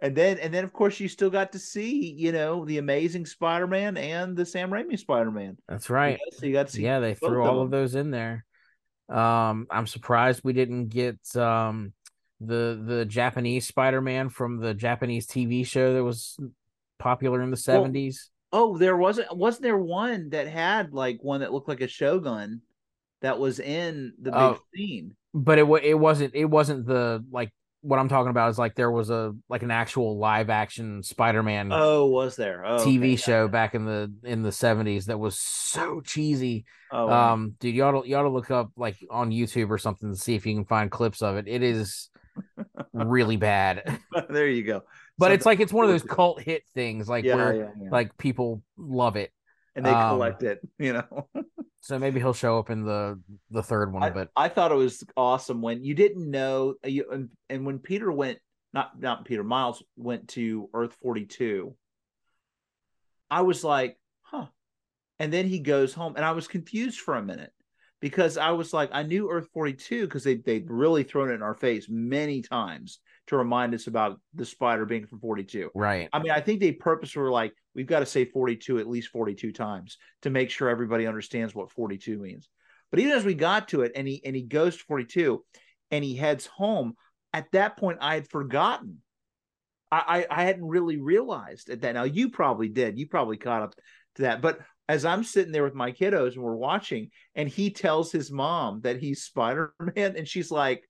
And 0.00 0.14
then, 0.14 0.38
and 0.38 0.52
then, 0.52 0.62
of 0.64 0.74
course, 0.74 1.00
you 1.00 1.08
still 1.08 1.30
got 1.30 1.52
to 1.52 1.58
see, 1.58 2.10
you 2.12 2.30
know, 2.30 2.66
the 2.66 2.76
Amazing 2.76 3.24
Spider-Man 3.24 3.96
and 3.96 4.36
the 4.36 4.44
Sam 4.44 4.70
Raimi 4.70 4.98
Spider-Man. 4.98 5.56
That's 5.68 5.88
right. 5.88 6.18
So 6.32 6.44
you 6.44 6.52
got 6.52 6.66
to 6.66 6.72
see. 6.74 6.82
Yeah, 6.82 7.00
they 7.00 7.14
threw 7.14 7.42
all 7.42 7.62
of 7.62 7.70
those 7.70 7.94
in 7.94 8.10
there. 8.10 8.44
Um, 9.08 9.66
I'm 9.70 9.86
surprised 9.86 10.40
we 10.42 10.52
didn't 10.52 10.88
get 10.88 11.18
um 11.36 11.92
the 12.40 12.80
the 12.84 13.04
Japanese 13.04 13.66
Spider-Man 13.66 14.28
from 14.28 14.58
the 14.58 14.74
Japanese 14.74 15.26
TV 15.26 15.66
show 15.66 15.94
that 15.94 16.04
was 16.04 16.36
popular 16.98 17.40
in 17.42 17.50
the 17.50 17.56
70s. 17.56 18.30
Oh, 18.52 18.76
there 18.78 18.96
wasn't 18.96 19.34
wasn't 19.36 19.62
there 19.62 19.78
one 19.78 20.30
that 20.30 20.48
had 20.48 20.92
like 20.92 21.18
one 21.22 21.40
that 21.40 21.52
looked 21.52 21.68
like 21.68 21.80
a 21.80 21.88
Shogun 21.88 22.62
that 23.22 23.38
was 23.38 23.60
in 23.60 24.12
the 24.20 24.30
big 24.30 24.40
Oh. 24.40 24.58
scene. 24.74 25.14
But 25.34 25.58
it 25.58 25.66
it 25.84 25.94
wasn't 25.98 26.34
it 26.34 26.46
wasn't 26.46 26.86
the 26.86 27.24
like 27.30 27.50
what 27.86 28.00
I'm 28.00 28.08
talking 28.08 28.30
about 28.30 28.50
is 28.50 28.58
like 28.58 28.74
there 28.74 28.90
was 28.90 29.10
a 29.10 29.32
like 29.48 29.62
an 29.62 29.70
actual 29.70 30.18
live 30.18 30.50
action 30.50 31.04
Spider-Man 31.04 31.70
Oh, 31.72 32.06
was 32.06 32.34
there? 32.34 32.64
Oh, 32.66 32.78
TV 32.78 33.12
okay. 33.12 33.16
show 33.16 33.48
back 33.48 33.74
in 33.76 33.84
the 33.84 34.12
in 34.24 34.42
the 34.42 34.50
70s 34.50 35.04
that 35.04 35.18
was 35.18 35.38
so 35.38 36.00
cheesy. 36.00 36.64
Oh, 36.90 37.06
wow. 37.06 37.34
Um 37.34 37.54
dude, 37.60 37.74
you 37.76 37.84
ought 37.84 38.02
to 38.02 38.08
you 38.08 38.16
ought 38.16 38.22
to 38.22 38.28
look 38.28 38.50
up 38.50 38.70
like 38.76 38.96
on 39.08 39.30
YouTube 39.30 39.70
or 39.70 39.78
something 39.78 40.12
to 40.12 40.18
see 40.18 40.34
if 40.34 40.44
you 40.46 40.54
can 40.54 40.64
find 40.64 40.90
clips 40.90 41.22
of 41.22 41.36
it. 41.36 41.46
It 41.46 41.62
is 41.62 42.08
really 42.92 43.36
bad. 43.36 44.00
there 44.28 44.48
you 44.48 44.64
go. 44.64 44.82
But 45.18 45.26
Something 45.26 45.34
it's 45.36 45.46
like 45.46 45.60
it's 45.60 45.72
one 45.72 45.84
of 45.84 45.90
those 45.90 46.02
cult 46.02 46.42
hit 46.42 46.64
things 46.74 47.08
like 47.08 47.24
yeah, 47.24 47.36
where 47.36 47.54
yeah, 47.54 47.70
yeah. 47.80 47.88
like 47.90 48.18
people 48.18 48.62
love 48.76 49.14
it. 49.16 49.30
And 49.76 49.84
they 49.84 49.90
um, 49.90 50.10
collect 50.10 50.42
it. 50.42 50.60
You 50.78 50.94
know. 50.94 51.28
So 51.80 52.00
maybe 52.00 52.18
he'll 52.18 52.32
show 52.32 52.58
up 52.58 52.70
in 52.70 52.84
the 52.84 53.20
the 53.50 53.62
third 53.62 53.92
one, 53.92 54.02
I, 54.02 54.10
but 54.10 54.30
I 54.34 54.48
thought 54.48 54.72
it 54.72 54.76
was 54.76 55.04
awesome 55.16 55.62
when 55.62 55.84
you 55.84 55.94
didn't 55.94 56.28
know 56.28 56.74
uh, 56.84 56.88
you 56.88 57.04
and, 57.12 57.28
and 57.48 57.64
when 57.64 57.78
Peter 57.78 58.10
went 58.10 58.38
not 58.72 59.00
not 59.00 59.24
Peter 59.24 59.44
Miles 59.44 59.84
went 59.96 60.28
to 60.30 60.68
Earth 60.74 60.96
42 61.00 61.76
I 63.30 63.42
was 63.42 63.62
like 63.62 63.96
huh 64.22 64.46
and 65.20 65.32
then 65.32 65.46
he 65.46 65.60
goes 65.60 65.94
home 65.94 66.14
and 66.16 66.24
I 66.24 66.32
was 66.32 66.48
confused 66.48 66.98
for 66.98 67.14
a 67.14 67.22
minute 67.22 67.52
because 68.00 68.36
I 68.36 68.50
was 68.50 68.72
like 68.72 68.90
I 68.92 69.04
knew 69.04 69.30
Earth 69.30 69.48
42 69.54 70.06
because 70.06 70.24
they 70.24 70.34
they'd 70.34 70.68
really 70.68 71.04
thrown 71.04 71.30
it 71.30 71.34
in 71.34 71.42
our 71.42 71.54
face 71.54 71.86
many 71.88 72.42
times 72.42 72.98
to 73.26 73.36
remind 73.36 73.74
us 73.74 73.86
about 73.86 74.20
the 74.34 74.44
spider 74.44 74.84
being 74.84 75.06
from 75.06 75.20
42 75.20 75.70
right. 75.74 76.08
I 76.12 76.18
mean, 76.20 76.32
I 76.32 76.40
think 76.40 76.60
they 76.60 76.72
purposely 76.72 77.20
were 77.22 77.30
like, 77.30 77.52
we've 77.74 77.86
got 77.86 78.00
to 78.00 78.06
say 78.06 78.24
42 78.24 78.78
at 78.78 78.88
least 78.88 79.08
42 79.08 79.52
times 79.52 79.98
to 80.22 80.30
make 80.30 80.50
sure 80.50 80.68
everybody 80.68 81.06
understands 81.06 81.54
what 81.54 81.70
42 81.70 82.18
means. 82.18 82.48
But 82.90 83.00
even 83.00 83.12
as 83.12 83.24
we 83.24 83.34
got 83.34 83.68
to 83.68 83.82
it 83.82 83.92
and 83.94 84.06
he 84.06 84.22
and 84.24 84.36
he 84.36 84.42
goes 84.42 84.76
to 84.76 84.84
42 84.84 85.44
and 85.90 86.04
he 86.04 86.14
heads 86.16 86.46
home, 86.46 86.94
at 87.32 87.50
that 87.52 87.76
point 87.76 87.98
I 88.00 88.14
had 88.14 88.28
forgotten. 88.28 88.98
I, 89.92 90.26
I, 90.30 90.40
I 90.40 90.44
hadn't 90.44 90.66
really 90.66 90.96
realized 90.96 91.70
at 91.70 91.82
that. 91.82 91.94
Now 91.94 92.04
you 92.04 92.30
probably 92.30 92.68
did. 92.68 92.98
You 92.98 93.06
probably 93.06 93.36
caught 93.36 93.62
up 93.62 93.74
to 94.16 94.22
that. 94.22 94.42
But 94.42 94.60
as 94.88 95.04
I'm 95.04 95.24
sitting 95.24 95.52
there 95.52 95.64
with 95.64 95.74
my 95.74 95.92
kiddos 95.92 96.34
and 96.34 96.42
we're 96.42 96.56
watching, 96.56 97.10
and 97.34 97.48
he 97.48 97.70
tells 97.70 98.12
his 98.12 98.30
mom 98.30 98.80
that 98.82 98.98
he's 98.98 99.22
Spider-Man, 99.24 100.16
and 100.16 100.26
she's 100.26 100.50
like, 100.50 100.84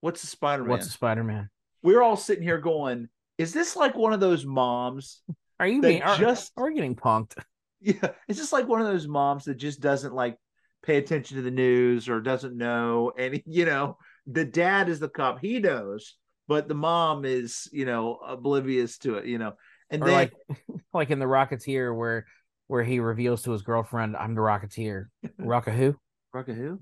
What's 0.00 0.22
a 0.22 0.26
Spider-Man? 0.26 0.70
What's 0.70 0.86
a 0.86 0.90
Spider-Man? 0.90 1.48
We're 1.82 2.02
all 2.02 2.16
sitting 2.16 2.42
here 2.42 2.58
going, 2.58 3.08
Is 3.36 3.52
this 3.52 3.76
like 3.76 3.94
one 3.94 4.12
of 4.12 4.20
those 4.20 4.44
moms 4.44 5.22
Are 5.60 5.66
you 5.66 5.80
being 5.80 6.02
are, 6.02 6.16
just 6.16 6.52
are 6.56 6.70
getting 6.70 6.96
punked? 6.96 7.34
yeah 7.80 8.10
it's 8.26 8.38
just 8.38 8.52
like 8.52 8.66
one 8.66 8.80
of 8.80 8.88
those 8.88 9.06
moms 9.06 9.44
that 9.44 9.54
just 9.54 9.80
doesn't 9.80 10.12
like 10.12 10.36
pay 10.82 10.96
attention 10.96 11.36
to 11.36 11.42
the 11.44 11.50
news 11.50 12.08
or 12.08 12.20
doesn't 12.20 12.56
know 12.56 13.12
and 13.16 13.40
you 13.46 13.64
know 13.64 13.96
the 14.26 14.44
dad 14.44 14.88
is 14.88 14.98
the 14.98 15.08
cop 15.08 15.38
he 15.40 15.60
knows 15.60 16.16
but 16.48 16.66
the 16.66 16.74
mom 16.74 17.24
is 17.24 17.68
you 17.72 17.84
know 17.84 18.16
oblivious 18.16 18.98
to 18.98 19.14
it 19.14 19.26
you 19.26 19.38
know 19.38 19.52
and 19.90 20.02
like 20.02 20.32
like 20.92 21.10
in 21.10 21.18
the 21.18 21.26
Rocketeer 21.26 21.96
where 21.96 22.26
where 22.66 22.82
he 22.82 23.00
reveals 23.00 23.42
to 23.42 23.52
his 23.52 23.62
girlfriend, 23.62 24.14
I'm 24.14 24.34
the 24.34 24.42
Rocketeer. 24.42 25.06
Rocket 25.38 25.72
who? 25.72 25.96
Rocket 26.34 26.54
who 26.54 26.80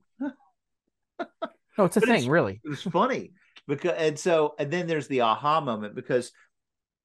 No, 1.78 1.84
it's 1.84 1.96
a 1.96 2.00
But 2.00 2.08
thing, 2.08 2.16
it's- 2.16 2.28
really. 2.28 2.60
it 2.64 2.68
was 2.68 2.82
funny 2.82 3.32
because 3.66 3.94
and 3.98 4.18
so 4.18 4.54
and 4.58 4.70
then 4.70 4.86
there's 4.86 5.08
the 5.08 5.20
aha 5.22 5.60
moment 5.60 5.94
because 5.94 6.32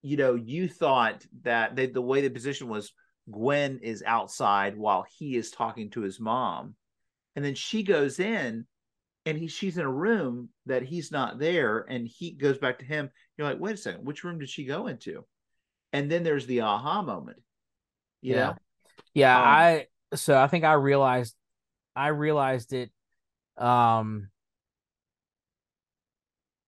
you 0.01 0.17
know 0.17 0.35
you 0.35 0.67
thought 0.67 1.25
that 1.43 1.75
they, 1.75 1.87
the 1.87 2.01
way 2.01 2.21
the 2.21 2.29
position 2.29 2.67
was 2.67 2.93
gwen 3.29 3.79
is 3.83 4.03
outside 4.05 4.75
while 4.75 5.05
he 5.17 5.35
is 5.35 5.51
talking 5.51 5.89
to 5.91 6.01
his 6.01 6.19
mom 6.19 6.75
and 7.35 7.45
then 7.45 7.53
she 7.55 7.83
goes 7.83 8.19
in 8.19 8.65
and 9.27 9.37
he 9.37 9.47
she's 9.47 9.77
in 9.77 9.85
a 9.85 9.91
room 9.91 10.49
that 10.65 10.81
he's 10.81 11.11
not 11.11 11.37
there 11.37 11.85
and 11.87 12.07
he 12.07 12.31
goes 12.31 12.57
back 12.57 12.79
to 12.79 12.85
him 12.85 13.11
you're 13.37 13.47
like 13.47 13.59
wait 13.59 13.75
a 13.75 13.77
second 13.77 14.03
which 14.03 14.23
room 14.23 14.39
did 14.39 14.49
she 14.49 14.65
go 14.65 14.87
into 14.87 15.23
and 15.93 16.09
then 16.11 16.23
there's 16.23 16.47
the 16.47 16.61
aha 16.61 17.03
moment 17.03 17.37
you 18.21 18.33
Yeah. 18.33 18.47
know 18.47 18.55
Yeah, 19.13 19.37
Um, 19.37 19.45
I 19.47 19.87
so 20.15 20.35
I 20.37 20.47
think 20.47 20.65
I 20.65 20.73
realized 20.73 21.35
I 21.95 22.07
realized 22.07 22.73
it 22.73 22.89
um 23.57 24.30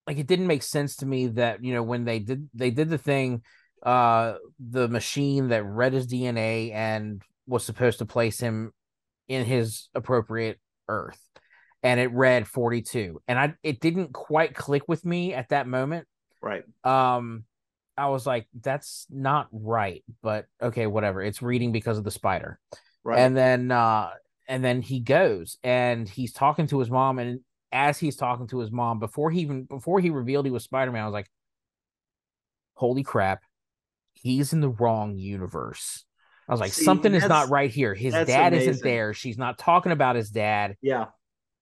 like 0.07 0.17
it 0.17 0.27
didn't 0.27 0.47
make 0.47 0.63
sense 0.63 0.97
to 0.97 1.05
me 1.05 1.27
that 1.27 1.63
you 1.63 1.73
know 1.73 1.83
when 1.83 2.03
they 2.05 2.19
did 2.19 2.49
they 2.53 2.71
did 2.71 2.89
the 2.89 2.97
thing 2.97 3.41
uh 3.83 4.35
the 4.59 4.87
machine 4.87 5.49
that 5.49 5.63
read 5.63 5.93
his 5.93 6.07
dna 6.07 6.73
and 6.73 7.21
was 7.47 7.63
supposed 7.63 7.99
to 7.99 8.05
place 8.05 8.39
him 8.39 8.71
in 9.27 9.45
his 9.45 9.89
appropriate 9.93 10.59
earth 10.87 11.19
and 11.81 11.99
it 11.99 12.11
read 12.11 12.47
42 12.47 13.21
and 13.27 13.37
i 13.39 13.53
it 13.63 13.79
didn't 13.79 14.13
quite 14.13 14.55
click 14.55 14.83
with 14.87 15.05
me 15.05 15.33
at 15.33 15.49
that 15.49 15.67
moment. 15.67 16.07
Right. 16.41 16.63
Um 16.83 17.43
i 17.95 18.09
was 18.09 18.25
like 18.25 18.47
that's 18.59 19.05
not 19.09 19.47
right 19.51 20.03
but 20.21 20.45
okay 20.61 20.87
whatever. 20.87 21.21
It's 21.21 21.41
reading 21.41 21.71
because 21.71 21.97
of 21.97 22.03
the 22.03 22.11
spider. 22.11 22.59
Right. 23.03 23.19
And 23.19 23.35
then 23.35 23.71
uh 23.71 24.11
and 24.47 24.63
then 24.63 24.81
he 24.81 24.99
goes 24.99 25.57
and 25.63 26.07
he's 26.07 26.33
talking 26.33 26.67
to 26.67 26.79
his 26.79 26.89
mom 26.89 27.19
and 27.19 27.41
as 27.73 27.97
he's 27.97 28.15
talking 28.15 28.47
to 28.47 28.59
his 28.59 28.71
mom 28.71 28.99
before 28.99 29.31
he 29.31 29.41
even 29.41 29.63
before 29.63 29.99
he 29.99 30.09
revealed 30.09 30.45
he 30.45 30.51
was 30.51 30.63
spider-man 30.63 31.03
i 31.03 31.05
was 31.05 31.13
like 31.13 31.29
holy 32.75 33.03
crap 33.03 33.43
he's 34.23 34.53
in 34.53 34.61
the 34.61 34.69
wrong 34.69 35.17
universe. 35.17 36.05
I 36.47 36.51
was 36.53 36.61
like 36.61 36.73
See, 36.73 36.83
something 36.83 37.13
is 37.13 37.27
not 37.27 37.49
right 37.49 37.69
here. 37.69 37.93
His 37.93 38.13
dad 38.13 38.53
isn't 38.53 38.81
there. 38.81 39.13
She's 39.13 39.37
not 39.37 39.57
talking 39.57 39.91
about 39.91 40.15
his 40.15 40.29
dad. 40.29 40.75
Yeah. 40.81 41.05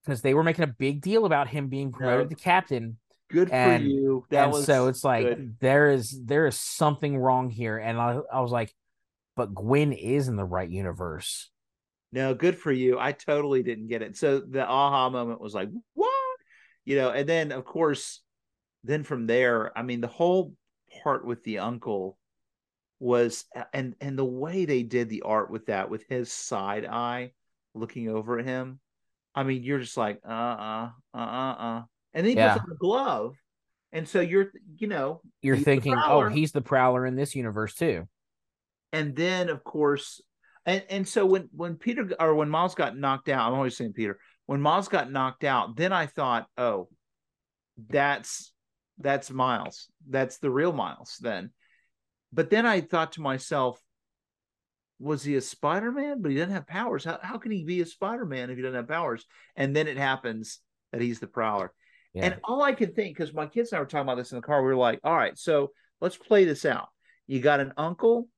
Because 0.04 0.22
they 0.22 0.34
were 0.34 0.42
making 0.42 0.64
a 0.64 0.68
big 0.68 1.00
deal 1.02 1.24
about 1.24 1.46
him 1.46 1.68
being 1.68 1.92
promoted 1.92 2.30
to 2.30 2.34
captain 2.34 2.98
good 3.30 3.48
for 3.48 3.76
you. 3.76 4.26
That 4.30 4.44
and 4.44 4.52
was 4.52 4.64
so 4.64 4.88
it's 4.88 5.04
like 5.04 5.26
good. 5.26 5.56
there 5.60 5.92
is 5.92 6.20
there 6.24 6.46
is 6.46 6.58
something 6.58 7.16
wrong 7.16 7.50
here 7.50 7.78
and 7.78 7.98
I, 7.98 8.18
I 8.32 8.40
was 8.40 8.50
like 8.50 8.74
but 9.36 9.54
gwen 9.54 9.92
is 9.92 10.26
in 10.28 10.36
the 10.36 10.44
right 10.44 10.68
universe 10.68 11.48
No, 12.12 12.34
good 12.34 12.58
for 12.58 12.70
you. 12.70 12.98
I 12.98 13.12
totally 13.12 13.62
didn't 13.62 13.88
get 13.88 14.02
it. 14.02 14.16
So 14.16 14.40
the 14.40 14.66
aha 14.66 15.08
moment 15.08 15.40
was 15.40 15.54
like, 15.54 15.70
what? 15.94 16.10
You 16.84 16.96
know, 16.96 17.10
and 17.10 17.28
then 17.28 17.52
of 17.52 17.64
course, 17.64 18.20
then 18.84 19.02
from 19.02 19.26
there, 19.26 19.76
I 19.76 19.82
mean, 19.82 20.00
the 20.00 20.08
whole 20.08 20.54
part 21.02 21.24
with 21.24 21.42
the 21.44 21.58
uncle 21.58 22.18
was 23.00 23.44
and 23.72 23.96
and 24.00 24.18
the 24.18 24.24
way 24.24 24.64
they 24.64 24.82
did 24.82 25.08
the 25.08 25.22
art 25.22 25.50
with 25.50 25.66
that, 25.66 25.88
with 25.90 26.04
his 26.08 26.30
side 26.30 26.84
eye 26.84 27.32
looking 27.74 28.08
over 28.08 28.38
at 28.38 28.44
him. 28.44 28.78
I 29.34 29.44
mean, 29.44 29.62
you're 29.62 29.78
just 29.78 29.96
like, 29.96 30.20
uh-uh, 30.28 30.90
uh-uh-uh. 31.14 31.82
And 32.12 32.26
then 32.26 32.30
he 32.30 32.36
Yeah. 32.36 32.52
puts 32.52 32.64
on 32.66 32.72
a 32.72 32.76
glove. 32.76 33.36
And 33.92 34.06
so 34.06 34.20
you're, 34.20 34.52
you 34.76 34.86
know, 34.88 35.22
you're 35.40 35.56
thinking 35.56 35.96
oh 36.06 36.28
he's 36.28 36.52
the 36.52 36.60
prowler 36.60 37.06
in 37.06 37.16
this 37.16 37.34
universe 37.34 37.74
too 37.74 38.06
and 38.92 39.16
then 39.16 39.48
of 39.48 39.64
course 39.64 40.20
and 40.66 40.82
and 40.88 41.08
so 41.08 41.26
when 41.26 41.48
when 41.54 41.76
peter 41.76 42.08
or 42.20 42.34
when 42.34 42.48
miles 42.48 42.74
got 42.74 42.96
knocked 42.96 43.28
out 43.28 43.48
i'm 43.48 43.54
always 43.54 43.76
saying 43.76 43.92
peter 43.92 44.18
when 44.46 44.60
miles 44.60 44.88
got 44.88 45.10
knocked 45.10 45.44
out 45.44 45.76
then 45.76 45.92
i 45.92 46.06
thought 46.06 46.46
oh 46.56 46.88
that's 47.88 48.52
that's 48.98 49.30
miles. 49.30 49.88
That's 50.08 50.38
the 50.38 50.50
real 50.50 50.72
miles 50.72 51.18
then. 51.20 51.50
But 52.32 52.50
then 52.50 52.66
i 52.66 52.80
thought 52.80 53.12
to 53.12 53.20
myself 53.20 53.80
was 54.98 55.24
he 55.24 55.34
a 55.34 55.40
spider-man? 55.40 56.22
But 56.22 56.30
he 56.30 56.36
doesn't 56.36 56.54
have 56.54 56.66
powers. 56.68 57.04
How, 57.04 57.18
how 57.20 57.36
can 57.36 57.50
he 57.50 57.64
be 57.64 57.80
a 57.80 57.86
spider-man 57.86 58.50
if 58.50 58.56
he 58.56 58.62
doesn't 58.62 58.76
have 58.76 58.86
powers? 58.86 59.26
And 59.56 59.74
then 59.74 59.88
it 59.88 59.96
happens 59.96 60.60
that 60.92 61.00
he's 61.00 61.18
the 61.18 61.26
prowler. 61.26 61.72
Yeah. 62.14 62.26
And 62.26 62.36
all 62.44 62.62
I 62.62 62.72
could 62.72 62.94
think, 62.94 63.16
because 63.16 63.34
my 63.34 63.46
kids 63.46 63.72
and 63.72 63.78
I 63.78 63.80
were 63.80 63.86
talking 63.86 64.02
about 64.02 64.18
this 64.18 64.30
in 64.30 64.36
the 64.36 64.42
car, 64.42 64.62
we 64.62 64.68
were 64.68 64.76
like, 64.76 65.00
all 65.02 65.16
right, 65.16 65.36
so 65.36 65.72
let's 66.00 66.16
play 66.16 66.44
this 66.44 66.64
out. 66.64 66.86
You 67.26 67.40
got 67.40 67.58
an 67.58 67.72
uncle 67.76 68.28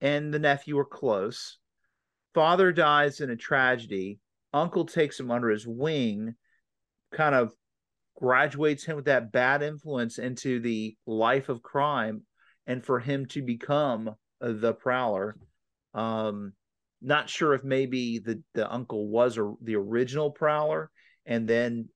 and 0.00 0.32
the 0.32 0.38
nephew 0.38 0.78
are 0.78 0.84
close. 0.84 1.58
Father 2.34 2.72
dies 2.72 3.20
in 3.20 3.30
a 3.30 3.36
tragedy. 3.36 4.20
Uncle 4.52 4.86
takes 4.86 5.18
him 5.18 5.30
under 5.30 5.48
his 5.48 5.66
wing, 5.66 6.34
kind 7.12 7.34
of 7.34 7.52
graduates 8.16 8.84
him 8.84 8.96
with 8.96 9.04
that 9.06 9.32
bad 9.32 9.62
influence 9.62 10.18
into 10.18 10.60
the 10.60 10.96
life 11.06 11.48
of 11.48 11.62
crime, 11.62 12.22
and 12.66 12.84
for 12.84 12.98
him 13.00 13.26
to 13.26 13.42
become 13.42 14.14
the 14.40 14.74
prowler. 14.74 15.36
Um, 15.94 16.52
not 17.02 17.28
sure 17.28 17.54
if 17.54 17.64
maybe 17.64 18.18
the, 18.18 18.42
the 18.54 18.70
uncle 18.70 19.08
was 19.08 19.38
a, 19.38 19.52
the 19.62 19.76
original 19.76 20.30
prowler 20.30 20.90
and 21.26 21.48
then 21.48 21.88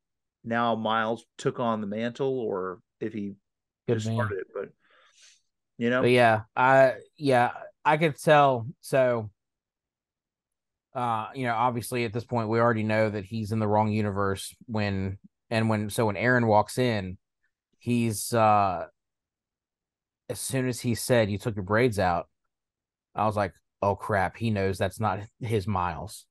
now 0.45 0.75
Miles 0.75 1.25
took 1.39 1.59
on 1.59 1.81
the 1.81 1.87
mantle, 1.87 2.39
or 2.39 2.79
if 3.01 3.13
he 3.13 3.35
good 3.89 3.95
just 3.95 4.07
man 4.07 4.17
started 4.17 4.39
it. 4.39 4.47
But 4.55 4.69
you 5.79 5.91
know, 5.91 6.03
but 6.03 6.11
yeah 6.11 6.43
i 6.55 6.95
yeah 7.17 7.53
i 7.85 7.97
could 7.97 8.17
tell 8.19 8.67
so 8.81 9.31
uh 10.95 11.27
you 11.35 11.45
know 11.45 11.55
obviously 11.55 12.05
at 12.05 12.13
this 12.13 12.25
point 12.25 12.49
we 12.49 12.61
already 12.61 12.83
know 12.83 13.11
that 13.11 13.25
he's 13.25 13.53
in 13.53 13.59
the 13.59 13.69
wrong 13.69 13.91
universe 13.91 14.55
when 14.67 15.19
and 15.51 15.69
when 15.69 15.91
so 15.91 16.07
when 16.07 16.17
aaron 16.17 16.47
walks 16.47 16.79
in 16.79 17.19
he's 17.79 18.33
uh 18.33 18.85
as 20.29 20.41
soon 20.41 20.69
as 20.69 20.81
he 20.81 20.95
said 20.95 21.31
you 21.31 21.39
took 21.39 21.57
your 21.57 21.65
braids 21.65 21.99
out 21.99 22.29
i 23.15 23.27
was 23.27 23.37
like 23.37 23.53
oh 23.83 23.95
crap 23.95 24.37
he 24.37 24.51
knows 24.51 24.79
that's 24.79 25.01
not 25.01 25.21
his 25.41 25.67
miles 25.67 26.27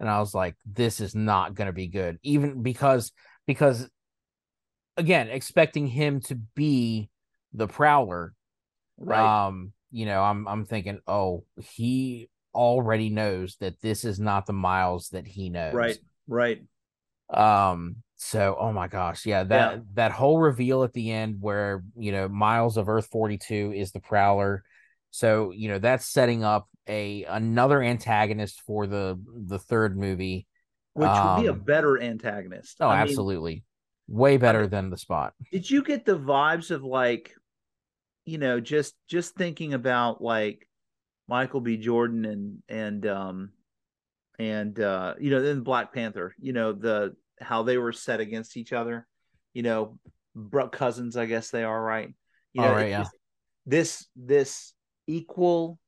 and 0.00 0.08
i 0.08 0.18
was 0.18 0.34
like 0.34 0.56
this 0.66 1.00
is 1.00 1.14
not 1.14 1.54
going 1.54 1.66
to 1.66 1.72
be 1.72 1.86
good 1.86 2.18
even 2.22 2.62
because 2.62 3.12
because 3.46 3.88
again 4.96 5.28
expecting 5.28 5.86
him 5.86 6.20
to 6.20 6.34
be 6.34 7.08
the 7.52 7.68
prowler 7.68 8.34
right? 8.98 9.46
um 9.46 9.72
you 9.90 10.06
know 10.06 10.22
i'm 10.22 10.46
i'm 10.48 10.64
thinking 10.64 11.00
oh 11.06 11.44
he 11.60 12.28
already 12.54 13.10
knows 13.10 13.56
that 13.60 13.80
this 13.80 14.04
is 14.04 14.18
not 14.18 14.46
the 14.46 14.52
miles 14.52 15.08
that 15.10 15.26
he 15.26 15.48
knows 15.50 15.72
right, 15.74 15.98
right. 16.26 16.62
um 17.32 17.96
so 18.16 18.56
oh 18.58 18.72
my 18.72 18.88
gosh 18.88 19.24
yeah 19.24 19.44
that 19.44 19.72
Yeah. 19.72 19.78
that 19.94 20.12
whole 20.12 20.38
reveal 20.38 20.82
at 20.82 20.92
the 20.92 21.10
end 21.10 21.36
where 21.40 21.82
you 21.96 22.12
know 22.12 22.28
miles 22.28 22.76
of 22.76 22.88
earth 22.88 23.06
42 23.10 23.72
is 23.74 23.92
the 23.92 24.00
prowler 24.00 24.62
so 25.10 25.52
you 25.52 25.68
know 25.68 25.78
that's 25.78 26.06
setting 26.06 26.44
up 26.44 26.68
a 26.88 27.24
another 27.24 27.82
antagonist 27.82 28.60
for 28.66 28.86
the 28.86 29.18
the 29.46 29.58
third 29.58 29.96
movie 29.96 30.46
Which 30.94 31.08
would 31.08 31.40
be 31.42 31.46
a 31.46 31.52
Um, 31.52 31.60
better 31.60 32.00
antagonist. 32.00 32.76
oh 32.80 32.88
I 32.88 32.94
mean, 32.94 33.02
absolutely 33.02 33.64
way 34.08 34.36
better 34.38 34.66
than 34.66 34.90
the 34.90 34.98
spot 34.98 35.34
did 35.52 35.70
you 35.70 35.82
get 35.82 36.04
the 36.04 36.18
vibes 36.18 36.70
of 36.70 36.82
like, 36.82 37.32
you 38.30 38.38
know, 38.38 38.60
just 38.60 38.94
just 39.08 39.34
thinking 39.34 39.74
about 39.74 40.22
like 40.22 40.68
Michael 41.28 41.60
B. 41.60 41.76
Jordan 41.76 42.24
and 42.24 42.62
and 42.68 43.06
um 43.06 43.50
and 44.38 44.78
uh 44.78 45.14
you 45.18 45.30
know 45.30 45.42
then 45.42 45.62
Black 45.62 45.92
Panther, 45.92 46.34
you 46.38 46.52
know 46.52 46.72
the 46.72 47.16
how 47.40 47.62
they 47.64 47.76
were 47.78 47.92
set 47.92 48.20
against 48.20 48.56
each 48.56 48.72
other, 48.72 49.06
you 49.52 49.62
know, 49.62 49.98
bro- 50.34 50.68
cousins, 50.68 51.16
I 51.16 51.26
guess 51.26 51.50
they 51.50 51.64
are, 51.64 51.82
right? 51.82 52.14
You 52.52 52.62
know, 52.62 52.68
All 52.68 52.74
right, 52.74 52.90
yeah. 52.90 52.98
just- 53.00 53.16
This 53.66 54.06
this 54.14 54.74
equal 55.06 55.78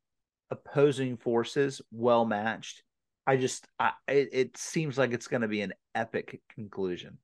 opposing 0.51 1.17
forces, 1.17 1.81
well 1.93 2.25
matched. 2.25 2.83
I 3.27 3.37
just 3.37 3.67
I 3.79 3.93
it, 4.09 4.29
it 4.33 4.57
seems 4.57 4.99
like 4.99 5.13
it's 5.13 5.29
going 5.29 5.43
to 5.43 5.49
be 5.49 5.61
an 5.61 5.75
epic 5.95 6.41
conclusion 6.55 7.19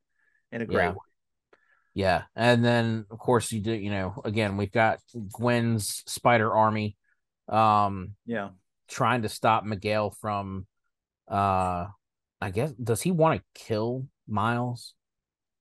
in 0.53 0.63
a 0.63 0.67
great 0.67 0.85
Yeah. 0.85 0.91
way. 0.93 1.08
Yeah, 1.95 2.23
and 2.37 2.65
then 2.65 3.07
of 3.11 3.19
course 3.19 3.51
you 3.51 3.61
do. 3.61 3.73
You 3.73 3.91
know, 3.91 4.21
again 4.25 4.57
we've 4.57 4.73
got 4.73 5.01
Gwen's 5.33 6.03
Spider 6.07 6.53
Army, 6.53 6.97
um, 7.49 8.15
Yeah. 8.27 8.51
trying 8.89 9.23
to 9.23 9.29
stop 9.29 9.65
Miguel 9.65 10.11
from, 10.11 10.67
uh, 11.29 11.87
I 12.41 12.51
guess 12.53 12.73
does 12.73 13.03
he 13.03 13.11
want 13.11 13.41
to 13.41 13.61
kill 13.61 14.07
Miles 14.29 14.95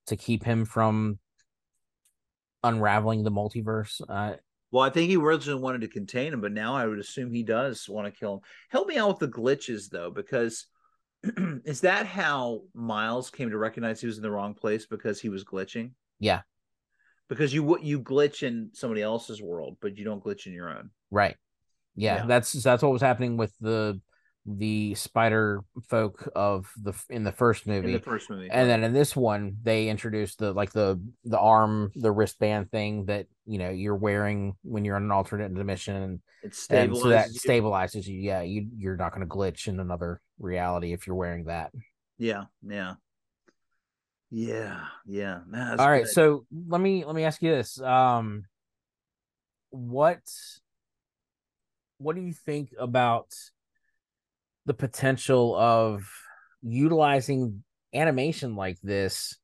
to 0.08 0.16
keep 0.16 0.44
him 0.44 0.66
from 0.66 1.20
unraveling 2.64 3.24
the 3.24 3.32
multiverse? 3.32 4.02
Uh, 4.08 4.38
Well, 4.72 4.84
I 4.84 4.90
think 4.90 5.10
he 5.10 5.18
originally 5.18 5.62
wanted 5.62 5.82
to 5.82 5.88
contain 5.88 6.34
him, 6.34 6.42
but 6.42 6.52
now 6.52 6.76
I 6.76 6.86
would 6.86 7.00
assume 7.00 7.32
he 7.32 7.44
does 7.44 7.88
want 7.90 8.06
to 8.06 8.18
kill 8.20 8.36
him. 8.36 8.40
Help 8.70 8.88
me 8.88 8.98
out 8.98 9.10
with 9.10 9.20
the 9.20 9.28
glitches 9.28 9.90
though, 9.90 10.12
because 10.12 10.68
is 11.24 11.82
that 11.82 12.06
how 12.06 12.62
Miles 12.74 13.30
came 13.30 13.50
to 13.50 13.58
recognize 13.58 14.02
he 14.02 14.08
was 14.08 14.18
in 14.18 14.24
the 14.24 14.32
wrong 14.32 14.54
place 14.54 14.86
because 14.86 15.20
he 15.20 15.30
was 15.30 15.44
glitching? 15.44 15.92
Yeah. 16.20 16.42
Because 17.30 17.54
you 17.54 17.78
you 17.82 18.00
glitch 18.02 18.44
in 18.44 18.70
somebody 18.74 19.02
else's 19.02 19.42
world, 19.42 19.78
but 19.82 19.98
you 19.98 20.06
don't 20.06 20.24
glitch 20.24 20.46
in 20.48 20.54
your 20.54 20.70
own. 20.70 20.90
right. 21.12 21.36
Yeah, 21.96 22.18
Yeah. 22.18 22.26
that's 22.28 22.52
that's 22.54 22.84
what 22.84 22.92
was 22.92 23.02
happening 23.02 23.38
with 23.38 23.54
the 23.60 24.00
the 24.46 24.96
spider 24.96 25.62
folk 25.90 26.30
of 26.36 26.72
the 26.82 26.94
in 27.10 27.24
the 27.26 27.34
first 27.34 27.68
movie. 27.68 27.88
In 27.88 27.94
the 27.94 28.00
first 28.00 28.30
movie. 28.30 28.48
and 28.50 28.70
then 28.70 28.84
in 28.86 28.94
this 28.94 29.14
one 29.14 29.58
they 29.62 29.90
introduced 29.90 30.38
the 30.40 30.54
like 30.54 30.72
the 30.72 31.02
the 31.26 31.38
arm 31.40 31.92
the 31.96 32.12
wristband 32.12 32.72
thing 32.72 33.06
that 33.08 33.26
you 33.46 33.58
know 33.58 33.70
you're 33.72 33.96
wearing 33.98 34.56
when 34.62 34.86
you're 34.86 34.96
on 34.96 35.04
an 35.04 35.12
alternate 35.12 35.54
dimension 35.54 36.22
it 36.44 36.56
and 36.70 36.96
so 36.96 37.10
that 37.10 37.28
you. 37.34 37.40
stabilizes 37.42 38.06
you 38.08 38.20
yeah 38.22 38.42
you 38.42 38.68
you're 38.78 38.96
not 38.96 39.12
going 39.14 39.28
to 39.28 39.36
glitch 39.36 39.68
in 39.68 39.82
another 39.82 40.22
reality 40.40 40.94
if 40.94 41.08
you're 41.08 41.16
wearing 41.18 41.46
that 41.46 41.72
Yeah, 42.18 42.44
yeah. 42.66 42.94
Yeah, 44.30 44.84
yeah. 45.06 45.40
All 45.80 45.90
right 45.90 46.04
good. 46.04 46.12
so 46.12 46.46
let 46.68 46.82
me 46.82 47.06
let 47.06 47.16
me 47.16 47.24
ask 47.24 47.42
you 47.42 47.52
this 47.52 47.80
um 47.82 48.44
what 49.70 50.22
what 51.98 52.16
do 52.16 52.22
you 52.22 52.34
think 52.34 52.74
about 52.80 53.34
the 54.66 54.74
potential 54.74 55.56
of 55.56 56.08
utilizing 56.62 57.64
animation 57.94 58.56
like 58.56 58.78
this 58.82 59.38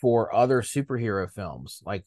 for 0.00 0.34
other 0.34 0.60
superhero 0.60 1.30
films? 1.30 1.82
Like, 1.86 2.04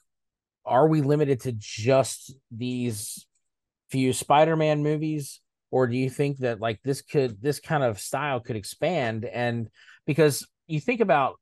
are 0.65 0.87
we 0.87 1.01
limited 1.01 1.41
to 1.41 1.53
just 1.53 2.35
these 2.51 3.25
few 3.89 4.13
Spider-Man 4.13 4.83
movies? 4.83 5.41
Or 5.71 5.87
do 5.87 5.95
you 5.95 6.09
think 6.09 6.39
that 6.39 6.59
like 6.59 6.79
this 6.83 7.01
could 7.01 7.41
this 7.41 7.59
kind 7.59 7.83
of 7.83 7.99
style 7.99 8.39
could 8.39 8.55
expand? 8.55 9.25
And 9.25 9.69
because 10.05 10.47
you 10.67 10.79
think 10.79 10.99
about 10.99 11.39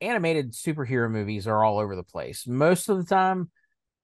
animated 0.00 0.52
superhero 0.52 1.10
movies 1.10 1.46
are 1.46 1.64
all 1.64 1.78
over 1.78 1.96
the 1.96 2.02
place. 2.02 2.46
Most 2.46 2.88
of 2.88 2.98
the 2.98 3.04
time, 3.04 3.50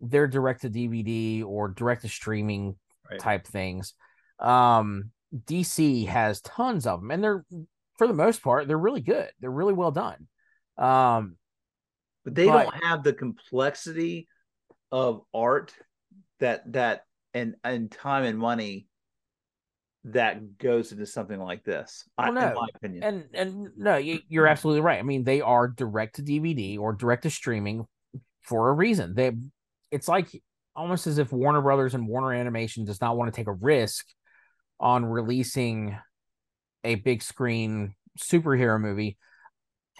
they're 0.00 0.26
direct 0.26 0.62
to 0.62 0.70
DVD 0.70 1.44
or 1.44 1.68
direct 1.68 2.02
to 2.02 2.08
streaming 2.08 2.76
right. 3.10 3.20
type 3.20 3.46
things. 3.46 3.94
Um, 4.38 5.10
DC 5.46 6.06
has 6.08 6.40
tons 6.40 6.86
of 6.86 7.00
them, 7.00 7.10
and 7.10 7.22
they're 7.22 7.44
for 7.96 8.06
the 8.06 8.14
most 8.14 8.42
part 8.42 8.68
they're 8.68 8.76
really 8.76 9.00
good. 9.00 9.30
They're 9.40 9.50
really 9.50 9.72
well 9.72 9.92
done. 9.92 10.26
Um, 10.76 11.36
but 12.24 12.34
they 12.34 12.46
but, 12.46 12.64
don't 12.64 12.84
have 12.84 13.02
the 13.02 13.12
complexity 13.12 14.28
of 14.90 15.22
art 15.32 15.72
that 16.40 16.70
that 16.72 17.04
and 17.32 17.54
and 17.64 17.90
time 17.90 18.24
and 18.24 18.38
money 18.38 18.86
that 20.04 20.58
goes 20.58 20.92
into 20.92 21.06
something 21.06 21.38
like 21.38 21.64
this. 21.64 22.04
Well, 22.18 22.28
I, 22.28 22.30
no. 22.30 22.48
in 22.48 22.54
my 22.54 22.66
opinion, 22.74 23.02
and 23.02 23.24
and 23.34 23.68
no, 23.76 23.96
you, 23.96 24.20
you're 24.28 24.46
absolutely 24.46 24.80
right. 24.80 24.98
I 24.98 25.02
mean, 25.02 25.24
they 25.24 25.40
are 25.40 25.68
direct 25.68 26.16
to 26.16 26.22
DVD 26.22 26.78
or 26.78 26.92
direct 26.92 27.22
to 27.22 27.30
streaming 27.30 27.86
for 28.42 28.68
a 28.68 28.72
reason. 28.72 29.14
They, 29.14 29.32
it's 29.90 30.08
like 30.08 30.28
almost 30.74 31.06
as 31.06 31.18
if 31.18 31.32
Warner 31.32 31.60
Brothers 31.60 31.94
and 31.94 32.08
Warner 32.08 32.32
Animation 32.32 32.84
does 32.84 33.00
not 33.00 33.16
want 33.16 33.32
to 33.32 33.36
take 33.36 33.46
a 33.46 33.52
risk 33.52 34.06
on 34.80 35.04
releasing 35.04 35.96
a 36.82 36.96
big 36.96 37.22
screen 37.22 37.94
superhero 38.18 38.80
movie, 38.80 39.16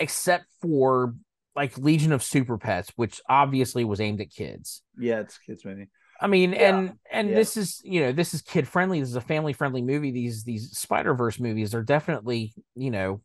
except 0.00 0.46
for 0.60 1.14
like 1.54 1.78
Legion 1.78 2.12
of 2.12 2.22
Super 2.22 2.58
Pets, 2.58 2.90
which 2.96 3.20
obviously 3.28 3.84
was 3.84 4.00
aimed 4.00 4.20
at 4.20 4.30
kids. 4.30 4.82
Yeah, 4.98 5.20
it's 5.20 5.38
kids 5.38 5.64
movie. 5.64 5.88
I 6.22 6.28
mean, 6.28 6.52
yeah. 6.52 6.68
and 6.68 6.92
and 7.10 7.28
yeah. 7.28 7.34
this 7.34 7.56
is 7.56 7.80
you 7.84 8.00
know 8.00 8.12
this 8.12 8.32
is 8.32 8.42
kid 8.42 8.68
friendly. 8.68 9.00
This 9.00 9.08
is 9.08 9.16
a 9.16 9.20
family 9.20 9.52
friendly 9.52 9.82
movie. 9.82 10.12
These 10.12 10.44
these 10.44 10.78
Spider 10.78 11.14
Verse 11.14 11.40
movies 11.40 11.74
are 11.74 11.82
definitely 11.82 12.54
you 12.76 12.92
know, 12.92 13.20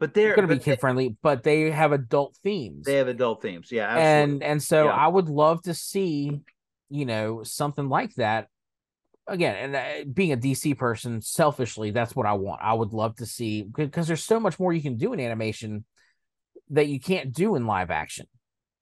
but 0.00 0.14
they're 0.14 0.34
going 0.34 0.48
to 0.48 0.54
be 0.54 0.60
kid 0.60 0.80
friendly. 0.80 1.16
But 1.22 1.42
they 1.42 1.70
have 1.70 1.92
adult 1.92 2.34
themes. 2.42 2.86
They 2.86 2.94
have 2.94 3.08
adult 3.08 3.42
themes, 3.42 3.70
yeah. 3.70 3.88
Absolutely. 3.88 4.34
And 4.34 4.42
and 4.42 4.62
so 4.62 4.86
yeah. 4.86 4.92
I 4.92 5.06
would 5.06 5.28
love 5.28 5.62
to 5.64 5.74
see 5.74 6.40
you 6.88 7.04
know 7.04 7.42
something 7.42 7.90
like 7.90 8.14
that 8.14 8.48
again. 9.26 9.56
And 9.56 9.76
uh, 9.76 10.10
being 10.10 10.32
a 10.32 10.36
DC 10.38 10.78
person, 10.78 11.20
selfishly, 11.20 11.90
that's 11.90 12.16
what 12.16 12.26
I 12.26 12.32
want. 12.32 12.62
I 12.62 12.72
would 12.72 12.94
love 12.94 13.16
to 13.16 13.26
see 13.26 13.64
because 13.64 14.06
there's 14.06 14.24
so 14.24 14.40
much 14.40 14.58
more 14.58 14.72
you 14.72 14.82
can 14.82 14.96
do 14.96 15.12
in 15.12 15.20
animation 15.20 15.84
that 16.70 16.88
you 16.88 17.00
can't 17.00 17.34
do 17.34 17.54
in 17.54 17.66
live 17.66 17.90
action. 17.90 18.26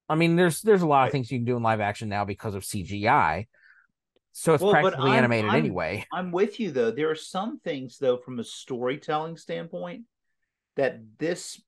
I 0.09 0.15
mean, 0.15 0.37
there's 0.37 0.63
there's 0.63 0.83
a 0.83 0.87
lot 0.87 1.07
of 1.07 1.13
things 1.13 1.31
you 1.31 1.39
can 1.39 1.45
do 1.45 1.57
in 1.57 1.63
live 1.63 1.81
action 1.81 2.09
now 2.09 2.25
because 2.25 2.55
of 2.55 2.63
CGI. 2.63 3.47
So 4.33 4.53
it's 4.55 4.63
well, 4.63 4.73
practically 4.73 5.13
I'm, 5.13 5.19
animated 5.19 5.51
I'm, 5.51 5.57
anyway. 5.57 6.07
I'm 6.13 6.31
with 6.31 6.61
you 6.61 6.71
though. 6.71 6.91
There 6.91 7.11
are 7.11 7.17
some 7.17 7.59
things 7.61 7.99
though 7.99 8.19
from 8.19 8.39
a 8.39 8.45
storytelling 8.45 9.37
standpoint 9.37 10.03
that 10.77 11.01
this 11.19 11.61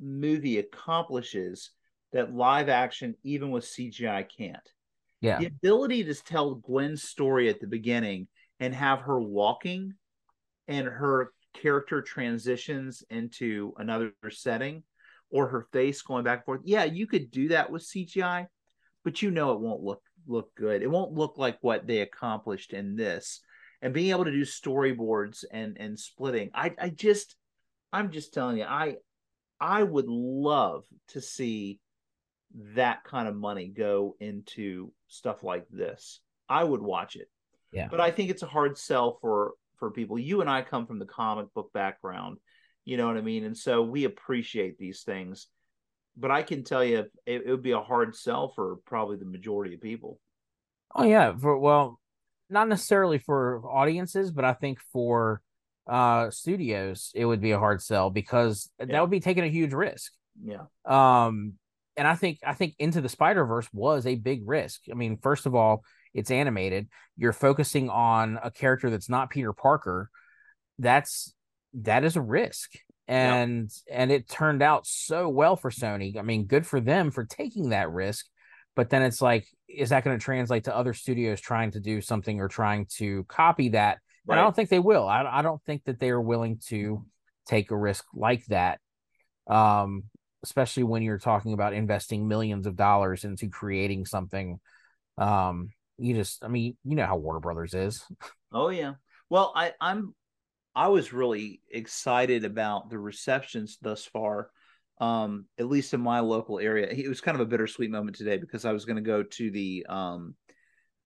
movie 0.00 0.58
accomplishes 0.58 1.70
that 2.12 2.34
live 2.34 2.68
action 2.68 3.14
even 3.22 3.50
with 3.50 3.64
CGI 3.64 4.26
can't. 4.36 4.68
Yeah. 5.20 5.38
The 5.38 5.46
ability 5.46 6.04
to 6.04 6.14
tell 6.14 6.54
Gwen's 6.54 7.02
story 7.02 7.48
at 7.48 7.60
the 7.60 7.66
beginning 7.66 8.28
and 8.60 8.74
have 8.74 9.00
her 9.00 9.20
walking 9.20 9.94
and 10.66 10.86
her 10.86 11.32
character 11.54 12.02
transitions 12.02 13.02
into 13.10 13.74
another 13.78 14.12
setting 14.30 14.82
or 15.30 15.48
her 15.48 15.66
face 15.72 16.02
going 16.02 16.24
back 16.24 16.38
and 16.38 16.44
forth. 16.44 16.60
Yeah, 16.64 16.84
you 16.84 17.06
could 17.06 17.30
do 17.30 17.48
that 17.48 17.70
with 17.70 17.82
CGI, 17.82 18.46
but 19.04 19.22
you 19.22 19.30
know 19.30 19.52
it 19.52 19.60
won't 19.60 19.82
look 19.82 20.02
look 20.26 20.54
good. 20.54 20.82
It 20.82 20.90
won't 20.90 21.12
look 21.12 21.38
like 21.38 21.58
what 21.60 21.86
they 21.86 22.00
accomplished 22.00 22.72
in 22.72 22.96
this. 22.96 23.40
And 23.80 23.94
being 23.94 24.10
able 24.10 24.24
to 24.24 24.32
do 24.32 24.42
storyboards 24.42 25.44
and 25.50 25.76
and 25.78 25.98
splitting, 25.98 26.50
I 26.54 26.74
I 26.78 26.90
just 26.90 27.36
I'm 27.92 28.10
just 28.10 28.34
telling 28.34 28.58
you, 28.58 28.64
I 28.64 28.96
I 29.60 29.82
would 29.82 30.08
love 30.08 30.84
to 31.08 31.20
see 31.20 31.80
that 32.74 33.04
kind 33.04 33.28
of 33.28 33.36
money 33.36 33.68
go 33.68 34.16
into 34.20 34.92
stuff 35.08 35.42
like 35.42 35.66
this. 35.68 36.20
I 36.48 36.64
would 36.64 36.80
watch 36.80 37.16
it. 37.16 37.28
Yeah. 37.72 37.88
But 37.90 38.00
I 38.00 38.10
think 38.10 38.30
it's 38.30 38.42
a 38.42 38.46
hard 38.46 38.78
sell 38.78 39.18
for 39.20 39.52
for 39.78 39.90
people. 39.90 40.18
You 40.18 40.40
and 40.40 40.50
I 40.50 40.62
come 40.62 40.86
from 40.86 40.98
the 40.98 41.06
comic 41.06 41.52
book 41.54 41.70
background. 41.72 42.38
You 42.88 42.96
know 42.96 43.06
what 43.06 43.18
I 43.18 43.20
mean? 43.20 43.44
And 43.44 43.54
so 43.54 43.82
we 43.82 44.04
appreciate 44.04 44.78
these 44.78 45.02
things. 45.02 45.48
But 46.16 46.30
I 46.30 46.42
can 46.42 46.64
tell 46.64 46.82
you, 46.82 47.00
it, 47.26 47.42
it 47.44 47.50
would 47.50 47.62
be 47.62 47.72
a 47.72 47.82
hard 47.82 48.16
sell 48.16 48.48
for 48.56 48.76
probably 48.86 49.18
the 49.18 49.26
majority 49.26 49.74
of 49.74 49.82
people. 49.82 50.18
Oh 50.94 51.04
yeah, 51.04 51.36
for 51.36 51.58
well, 51.58 52.00
not 52.48 52.66
necessarily 52.66 53.18
for 53.18 53.62
audiences, 53.68 54.30
but 54.30 54.46
I 54.46 54.54
think 54.54 54.78
for 54.90 55.42
uh 55.86 56.30
studios 56.30 57.12
it 57.14 57.26
would 57.26 57.42
be 57.42 57.50
a 57.50 57.58
hard 57.58 57.82
sell 57.82 58.08
because 58.08 58.70
yeah. 58.78 58.86
that 58.86 59.00
would 59.02 59.10
be 59.10 59.20
taking 59.20 59.44
a 59.44 59.48
huge 59.48 59.74
risk. 59.74 60.10
Yeah. 60.42 60.64
Um 60.86 61.58
and 61.98 62.08
I 62.08 62.14
think 62.14 62.38
I 62.42 62.54
think 62.54 62.74
Into 62.78 63.02
the 63.02 63.10
Spider 63.10 63.44
Verse 63.44 63.68
was 63.70 64.06
a 64.06 64.14
big 64.14 64.48
risk. 64.48 64.80
I 64.90 64.94
mean, 64.94 65.18
first 65.18 65.44
of 65.44 65.54
all, 65.54 65.84
it's 66.14 66.30
animated. 66.30 66.88
You're 67.18 67.34
focusing 67.34 67.90
on 67.90 68.38
a 68.42 68.50
character 68.50 68.88
that's 68.88 69.10
not 69.10 69.28
Peter 69.28 69.52
Parker. 69.52 70.08
That's 70.78 71.34
that 71.82 72.04
is 72.04 72.16
a 72.16 72.20
risk 72.20 72.72
and 73.08 73.70
yep. 73.86 73.98
and 73.98 74.12
it 74.12 74.28
turned 74.28 74.62
out 74.62 74.86
so 74.86 75.28
well 75.28 75.56
for 75.56 75.70
Sony. 75.70 76.16
I 76.18 76.22
mean, 76.22 76.44
good 76.44 76.66
for 76.66 76.80
them 76.80 77.10
for 77.10 77.24
taking 77.24 77.70
that 77.70 77.90
risk. 77.90 78.26
But 78.76 78.90
then 78.90 79.02
it's 79.02 79.20
like, 79.20 79.48
is 79.68 79.88
that 79.88 80.04
going 80.04 80.16
to 80.16 80.24
translate 80.24 80.64
to 80.64 80.76
other 80.76 80.94
studios 80.94 81.40
trying 81.40 81.72
to 81.72 81.80
do 81.80 82.00
something 82.00 82.38
or 82.38 82.46
trying 82.46 82.86
to 82.98 83.24
copy 83.24 83.70
that? 83.70 83.98
Right. 84.24 84.34
And 84.34 84.40
I 84.40 84.44
don't 84.44 84.54
think 84.54 84.68
they 84.68 84.78
will. 84.78 85.08
I, 85.08 85.24
I 85.24 85.42
don't 85.42 85.60
think 85.64 85.84
that 85.84 85.98
they 85.98 86.10
are 86.10 86.20
willing 86.20 86.60
to 86.68 87.04
take 87.46 87.70
a 87.70 87.76
risk 87.76 88.04
like 88.14 88.44
that. 88.46 88.78
Um, 89.48 90.04
especially 90.44 90.84
when 90.84 91.02
you're 91.02 91.18
talking 91.18 91.54
about 91.54 91.72
investing 91.72 92.28
millions 92.28 92.66
of 92.66 92.76
dollars 92.76 93.24
into 93.24 93.48
creating 93.48 94.06
something. 94.06 94.60
Um, 95.16 95.70
you 95.96 96.14
just, 96.14 96.44
I 96.44 96.48
mean, 96.48 96.76
you 96.84 96.94
know 96.94 97.06
how 97.06 97.16
Warner 97.16 97.40
Brothers 97.40 97.74
is. 97.74 98.04
Oh 98.52 98.68
yeah. 98.68 98.94
Well, 99.28 99.52
I, 99.56 99.72
I'm 99.80 100.14
I 100.74 100.88
was 100.88 101.12
really 101.12 101.60
excited 101.70 102.44
about 102.44 102.90
the 102.90 102.98
receptions 102.98 103.78
thus 103.80 104.04
far, 104.04 104.50
um, 105.00 105.46
at 105.58 105.68
least 105.68 105.94
in 105.94 106.00
my 106.00 106.20
local 106.20 106.58
area. 106.58 106.86
It 106.88 107.08
was 107.08 107.20
kind 107.20 107.34
of 107.34 107.40
a 107.40 107.50
bittersweet 107.50 107.90
moment 107.90 108.16
today 108.16 108.36
because 108.36 108.64
I 108.64 108.72
was 108.72 108.84
going 108.84 108.96
to 108.96 109.02
go 109.02 109.22
to 109.22 109.50
the 109.50 109.86
um, 109.88 110.34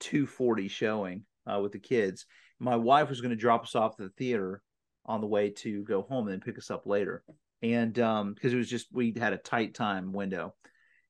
240 0.00 0.68
showing 0.68 1.24
uh, 1.46 1.60
with 1.60 1.72
the 1.72 1.78
kids. 1.78 2.26
My 2.58 2.76
wife 2.76 3.08
was 3.08 3.20
going 3.20 3.30
to 3.30 3.36
drop 3.36 3.62
us 3.62 3.74
off 3.74 3.92
at 3.92 4.06
the 4.06 4.12
theater 4.18 4.62
on 5.06 5.20
the 5.20 5.26
way 5.26 5.50
to 5.50 5.82
go 5.84 6.02
home 6.02 6.26
and 6.26 6.34
then 6.34 6.40
pick 6.40 6.58
us 6.58 6.70
up 6.70 6.86
later. 6.86 7.24
And 7.62 7.94
because 7.94 8.20
um, 8.20 8.36
it 8.42 8.54
was 8.54 8.68
just, 8.68 8.88
we 8.92 9.14
had 9.16 9.32
a 9.32 9.38
tight 9.38 9.74
time 9.74 10.12
window. 10.12 10.54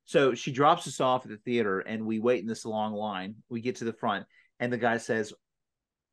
So 0.04 0.34
she 0.34 0.52
drops 0.52 0.86
us 0.86 1.00
off 1.00 1.24
at 1.24 1.30
the 1.30 1.38
theater 1.38 1.80
and 1.80 2.06
we 2.06 2.18
wait 2.18 2.40
in 2.40 2.46
this 2.46 2.64
long 2.64 2.92
line. 2.92 3.36
We 3.48 3.60
get 3.60 3.76
to 3.76 3.84
the 3.84 3.92
front 3.92 4.26
and 4.60 4.72
the 4.72 4.78
guy 4.78 4.98
says, 4.98 5.32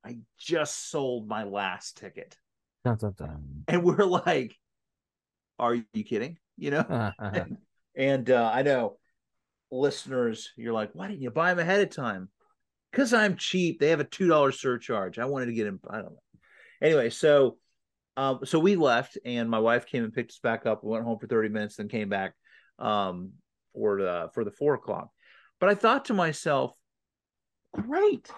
I 0.05 0.17
just 0.37 0.89
sold 0.89 1.27
my 1.27 1.43
last 1.43 1.97
ticket. 1.97 2.37
Dun, 2.85 2.97
dun, 2.97 3.13
dun. 3.17 3.63
And 3.67 3.83
we're 3.83 4.05
like, 4.05 4.55
are 5.57 5.75
you 5.75 6.03
kidding? 6.03 6.37
You 6.57 6.71
know? 6.71 6.79
Uh-huh. 6.79 7.11
and, 7.33 7.57
and 7.95 8.29
uh, 8.29 8.49
I 8.53 8.61
know 8.61 8.97
listeners, 9.71 10.51
you're 10.55 10.73
like, 10.73 10.91
why 10.93 11.07
didn't 11.07 11.21
you 11.21 11.31
buy 11.31 11.53
them 11.53 11.59
ahead 11.59 11.81
of 11.81 11.89
time? 11.89 12.29
Because 12.91 13.13
I'm 13.13 13.35
cheap. 13.35 13.79
They 13.79 13.89
have 13.89 13.99
a 13.99 14.05
$2 14.05 14.53
surcharge. 14.53 15.19
I 15.19 15.25
wanted 15.25 15.47
to 15.47 15.53
get 15.53 15.65
them. 15.65 15.79
I 15.89 15.97
don't 15.97 16.05
know. 16.05 16.23
Anyway, 16.81 17.09
so 17.09 17.57
um, 18.17 18.39
so 18.43 18.59
we 18.59 18.75
left 18.75 19.17
and 19.23 19.49
my 19.49 19.59
wife 19.59 19.85
came 19.85 20.03
and 20.03 20.13
picked 20.13 20.31
us 20.31 20.39
back 20.39 20.65
up. 20.65 20.83
We 20.83 20.91
went 20.91 21.05
home 21.05 21.19
for 21.19 21.27
30 21.27 21.49
minutes, 21.49 21.75
then 21.75 21.87
came 21.87 22.09
back 22.09 22.33
um, 22.77 23.31
for 23.73 24.01
the 24.01 24.29
for 24.33 24.43
the 24.43 24.51
four 24.51 24.73
o'clock. 24.73 25.09
But 25.59 25.69
I 25.69 25.75
thought 25.75 26.05
to 26.05 26.13
myself, 26.13 26.73
great 27.73 28.29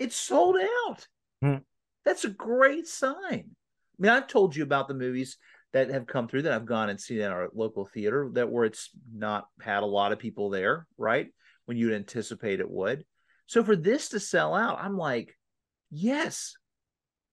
it's 0.00 0.16
sold 0.16 0.56
out. 0.56 1.06
Hmm. 1.42 1.56
That's 2.04 2.24
a 2.24 2.30
great 2.30 2.88
sign. 2.88 3.14
I 3.22 3.96
mean, 3.98 4.10
I've 4.10 4.26
told 4.26 4.56
you 4.56 4.64
about 4.64 4.88
the 4.88 4.94
movies 4.94 5.36
that 5.72 5.90
have 5.90 6.06
come 6.06 6.26
through 6.26 6.42
that 6.42 6.52
I've 6.52 6.66
gone 6.66 6.88
and 6.88 7.00
seen 7.00 7.20
in 7.20 7.30
our 7.30 7.50
local 7.54 7.84
theater 7.84 8.28
that 8.32 8.50
where 8.50 8.64
it's 8.64 8.90
not 9.14 9.46
had 9.60 9.82
a 9.82 9.86
lot 9.86 10.10
of 10.10 10.18
people 10.18 10.50
there, 10.50 10.86
right? 10.98 11.28
When 11.66 11.76
you'd 11.76 11.92
anticipate 11.92 12.58
it 12.58 12.70
would. 12.70 13.04
So 13.46 13.62
for 13.62 13.76
this 13.76 14.08
to 14.08 14.20
sell 14.20 14.54
out, 14.54 14.80
I'm 14.80 14.96
like, 14.96 15.36
yes. 15.90 16.54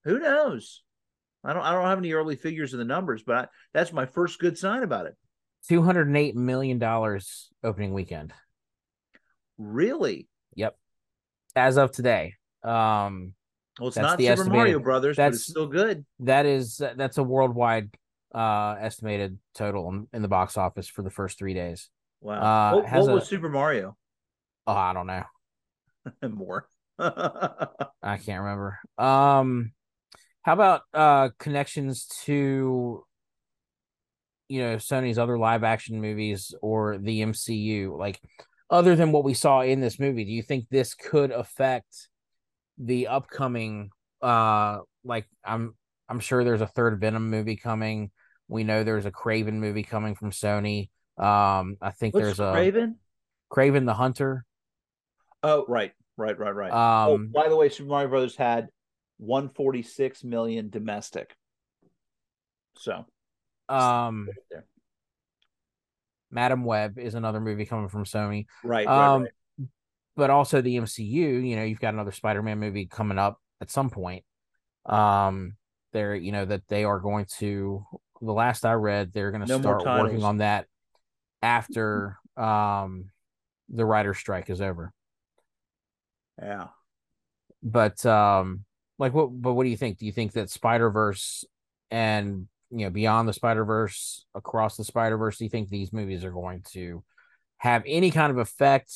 Who 0.03 0.20
knows? 0.20 0.84
I 1.43 1.53
don't 1.53 1.63
I 1.63 1.72
don't 1.72 1.86
have 1.86 1.97
any 1.97 2.13
early 2.13 2.36
figures 2.36 2.74
of 2.74 2.80
the 2.80 2.86
numbers, 2.86 3.24
but 3.24 3.36
I, 3.36 3.47
that's 3.74 3.93
my 3.93 4.05
first 4.05 4.39
good 4.39 4.57
sign 4.57 4.84
about 4.84 5.05
it. 5.05 5.15
Two 5.68 5.82
hundred 5.82 6.07
and 6.07 6.18
eight 6.18 6.36
million 6.36 6.80
dollars 6.80 7.49
opening 7.63 7.93
weekend. 7.93 8.34
Really? 9.57 10.28
Yep. 10.55 10.78
As 11.55 11.78
of 11.78 11.91
today. 11.91 12.36
Um, 12.68 13.34
well, 13.80 13.89
it's 13.89 13.97
not 13.97 14.20
Super 14.20 14.32
estimated. 14.32 14.53
Mario 14.53 14.80
Brothers, 14.80 15.18
that's, 15.18 15.30
but 15.30 15.36
it's 15.36 15.47
still 15.47 15.68
good. 15.68 16.05
That 16.20 16.45
is 16.45 16.82
that's 16.95 17.18
a 17.18 17.24
worldwide 17.24 17.89
uh 18.36 18.76
estimated 18.80 19.39
total 19.55 19.89
in, 19.89 20.07
in 20.13 20.22
the 20.22 20.28
box 20.28 20.57
office 20.57 20.88
for 20.88 21.01
the 21.01 21.09
first 21.09 21.38
three 21.39 21.53
days. 21.53 21.89
Wow. 22.22 22.41
Uh, 22.41 22.76
what 22.76 22.91
what 22.91 23.09
a- 23.09 23.13
was 23.13 23.28
Super 23.28 23.49
Mario? 23.49 23.95
Oh, 24.65 24.74
I 24.74 24.93
don't 24.93 25.07
know. 25.07 25.24
More. 26.30 26.68
I 26.99 28.18
can't 28.18 28.41
remember. 28.41 28.80
Um, 28.97 29.72
how 30.41 30.53
about 30.53 30.82
uh 30.93 31.30
connections 31.38 32.07
to 32.26 33.05
you 34.49 34.61
know 34.61 34.76
Sony's 34.78 35.20
other 35.20 35.38
live 35.38 35.63
action 35.63 36.01
movies 36.01 36.53
or 36.61 36.97
the 36.97 37.22
MCU? 37.22 37.97
Like, 37.97 38.20
other 38.70 38.95
than 38.95 39.11
what 39.11 39.24
we 39.24 39.34
saw 39.36 39.61
in 39.61 39.80
this 39.82 39.99
movie, 39.99 40.26
do 40.26 40.32
you 40.32 40.41
think 40.41 40.68
this 40.70 40.95
could 40.95 41.32
affect 41.32 42.09
the 42.78 43.07
upcoming? 43.07 43.89
Uh, 44.21 44.80
like 45.03 45.25
I'm 45.45 45.75
I'm 46.09 46.19
sure 46.19 46.43
there's 46.43 46.61
a 46.61 46.67
third 46.67 46.99
Venom 46.99 47.30
movie 47.30 47.55
coming. 47.55 48.11
We 48.47 48.63
know 48.63 48.84
there's 48.84 49.05
a 49.05 49.11
Kraven 49.11 49.53
movie 49.53 49.84
coming 49.84 50.15
from 50.15 50.32
Sony. 50.32 50.89
Um, 51.17 51.78
I 51.82 51.91
think 51.91 52.13
What's 52.13 52.25
there's 52.25 52.39
a 52.39 52.53
Kraven? 52.53 52.95
Kraven 53.51 53.86
the 53.86 53.93
Hunter. 53.93 54.45
Oh, 55.43 55.65
right, 55.67 55.91
right, 56.17 56.38
right, 56.38 56.55
right. 56.55 56.71
Um, 56.71 57.09
oh, 57.09 57.41
by 57.41 57.49
the 57.49 57.55
way, 57.55 57.69
Super 57.69 57.89
Mario 57.89 58.09
Brothers 58.09 58.36
had 58.36 58.69
146 59.17 60.23
million 60.23 60.69
domestic. 60.69 61.36
So, 62.78 63.05
um. 63.69 64.28
Madame 66.30 66.65
Web 66.65 66.99
is 66.99 67.15
another 67.15 67.39
movie 67.39 67.65
coming 67.65 67.88
from 67.88 68.03
Sony. 68.03 68.47
right, 68.63 68.86
right, 68.86 68.88
Um, 68.88 69.23
right. 69.23 69.32
But 70.18 70.32
also 70.32 70.61
the 70.61 70.78
MCU, 70.78 71.47
you 71.47 71.55
know, 71.55 71.63
you've 71.63 71.80
got 71.80 71.93
another 71.93 72.11
Spider-Man 72.11 72.59
movie 72.59 72.88
coming 72.88 73.20
up 73.20 73.39
at 73.61 73.70
some 73.70 73.91
point. 73.91 74.26
Um, 74.86 75.53
they're, 75.93 76.15
you 76.15 76.32
know, 76.32 76.43
that 76.43 76.68
they 76.68 76.84
are 76.84 76.99
going 76.99 77.28
to 77.38 77.86
the 78.20 78.34
last 78.34 78.65
I 78.65 78.74
read, 78.74 79.13
they're 79.13 79.32
going 79.32 79.45
to 79.45 79.47
No 79.47 79.59
start 79.59 79.86
working 79.86 80.24
on 80.24 80.39
that 80.39 80.65
after 81.43 82.18
um 82.36 83.11
the 83.70 83.86
writer 83.86 84.13
strike 84.15 84.49
is 84.49 84.59
over. 84.59 84.91
Yeah. 86.41 86.68
But 87.61 88.03
um 88.05 88.65
like 88.97 89.13
what 89.13 89.28
but 89.28 89.53
what 89.53 89.65
do 89.65 89.70
you 89.70 89.78
think? 89.78 89.99
Do 89.99 90.07
you 90.07 90.11
think 90.11 90.34
that 90.34 90.49
Spider-Verse 90.49 91.45
and 91.91 92.47
you 92.72 92.86
know, 92.86 92.89
beyond 92.89 93.30
the 93.30 93.34
Spider-Verse, 93.34 94.26
across 94.36 94.78
the 94.78 94.84
Spider-Verse, 94.84 95.38
do 95.38 95.45
you 95.45 95.49
think 95.49 95.70
these 95.70 95.93
movies 95.93 96.26
are 96.26 96.32
going 96.32 96.63
to 96.74 97.03
have 97.59 97.84
any 97.86 98.11
kind 98.11 98.32
of 98.32 98.39
effect 98.39 98.91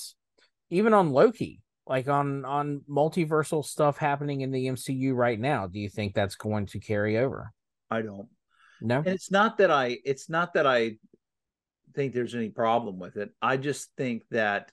even 0.72 0.94
on 0.94 1.12
Loki? 1.12 1.62
Like 1.88 2.08
on 2.08 2.46
on 2.46 2.82
multiversal 2.90 3.66
stuff 3.66 3.98
happening 3.98 4.42
in 4.42 4.52
the 4.52 4.68
MCU 4.68 5.14
right 5.14 5.40
now, 5.40 5.68
do 5.68 5.80
you 5.80 5.90
think 5.90 6.14
that's 6.14 6.36
going 6.36 6.68
to 6.68 6.80
carry 6.80 7.18
over? 7.18 7.52
I 7.90 8.02
don't. 8.02 8.30
No. 8.82 9.00
And 9.00 9.08
it's 9.08 9.32
not 9.32 9.58
that 9.58 9.72
I 9.72 9.98
it's 10.06 10.30
not 10.30 10.54
that 10.54 10.66
I 10.66 10.98
think 11.94 12.14
there's 12.14 12.36
any 12.36 12.50
problem 12.50 13.00
with 13.00 13.18
it. 13.18 13.32
I 13.42 13.58
just 13.58 13.90
think 13.98 14.24
that 14.32 14.72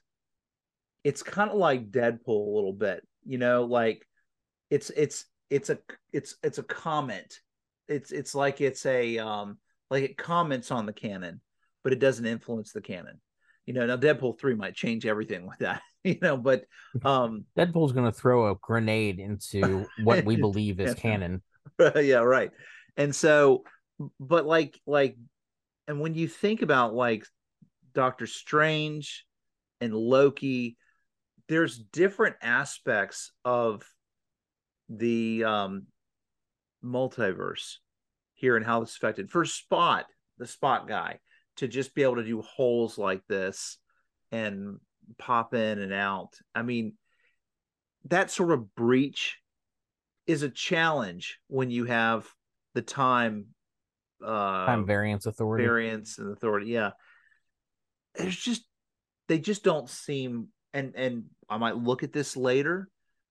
it's 1.03 1.23
kind 1.23 1.49
of 1.49 1.57
like 1.57 1.91
Deadpool 1.91 2.47
a 2.47 2.55
little 2.55 2.73
bit. 2.73 3.05
You 3.25 3.37
know, 3.37 3.65
like 3.65 4.07
it's 4.69 4.89
it's 4.91 5.25
it's 5.49 5.69
a 5.69 5.79
it's 6.13 6.35
it's 6.43 6.57
a 6.57 6.63
comment. 6.63 7.39
It's 7.87 8.11
it's 8.11 8.35
like 8.35 8.61
it's 8.61 8.85
a 8.85 9.17
um 9.17 9.57
like 9.89 10.03
it 10.03 10.17
comments 10.17 10.71
on 10.71 10.85
the 10.85 10.93
canon, 10.93 11.41
but 11.83 11.91
it 11.91 11.99
doesn't 11.99 12.25
influence 12.25 12.71
the 12.71 12.81
canon. 12.81 13.19
You 13.69 13.75
know, 13.75 13.85
now 13.85 13.97
Deadpool 13.97 14.39
3 14.39 14.55
might 14.55 14.73
change 14.73 15.05
everything 15.05 15.45
with 15.45 15.59
that, 15.59 15.83
you 16.03 16.17
know, 16.23 16.37
but 16.37 16.63
um 17.05 17.45
Deadpool's 17.55 17.91
going 17.91 18.11
to 18.11 18.17
throw 18.17 18.49
a 18.49 18.55
grenade 18.55 19.19
into 19.19 19.85
what 20.03 20.25
we 20.25 20.37
believe 20.37 20.79
is 20.79 20.95
canon. 20.95 21.43
yeah, 21.77 22.15
right. 22.15 22.49
And 22.97 23.13
so, 23.13 23.63
but 24.19 24.47
like, 24.47 24.81
like, 24.87 25.17
and 25.87 25.99
when 25.99 26.15
you 26.15 26.27
think 26.27 26.63
about 26.63 26.95
like 26.95 27.27
Doctor 27.93 28.25
Strange 28.25 29.27
and 29.79 29.93
Loki, 29.93 30.75
there's 31.47 31.77
different 31.77 32.37
aspects 32.41 33.31
of 33.45 33.83
the 34.89 35.43
um 35.43 35.85
multiverse 36.83 37.75
here 38.33 38.57
and 38.57 38.65
how 38.65 38.79
this 38.79 38.95
affected. 38.95 39.29
For 39.29 39.45
Spot, 39.45 40.07
the 40.39 40.47
Spot 40.47 40.87
guy, 40.87 41.19
to 41.59 41.67
just 41.67 41.95
be 41.95 42.03
able 42.03 42.17
to 42.17 42.23
do 42.23 42.41
holes 42.41 42.97
like 42.97 43.21
this 43.27 43.77
and 44.31 44.77
pop 45.17 45.53
in 45.53 45.79
and 45.79 45.93
out. 45.93 46.35
I 46.53 46.61
mean, 46.61 46.93
that 48.05 48.31
sort 48.31 48.51
of 48.51 48.73
breach 48.75 49.39
is 50.27 50.43
a 50.43 50.49
challenge 50.49 51.39
when 51.47 51.71
you 51.71 51.85
have 51.85 52.27
the 52.75 52.81
time 52.81 53.47
uh 54.23 54.65
Time 54.65 54.85
variance 54.85 55.25
authority. 55.25 55.63
variance 55.63 56.19
and 56.19 56.31
authority 56.33 56.67
yeah 56.67 56.91
it's 58.15 58.35
just 58.35 58.63
they 59.29 59.39
just 59.39 59.63
don't 59.63 59.89
seem 59.89 60.49
and 60.73 60.93
and 60.95 61.23
i 61.49 61.57
might 61.57 61.77
look 61.77 62.03
at 62.03 62.11
this 62.11 62.35
later 62.35 62.89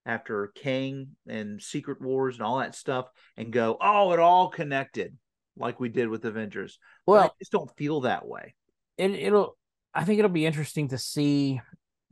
after 0.08 0.50
Kang 0.56 1.08
and 1.28 1.62
Secret 1.62 2.00
Wars 2.00 2.36
and 2.36 2.42
all 2.42 2.58
that 2.58 2.74
stuff 2.74 3.06
and 3.36 3.52
go, 3.52 3.76
oh, 3.80 4.12
it 4.12 4.18
all 4.18 4.48
connected 4.48 5.16
like 5.56 5.78
we 5.78 5.90
did 5.90 6.08
with 6.08 6.24
Avengers. 6.24 6.78
But 7.14 7.26
I 7.26 7.30
just 7.38 7.52
don't 7.52 7.70
feel 7.76 8.02
that 8.02 8.26
way. 8.26 8.54
it, 8.96 9.10
it'll. 9.12 9.56
I 9.94 10.04
think 10.04 10.18
it'll 10.18 10.30
be 10.30 10.46
interesting 10.46 10.88
to 10.88 10.98
see 10.98 11.60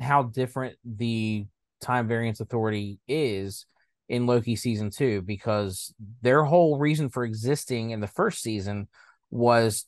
how 0.00 0.24
different 0.24 0.76
the 0.84 1.46
time 1.80 2.08
variance 2.08 2.40
authority 2.40 2.98
is 3.06 3.66
in 4.08 4.26
Loki 4.26 4.56
season 4.56 4.90
two 4.90 5.22
because 5.22 5.94
their 6.22 6.42
whole 6.44 6.78
reason 6.78 7.08
for 7.10 7.24
existing 7.24 7.90
in 7.90 8.00
the 8.00 8.06
first 8.06 8.42
season 8.42 8.88
was 9.30 9.84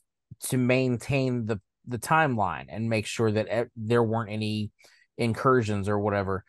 to 0.49 0.57
maintain 0.57 1.45
the 1.45 1.59
the 1.87 1.97
timeline 1.97 2.65
and 2.69 2.89
make 2.89 3.05
sure 3.07 3.31
that 3.31 3.69
there 3.75 4.03
weren't 4.03 4.29
any 4.29 4.69
incursions 5.17 5.89
or 5.89 5.99
whatever. 5.99 6.43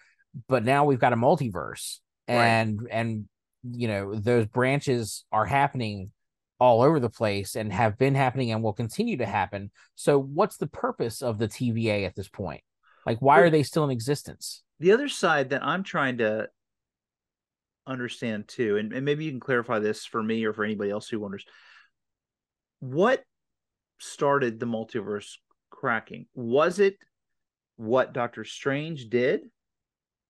But 0.49 0.65
now 0.65 0.85
we've 0.85 0.99
got 1.01 1.13
a 1.15 1.17
multiverse, 1.17 1.99
Right. 2.29 2.37
and 2.45 2.81
and 2.91 3.25
you 3.65 3.89
know 3.89 4.15
those 4.15 4.47
branches 4.47 5.25
are 5.33 5.47
happening 5.47 6.11
all 6.61 6.83
over 6.83 7.01
the 7.01 7.11
place 7.11 7.57
and 7.57 7.73
have 7.73 7.99
been 7.99 8.15
happening 8.15 8.53
and 8.53 8.63
will 8.63 8.73
continue 8.73 9.17
to 9.17 9.27
happen. 9.27 9.71
So 9.95 10.21
what's 10.21 10.59
the 10.59 10.67
purpose 10.67 11.23
of 11.23 11.39
the 11.39 11.49
TVA 11.49 12.07
at 12.07 12.15
this 12.15 12.29
point? 12.29 12.63
Like 13.07 13.21
why 13.21 13.41
are 13.41 13.51
they 13.51 13.63
still 13.63 13.85
in 13.85 13.91
existence? 13.91 14.63
The 14.79 14.93
other 14.93 15.09
side 15.09 15.51
that 15.51 15.65
I'm 15.65 15.83
trying 15.83 16.19
to 16.19 16.49
understand 17.87 18.47
too, 18.47 18.77
and, 18.77 18.93
and 18.93 19.05
maybe 19.05 19.25
you 19.25 19.31
can 19.31 19.41
clarify 19.41 19.79
this 19.79 20.05
for 20.05 20.23
me 20.23 20.45
or 20.45 20.53
for 20.53 20.65
anybody 20.65 20.91
else 20.91 21.09
who 21.09 21.19
wonders 21.19 21.45
what 22.81 23.23
started 23.99 24.59
the 24.59 24.67
multiverse 24.67 25.37
cracking? 25.71 26.27
Was 26.35 26.79
it 26.79 26.97
what 27.77 28.13
Doctor 28.13 28.45
Strange 28.45 29.09
did 29.09 29.43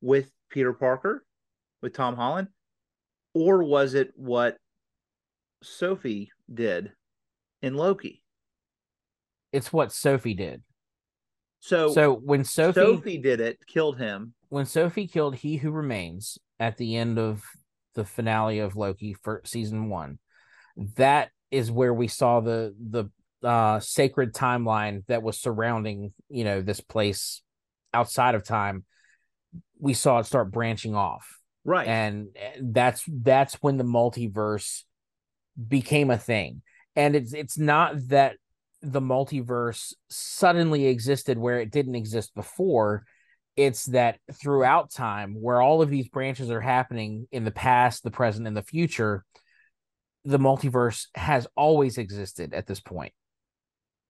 with 0.01 0.31
Peter 0.51 0.73
Parker, 0.73 1.25
with 1.81 1.95
Tom 1.95 2.17
Holland, 2.17 2.49
or 3.35 3.63
was 3.63 3.95
it 3.95 4.13
what 4.17 4.57
Sophie 5.63 6.31
did 6.53 6.93
in 7.63 7.75
Loki? 7.75 8.23
It's 9.53 9.73
what 9.73 9.93
Sophie 9.93 10.35
did. 10.35 10.63
So, 11.61 11.93
So 11.93 12.15
when 12.15 12.45
Sophie, 12.45 12.81
Sophie 12.81 13.19
did 13.19 13.41
it, 13.41 13.59
killed 13.67 13.99
him. 13.99 14.33
when 14.49 14.65
Sophie 14.67 15.07
killed 15.07 15.35
He 15.37 15.57
Who 15.57 15.71
Remains 15.71 16.39
at 16.59 16.77
the 16.77 16.97
end 16.97 17.19
of 17.19 17.45
the 17.95 18.05
finale 18.05 18.61
of 18.61 18.77
Loki 18.77 19.15
for 19.15 19.43
season 19.45 19.91
one, 19.91 20.19
that 20.97 21.31
is 21.51 21.71
where 21.71 21.93
we 21.93 22.09
saw 22.09 22.41
the 22.41 22.75
the 22.79 23.07
uh 23.43 23.81
sacred 23.81 24.33
timeline 24.35 25.03
that 25.09 25.23
was 25.23 25.39
surrounding 25.39 26.13
you 26.29 26.45
know 26.45 26.61
this 26.63 26.81
place 26.81 27.43
outside 27.93 28.35
of 28.35 28.45
time. 28.45 28.85
We 29.79 29.95
saw 29.95 30.19
it 30.21 30.27
start 30.27 30.51
branching 30.51 30.95
off. 30.95 31.27
Right. 31.65 31.87
and 31.87 32.29
that's 32.63 33.05
that's 33.07 33.55
when 33.57 33.77
the 33.77 33.85
multiverse 33.85 34.85
became 35.69 36.11
a 36.11 36.19
thing. 36.19 36.63
And 36.97 37.15
it's 37.15 37.33
it's 37.33 37.59
not 37.59 37.95
that 38.09 38.37
the 38.83 39.01
multiverse 39.01 39.93
suddenly 40.09 40.87
existed 40.87 41.39
where 41.39 41.61
it 41.61 41.71
didn't 41.71 41.95
exist 41.95 42.35
before. 42.35 43.05
It's 43.57 43.87
that 43.87 44.19
throughout 44.41 44.91
time 44.91 45.35
where 45.35 45.61
all 45.61 45.83
of 45.83 45.91
these 45.91 46.09
branches 46.09 46.51
are 46.51 46.61
happening 46.61 47.29
in 47.31 47.45
the 47.45 47.51
past 47.51 48.03
the 48.03 48.11
present 48.11 48.47
and 48.47 48.57
the 48.57 48.63
future 48.63 49.25
the 50.25 50.39
multiverse 50.39 51.07
has 51.15 51.47
always 51.57 51.97
existed 51.97 52.53
at 52.53 52.67
this 52.67 52.81
point. 52.81 53.13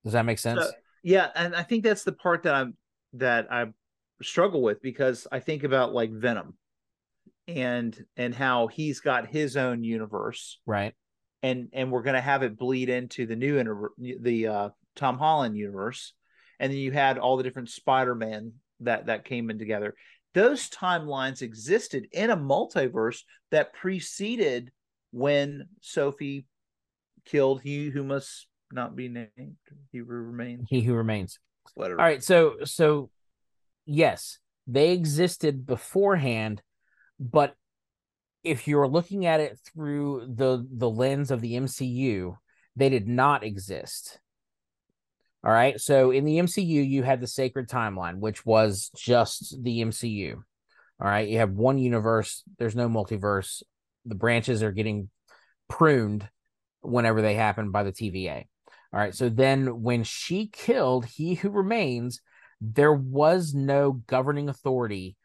Does 0.05 0.14
that 0.14 0.24
make 0.24 0.38
sense? 0.38 0.64
So- 0.64 0.72
yeah, 1.03 1.28
and 1.34 1.55
I 1.55 1.62
think 1.62 1.82
that's 1.82 2.05
the 2.05 2.12
part 2.12 2.43
that 2.43 2.55
I'm 2.55 2.76
that 3.14 3.51
I 3.51 3.66
struggle 4.22 4.61
with 4.61 4.82
because 4.82 5.26
I 5.32 5.41
think 5.41 5.64
about 5.64 5.95
like 5.95 6.12
Venom 6.12 6.59
and 7.49 7.97
and 8.16 8.34
how 8.34 8.66
he's 8.66 9.01
got 9.01 9.26
his 9.26 9.57
own 9.57 9.82
universe. 9.82 10.59
Right 10.66 10.95
and 11.43 11.68
and 11.72 11.91
we're 11.91 12.03
going 12.03 12.14
to 12.14 12.20
have 12.20 12.43
it 12.43 12.59
bleed 12.59 12.88
into 12.88 13.26
the 13.26 13.36
new 13.36 13.59
inter- 13.59 13.93
the 13.99 14.47
uh 14.47 14.68
Tom 14.97 15.18
Holland 15.18 15.57
universe 15.57 16.12
and 16.59 16.72
then 16.72 16.78
you 16.78 16.93
had 16.93 17.18
all 17.18 17.36
the 17.36 17.43
different 17.43 17.70
Spider-Man 17.70 18.53
that 18.80 19.07
that 19.07 19.24
came 19.24 19.51
in 19.51 19.59
together 19.59 19.95
those 20.34 20.68
timelines 20.70 21.43
existed 21.43 22.07
in 22.12 22.30
a 22.30 22.36
multiverse 22.36 23.22
that 23.51 23.72
preceded 23.72 24.70
when 25.11 25.68
Sophie 25.80 26.47
killed 27.24 27.62
he 27.62 27.88
who 27.88 28.05
must 28.05 28.47
not 28.72 28.95
be 28.95 29.09
named. 29.09 29.57
He 29.91 29.99
who 29.99 30.05
remains. 30.05 30.66
He 30.68 30.80
who 30.82 30.95
remains. 30.95 31.38
Whatever. 31.74 32.01
All 32.01 32.07
right, 32.07 32.22
so 32.22 32.57
so 32.64 33.11
yes, 33.86 34.38
they 34.66 34.93
existed 34.93 35.66
beforehand, 35.66 36.62
but 37.18 37.55
if 38.43 38.66
you're 38.66 38.88
looking 38.88 39.26
at 39.26 39.41
it 39.41 39.59
through 39.59 40.32
the 40.34 40.66
the 40.70 40.88
lens 40.88 41.30
of 41.30 41.41
the 41.41 41.55
MCU, 41.55 42.36
they 42.76 42.88
did 42.88 43.07
not 43.07 43.45
exist. 43.45 44.18
All 45.43 45.53
right. 45.53 45.80
So 45.80 46.11
in 46.11 46.24
the 46.24 46.38
MCU, 46.38 46.86
you 46.86 47.03
had 47.03 47.20
the 47.20 47.26
sacred 47.26 47.68
timeline, 47.68 48.18
which 48.18 48.45
was 48.45 48.91
just 48.95 49.62
the 49.62 49.80
MCU. 49.80 50.34
All 50.34 51.09
right. 51.09 51.28
You 51.28 51.38
have 51.38 51.53
one 51.53 51.78
universe, 51.78 52.43
there's 52.59 52.76
no 52.76 52.88
multiverse. 52.88 53.62
The 54.05 54.14
branches 54.14 54.62
are 54.62 54.72
getting 54.72 55.09
pruned 55.68 56.28
whenever 56.82 57.22
they 57.22 57.34
happen 57.34 57.70
by 57.70 57.84
the 57.84 57.93
TVA. 57.93 58.45
All 58.93 59.01
right. 59.01 59.14
So 59.14 59.28
then 59.30 59.82
when 59.82 60.05
she 60.05 60.49
killed 60.49 61.07
He 61.07 61.34
Who 61.34 61.49
Remains, 61.49 62.20
there 62.61 62.93
was 62.93 63.55
no 63.55 63.93
governing 63.93 64.51
authority 64.51 65.16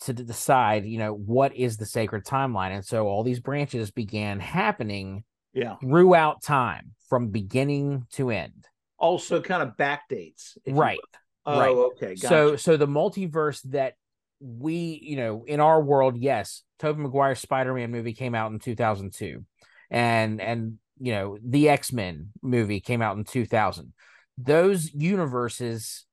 to 0.00 0.12
decide, 0.12 0.84
you 0.84 0.98
know, 0.98 1.12
what 1.12 1.54
is 1.54 1.76
the 1.76 1.86
sacred 1.86 2.24
timeline. 2.24 2.74
And 2.74 2.84
so 2.84 3.06
all 3.06 3.22
these 3.22 3.40
branches 3.40 3.90
began 3.90 4.40
happening 4.40 5.24
yeah. 5.52 5.76
throughout 5.80 6.42
time 6.42 6.92
from 7.08 7.28
beginning 7.28 8.06
to 8.12 8.30
end 8.30 8.66
also 9.00 9.40
kind 9.40 9.62
of 9.62 9.76
backdates. 9.76 10.56
Right. 10.68 10.98
Oh, 11.46 11.58
right. 11.58 11.70
okay. 11.70 12.14
Gotcha. 12.14 12.28
So 12.28 12.56
so 12.56 12.76
the 12.76 12.86
multiverse 12.86 13.62
that 13.70 13.94
we, 14.40 15.00
you 15.02 15.16
know, 15.16 15.44
in 15.46 15.58
our 15.58 15.82
world, 15.82 16.16
yes, 16.16 16.62
Tobey 16.78 17.02
Maguire's 17.02 17.40
Spider-Man 17.40 17.90
movie 17.90 18.12
came 18.12 18.34
out 18.34 18.52
in 18.52 18.58
2002. 18.58 19.44
And 19.90 20.40
and 20.40 20.78
you 21.00 21.12
know, 21.12 21.38
the 21.42 21.70
X-Men 21.70 22.28
movie 22.42 22.80
came 22.80 23.00
out 23.00 23.16
in 23.16 23.24
2000. 23.24 23.92
Those 24.36 24.92
universes 24.92 26.04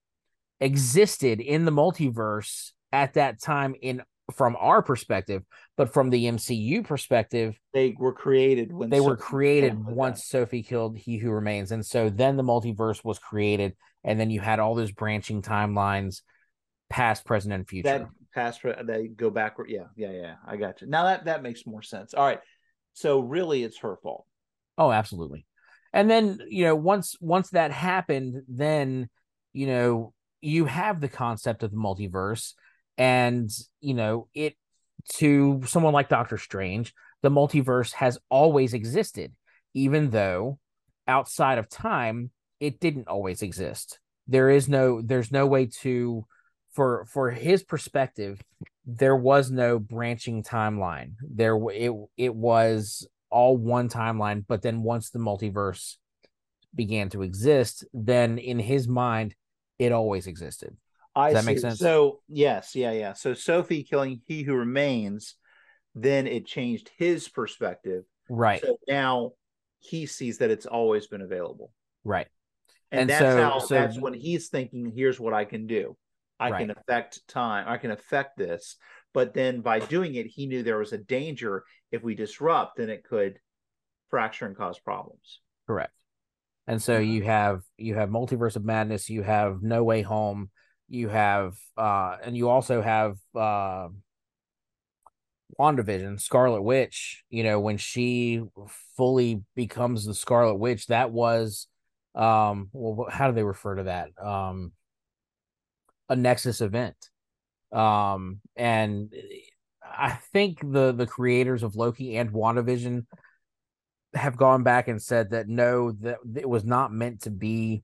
existed 0.60 1.40
in 1.40 1.66
the 1.66 1.72
multiverse 1.72 2.72
at 2.92 3.14
that 3.16 3.42
time 3.42 3.76
in 3.82 4.02
from 4.34 4.58
our 4.60 4.82
perspective, 4.82 5.44
but 5.78 5.94
from 5.94 6.10
the 6.10 6.26
MCU 6.26 6.86
perspective, 6.86 7.58
they 7.74 7.96
were 7.98 8.14
created 8.14 8.74
when 8.74 8.90
they 8.90 8.98
Sophie 8.98 9.10
were 9.10 9.18
created 9.18 9.86
once 9.86 10.26
Sophie 10.26 10.64
killed 10.64 10.98
He 10.98 11.18
Who 11.18 11.32
Remains, 11.32 11.72
and 11.72 11.86
so 11.86 12.10
then 12.10 12.36
the 12.36 12.44
multiverse 12.44 13.04
was 13.04 13.20
created, 13.20 13.76
and 14.04 14.20
then 14.20 14.30
you 14.30 14.42
had 14.42 14.60
all 14.60 14.76
those 14.76 14.92
branching 14.92 15.42
timelines, 15.42 16.22
past, 16.90 17.26
present, 17.26 17.54
and 17.54 17.68
future. 17.68 17.90
That 17.90 18.08
past, 18.34 18.62
they 18.86 19.08
go 19.08 19.30
backward. 19.30 19.70
Yeah, 19.70 19.86
yeah, 19.96 20.12
yeah. 20.12 20.36
I 20.46 20.58
got 20.58 20.82
you. 20.82 20.88
Now 20.88 21.06
that 21.06 21.26
that 21.26 21.44
makes 21.44 21.66
more 21.66 21.82
sense. 21.82 22.14
All 22.14 22.26
right, 22.26 22.40
so 22.94 23.20
really, 23.20 23.64
it's 23.64 23.80
her 23.80 23.98
fault. 24.04 24.26
Oh, 24.78 24.92
absolutely. 24.92 25.46
And 25.94 26.10
then 26.10 26.40
you 26.50 26.66
know, 26.66 26.76
once 26.76 27.16
once 27.22 27.52
that 27.52 27.72
happened, 27.72 28.44
then 28.50 29.10
you 29.54 29.68
know 29.68 30.14
you 30.42 30.66
have 30.66 31.00
the 31.00 31.08
concept 31.08 31.64
of 31.64 31.72
the 31.72 31.78
multiverse 31.78 32.54
and, 32.98 33.50
you 33.82 33.94
know, 33.94 34.28
it 34.34 34.56
to 35.16 35.62
someone 35.66 35.94
like 35.94 36.10
Doctor 36.10 36.38
Strange, 36.38 36.94
the 37.22 37.30
multiverse 37.30 37.94
has 37.94 38.18
always 38.30 38.74
existed, 38.74 39.34
even 39.74 40.10
though 40.10 40.60
outside 41.08 41.58
of 41.58 41.70
time, 41.70 42.32
it 42.60 42.80
didn't 42.80 43.08
always 43.08 43.42
exist. 43.42 44.00
There 44.28 44.50
is 44.50 44.68
no, 44.68 45.02
there's 45.02 45.32
no 45.32 45.46
way 45.48 45.68
to, 45.82 46.26
for 46.74 47.06
for 47.06 47.32
his 47.32 47.64
perspective, 47.64 48.42
there 48.86 49.16
was 49.16 49.50
no 49.50 49.80
branching 49.80 50.44
timeline. 50.44 51.14
There, 51.22 51.58
it 51.72 51.92
it 52.18 52.36
was 52.36 53.08
all 53.30 53.58
one 53.58 53.90
timeline. 53.90 54.46
But 54.48 54.62
then 54.62 54.84
once 54.84 55.10
the 55.10 55.20
multiverse 55.20 55.96
began 56.76 57.10
to 57.10 57.24
exist, 57.24 57.86
then 57.94 58.38
in 58.38 58.60
his 58.60 58.88
mind, 58.88 59.36
it 59.80 59.92
always 59.92 60.28
existed. 60.28 60.78
I 61.18 61.30
Does 61.30 61.34
that 61.34 61.42
see. 61.42 61.54
make 61.54 61.60
sense? 61.60 61.80
So 61.80 62.20
yes, 62.28 62.76
yeah, 62.76 62.92
yeah. 62.92 63.14
So 63.14 63.34
Sophie 63.34 63.84
killing 63.84 64.22
he 64.28 64.44
who 64.44 64.54
remains, 64.54 65.36
then 65.96 66.28
it 66.28 66.46
changed 66.46 66.92
his 66.98 67.28
perspective. 67.28 68.04
Right. 68.30 68.62
So 68.62 68.78
now 68.88 69.32
he 69.80 70.06
sees 70.06 70.38
that 70.38 70.52
it's 70.52 70.66
always 70.66 71.08
been 71.08 71.22
available. 71.22 71.72
Right. 72.04 72.28
And, 72.92 73.02
and 73.02 73.10
that's 73.10 73.20
so, 73.20 73.42
how 73.42 73.60
so, 73.60 73.76
that's 73.76 74.00
when 74.00 74.14
he's 74.14 74.50
thinking, 74.50 74.92
here's 74.96 75.20
what 75.20 75.34
I 75.34 75.46
can 75.46 75.68
do. 75.68 75.98
I 76.40 76.52
right. 76.52 76.60
can 76.60 76.72
affect 76.72 77.28
time, 77.28 77.66
I 77.68 77.78
can 77.78 77.90
affect 77.92 78.38
this. 78.38 78.78
But 79.14 79.34
then 79.34 79.62
by 79.62 79.80
doing 79.80 80.14
it, 80.16 80.28
he 80.28 80.46
knew 80.46 80.62
there 80.62 80.78
was 80.78 80.94
a 80.94 80.98
danger 81.00 81.64
if 81.92 82.04
we 82.04 82.14
disrupt, 82.14 82.78
then 82.78 82.90
it 82.90 83.04
could 83.04 83.40
fracture 84.10 84.46
and 84.46 84.56
cause 84.56 84.78
problems. 84.78 85.42
Correct. 85.66 85.92
And 86.68 86.82
so 86.82 87.00
mm-hmm. 87.00 87.12
you 87.12 87.24
have 87.24 87.62
you 87.78 87.96
have 87.96 88.10
multiverse 88.10 88.56
of 88.56 88.64
madness, 88.64 89.10
you 89.10 89.24
have 89.24 89.64
no 89.64 89.84
way 89.84 90.04
home, 90.04 90.52
you 90.90 91.10
have 91.10 91.56
uh 91.78 92.18
and 92.24 92.36
you 92.36 92.50
also 92.50 92.82
have 92.82 93.18
uh 93.36 93.88
WandaVision, 95.60 96.20
Scarlet 96.20 96.62
Witch, 96.62 97.24
you 97.30 97.44
know, 97.44 97.60
when 97.60 97.78
she 97.78 98.42
fully 98.96 99.44
becomes 99.56 100.06
the 100.06 100.14
Scarlet 100.14 100.56
Witch, 100.56 100.88
that 100.88 101.12
was 101.12 101.68
um 102.16 102.70
well 102.74 103.10
how 103.10 103.28
do 103.28 103.34
they 103.34 103.44
refer 103.44 103.76
to 103.76 103.84
that? 103.84 104.10
Um 104.24 104.72
a 106.10 106.16
Nexus 106.16 106.62
event. 106.62 106.96
Um 107.72 108.40
and 108.56 109.14
I 109.84 110.12
think 110.32 110.60
the 110.62 110.94
the 110.94 111.08
creators 111.08 111.64
of 111.64 111.76
Loki 111.76 112.18
and 112.18 112.32
WandaVision 112.32 113.06
have 114.14 114.38
gone 114.38 114.64
back 114.64 114.88
and 114.88 115.02
said 115.02 115.32
that 115.32 115.48
no, 115.48 115.92
that 115.92 116.18
it 116.36 116.48
was 116.48 116.64
not 116.64 116.92
meant 116.92 117.24
to 117.24 117.30
be 117.30 117.84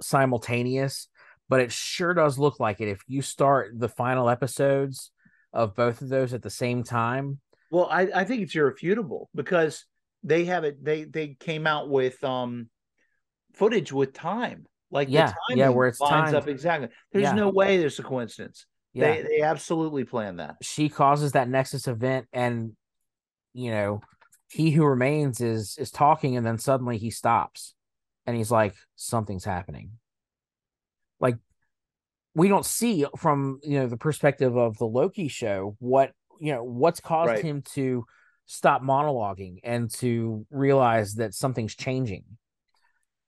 simultaneous 0.00 1.08
but 1.48 1.60
it 1.60 1.72
sure 1.72 2.14
does 2.14 2.38
look 2.38 2.60
like 2.60 2.80
it 2.80 2.88
if 2.88 3.00
you 3.06 3.22
start 3.22 3.78
the 3.78 3.88
final 3.88 4.28
episodes 4.28 5.10
of 5.52 5.74
both 5.74 6.02
of 6.02 6.08
those 6.08 6.34
at 6.34 6.42
the 6.42 6.50
same 6.50 6.82
time. 6.82 7.40
Well, 7.70 7.88
I, 7.90 8.08
I 8.14 8.24
think 8.24 8.42
it's 8.42 8.54
irrefutable 8.54 9.28
because 9.34 9.84
they 10.22 10.44
have 10.46 10.64
it. 10.64 10.84
They 10.84 11.04
they 11.04 11.36
came 11.38 11.66
out 11.66 11.88
with 11.88 12.22
um 12.24 12.68
footage 13.54 13.92
with 13.92 14.12
time, 14.12 14.66
like 14.90 15.08
yeah, 15.08 15.32
yeah, 15.50 15.68
where 15.68 15.88
it's 15.88 16.00
lines 16.00 16.32
timed. 16.32 16.36
up 16.36 16.48
exactly. 16.48 16.88
There's 17.12 17.24
yeah. 17.24 17.34
no 17.34 17.48
way 17.48 17.78
there's 17.78 17.98
a 17.98 18.02
coincidence. 18.02 18.66
Yeah. 18.92 19.12
They 19.12 19.22
they 19.22 19.42
absolutely 19.42 20.04
planned 20.04 20.40
that. 20.40 20.56
She 20.62 20.88
causes 20.88 21.32
that 21.32 21.48
Nexus 21.48 21.86
event, 21.86 22.26
and 22.32 22.72
you 23.52 23.70
know, 23.70 24.00
he 24.48 24.70
who 24.70 24.84
remains 24.84 25.40
is 25.40 25.76
is 25.78 25.90
talking, 25.90 26.36
and 26.36 26.46
then 26.46 26.58
suddenly 26.58 26.98
he 26.98 27.10
stops, 27.10 27.74
and 28.26 28.36
he's 28.36 28.50
like, 28.50 28.74
something's 28.94 29.44
happening 29.44 29.92
like 31.20 31.36
we 32.34 32.48
don't 32.48 32.66
see 32.66 33.06
from 33.16 33.60
you 33.62 33.78
know 33.78 33.86
the 33.86 33.96
perspective 33.96 34.56
of 34.56 34.76
the 34.78 34.86
Loki 34.86 35.28
show 35.28 35.76
what 35.78 36.12
you 36.40 36.52
know 36.52 36.62
what's 36.62 37.00
caused 37.00 37.30
right. 37.30 37.42
him 37.44 37.62
to 37.74 38.04
stop 38.46 38.82
monologuing 38.82 39.58
and 39.64 39.90
to 39.94 40.46
realize 40.50 41.14
that 41.14 41.34
something's 41.34 41.74
changing. 41.74 42.24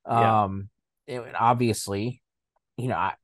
Yeah. 0.06 0.44
Um, 0.44 0.68
it, 1.06 1.22
obviously, 1.38 2.22
you 2.76 2.88
know, 2.88 2.96
I, 2.96 3.14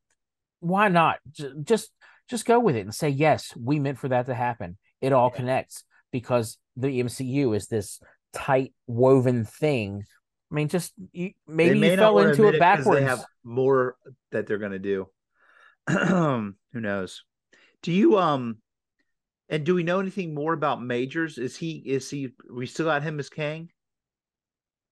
why 0.61 0.89
not 0.89 1.19
J- 1.31 1.53
just 1.63 1.91
just 2.29 2.47
go 2.47 2.59
with 2.59 2.77
it 2.77 2.81
and 2.81 2.95
say 2.95 3.11
yes, 3.11 3.55
we 3.57 3.79
meant 3.79 3.99
for 3.99 4.09
that 4.09 4.27
to 4.27 4.35
happen. 4.35 4.79
It 5.01 5.13
all 5.13 5.31
yeah. 5.33 5.37
connects 5.37 5.85
because 6.11 6.59
the 6.77 6.89
MCU 6.89 7.55
is 7.57 7.67
this 7.67 8.01
tight 8.33 8.73
woven 8.87 9.45
thing 9.45 10.05
I 10.55 10.57
mean, 10.57 10.69
just 10.69 10.93
you, 11.11 11.33
maybe 11.49 11.81
you 11.81 11.97
fell 11.97 12.17
into 12.21 12.47
it 12.47 12.61
backwards. 12.61 13.01
They 13.01 13.05
have 13.05 13.25
more 13.43 13.97
that 14.31 14.47
they're 14.47 14.59
going 14.59 14.71
to 14.71 14.79
do. 14.79 15.09
Who 15.89 16.55
knows? 16.75 17.25
Do 17.83 17.91
you 17.91 18.19
um? 18.19 18.59
And 19.49 19.65
do 19.65 19.75
we 19.75 19.83
know 19.83 19.99
anything 19.99 20.33
more 20.33 20.53
about 20.53 20.81
Majors? 20.81 21.39
Is 21.39 21.57
he 21.57 21.73
is 21.73 22.09
he? 22.09 22.29
We 22.49 22.67
still 22.67 22.87
got 22.87 23.03
him 23.03 23.19
as 23.19 23.29
Kang. 23.31 23.69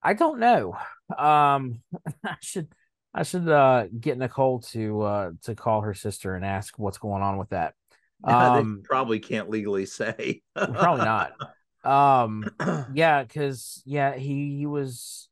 I 0.02 0.14
don't 0.14 0.40
know. 0.40 0.76
Um, 1.16 1.80
I 2.24 2.34
should 2.40 2.66
I 3.14 3.22
should 3.22 3.48
uh 3.48 3.86
get 3.86 4.18
Nicole 4.18 4.62
to 4.72 5.02
uh 5.02 5.30
to 5.44 5.54
call 5.54 5.82
her 5.82 5.94
sister 5.94 6.34
and 6.34 6.44
ask 6.44 6.76
what's 6.76 6.98
going 6.98 7.22
on 7.22 7.38
with 7.38 7.50
that. 7.50 7.74
Um, 8.24 8.82
probably 8.84 9.18
can't 9.18 9.50
legally 9.50 9.84
say. 9.84 10.42
probably 10.54 11.04
not. 11.04 11.32
Um, 11.84 12.44
yeah, 12.94 13.24
because 13.24 13.82
yeah, 13.84 14.14
he 14.14 14.58
he 14.58 14.66
was 14.66 15.28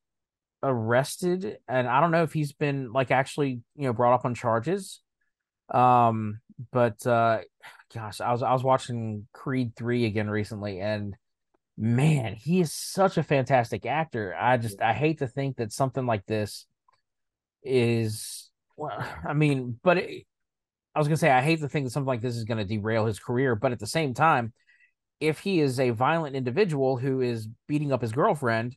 arrested 0.62 1.58
and 1.68 1.88
I 1.88 2.00
don't 2.00 2.10
know 2.10 2.22
if 2.22 2.32
he's 2.32 2.52
been 2.52 2.92
like 2.92 3.10
actually, 3.10 3.60
you 3.76 3.86
know, 3.86 3.92
brought 3.92 4.14
up 4.14 4.24
on 4.24 4.34
charges. 4.34 5.00
Um, 5.72 6.40
but 6.72 7.06
uh 7.06 7.40
gosh, 7.94 8.20
I 8.20 8.32
was 8.32 8.42
I 8.42 8.52
was 8.52 8.62
watching 8.62 9.26
Creed 9.32 9.74
3 9.76 10.04
again 10.04 10.28
recently 10.28 10.80
and 10.80 11.16
man, 11.76 12.34
he 12.34 12.60
is 12.60 12.72
such 12.72 13.16
a 13.16 13.22
fantastic 13.22 13.86
actor. 13.86 14.34
I 14.38 14.58
just 14.58 14.80
I 14.82 14.92
hate 14.92 15.18
to 15.18 15.26
think 15.26 15.56
that 15.56 15.72
something 15.72 16.06
like 16.06 16.26
this 16.26 16.66
is 17.62 18.50
well, 18.76 19.04
I 19.26 19.32
mean, 19.32 19.78
but 19.82 19.98
it, 19.98 20.26
I 20.94 20.98
was 20.98 21.08
gonna 21.08 21.16
say 21.16 21.30
I 21.30 21.40
hate 21.40 21.60
to 21.60 21.68
think 21.68 21.86
that 21.86 21.92
something 21.92 22.06
like 22.06 22.20
this 22.22 22.36
is 22.36 22.44
gonna 22.44 22.64
derail 22.64 23.06
his 23.06 23.18
career, 23.18 23.54
but 23.54 23.72
at 23.72 23.78
the 23.78 23.86
same 23.86 24.14
time, 24.14 24.52
if 25.20 25.38
he 25.40 25.60
is 25.60 25.78
a 25.78 25.90
violent 25.90 26.36
individual 26.36 26.96
who 26.96 27.20
is 27.20 27.48
beating 27.68 27.92
up 27.92 28.02
his 28.02 28.12
girlfriend, 28.12 28.76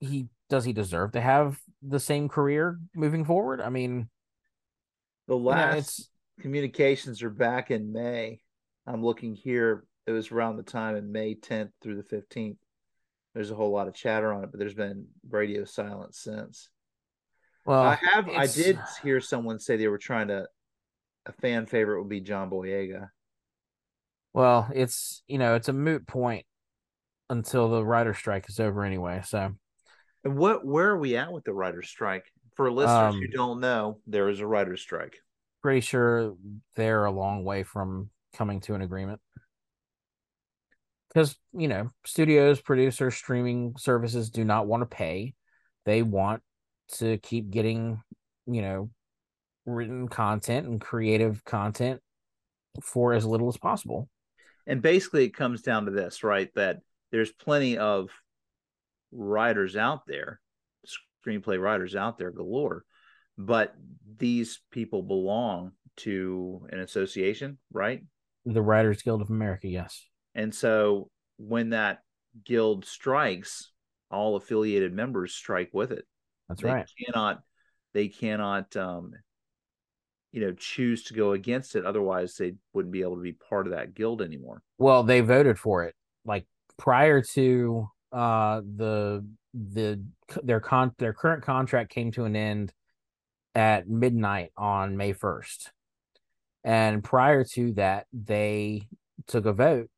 he 0.00 0.26
does 0.48 0.64
he 0.64 0.72
deserve 0.72 1.12
to 1.12 1.20
have 1.20 1.58
the 1.82 2.00
same 2.00 2.28
career 2.28 2.78
moving 2.94 3.24
forward? 3.24 3.60
I 3.60 3.68
mean, 3.68 4.08
the 5.26 5.36
last 5.36 5.98
you 5.98 6.04
know, 6.04 6.42
communications 6.42 7.22
are 7.22 7.30
back 7.30 7.70
in 7.70 7.92
May. 7.92 8.40
I'm 8.86 9.04
looking 9.04 9.34
here. 9.34 9.84
It 10.06 10.12
was 10.12 10.32
around 10.32 10.56
the 10.56 10.62
time 10.62 10.96
in 10.96 11.12
May 11.12 11.34
10th 11.34 11.70
through 11.82 11.96
the 11.96 12.16
15th. 12.16 12.56
There's 13.34 13.50
a 13.50 13.54
whole 13.54 13.70
lot 13.70 13.88
of 13.88 13.94
chatter 13.94 14.32
on 14.32 14.44
it, 14.44 14.50
but 14.50 14.58
there's 14.58 14.74
been 14.74 15.06
radio 15.28 15.64
silence 15.64 16.18
since. 16.18 16.70
Well, 17.66 17.82
I 17.82 17.94
have. 17.96 18.28
I 18.30 18.46
did 18.46 18.78
hear 19.02 19.20
someone 19.20 19.58
say 19.58 19.76
they 19.76 19.88
were 19.88 19.98
trying 19.98 20.28
to. 20.28 20.46
A 21.26 21.32
fan 21.32 21.66
favorite 21.66 22.00
would 22.00 22.08
be 22.08 22.22
John 22.22 22.48
Boyega. 22.48 23.10
Well, 24.32 24.70
it's 24.74 25.22
you 25.26 25.36
know 25.36 25.54
it's 25.54 25.68
a 25.68 25.74
moot 25.74 26.06
point 26.06 26.46
until 27.28 27.68
the 27.68 27.84
writer 27.84 28.14
strike 28.14 28.48
is 28.48 28.58
over 28.58 28.82
anyway. 28.82 29.20
So, 29.26 29.52
and 30.24 30.36
what 30.36 30.64
where 30.64 30.90
are 30.90 30.98
we 30.98 31.16
at 31.16 31.32
with 31.32 31.44
the 31.44 31.52
writer 31.52 31.82
strike? 31.82 32.24
For 32.54 32.70
listeners 32.70 33.14
um, 33.14 33.20
who 33.20 33.28
don't 33.28 33.60
know, 33.60 34.00
there 34.06 34.28
is 34.28 34.40
a 34.40 34.46
writer 34.46 34.76
strike. 34.76 35.16
Pretty 35.62 35.80
sure 35.80 36.34
they're 36.74 37.04
a 37.04 37.10
long 37.10 37.44
way 37.44 37.62
from 37.62 38.10
coming 38.34 38.60
to 38.62 38.74
an 38.74 38.82
agreement. 38.82 39.20
Because 41.08 41.36
you 41.52 41.68
know, 41.68 41.90
studios, 42.04 42.60
producers, 42.60 43.14
streaming 43.14 43.74
services 43.78 44.30
do 44.30 44.44
not 44.44 44.66
want 44.66 44.82
to 44.82 44.86
pay. 44.86 45.34
They 45.84 46.02
want 46.02 46.42
to 46.96 47.18
keep 47.18 47.50
getting, 47.50 48.02
you 48.46 48.62
know, 48.62 48.90
written 49.64 50.08
content 50.08 50.66
and 50.66 50.80
creative 50.80 51.44
content 51.44 52.00
for 52.82 53.12
as 53.12 53.24
little 53.24 53.48
as 53.48 53.56
possible. 53.56 54.08
And 54.66 54.82
basically, 54.82 55.24
it 55.24 55.34
comes 55.34 55.62
down 55.62 55.86
to 55.86 55.90
this, 55.90 56.22
right? 56.22 56.50
That 56.54 56.80
there's 57.10 57.32
plenty 57.32 57.78
of 57.78 58.10
writers 59.12 59.76
out 59.76 60.06
there, 60.06 60.40
screenplay 61.26 61.60
writers 61.60 61.96
out 61.96 62.18
there 62.18 62.30
galore, 62.30 62.84
but 63.36 63.74
these 64.18 64.60
people 64.70 65.02
belong 65.02 65.72
to 65.96 66.66
an 66.70 66.80
association, 66.80 67.58
right? 67.72 68.02
The 68.44 68.62
Writers 68.62 69.02
Guild 69.02 69.20
of 69.20 69.30
America, 69.30 69.68
yes. 69.68 70.06
And 70.34 70.54
so 70.54 71.10
when 71.36 71.70
that 71.70 72.00
guild 72.44 72.84
strikes, 72.84 73.72
all 74.10 74.36
affiliated 74.36 74.92
members 74.92 75.34
strike 75.34 75.70
with 75.72 75.92
it. 75.92 76.06
That's 76.48 76.62
they 76.62 76.68
right. 76.68 76.86
Cannot 77.04 77.40
they 77.92 78.08
cannot 78.08 78.74
um, 78.76 79.12
you 80.32 80.40
know 80.40 80.52
choose 80.52 81.04
to 81.04 81.14
go 81.14 81.32
against 81.32 81.76
it 81.76 81.84
otherwise 81.84 82.36
they 82.36 82.54
wouldn't 82.72 82.92
be 82.92 83.02
able 83.02 83.16
to 83.16 83.22
be 83.22 83.32
part 83.32 83.66
of 83.66 83.72
that 83.72 83.94
guild 83.94 84.22
anymore 84.22 84.62
well 84.78 85.02
they 85.02 85.20
voted 85.20 85.58
for 85.58 85.84
it 85.84 85.94
like 86.24 86.46
prior 86.76 87.22
to 87.22 87.88
uh 88.12 88.60
the 88.60 89.24
the 89.54 90.02
their 90.42 90.60
con 90.60 90.92
their 90.98 91.12
current 91.12 91.42
contract 91.42 91.90
came 91.90 92.10
to 92.12 92.24
an 92.24 92.36
end 92.36 92.72
at 93.54 93.88
midnight 93.88 94.52
on 94.56 94.96
May 94.96 95.12
1st. 95.12 95.70
And 96.64 97.02
prior 97.02 97.44
to 97.54 97.72
that, 97.72 98.06
they 98.12 98.88
took 99.26 99.46
a 99.46 99.52
vote. 99.52 99.90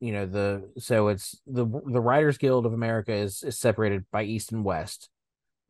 You 0.00 0.12
know, 0.12 0.26
the 0.26 0.70
so 0.78 1.08
it's 1.08 1.40
the 1.46 1.64
the 1.64 2.00
Writers 2.00 2.38
Guild 2.38 2.66
of 2.66 2.72
America 2.72 3.12
is, 3.12 3.42
is 3.42 3.58
separated 3.58 4.04
by 4.12 4.24
East 4.24 4.52
and 4.52 4.64
West. 4.64 5.08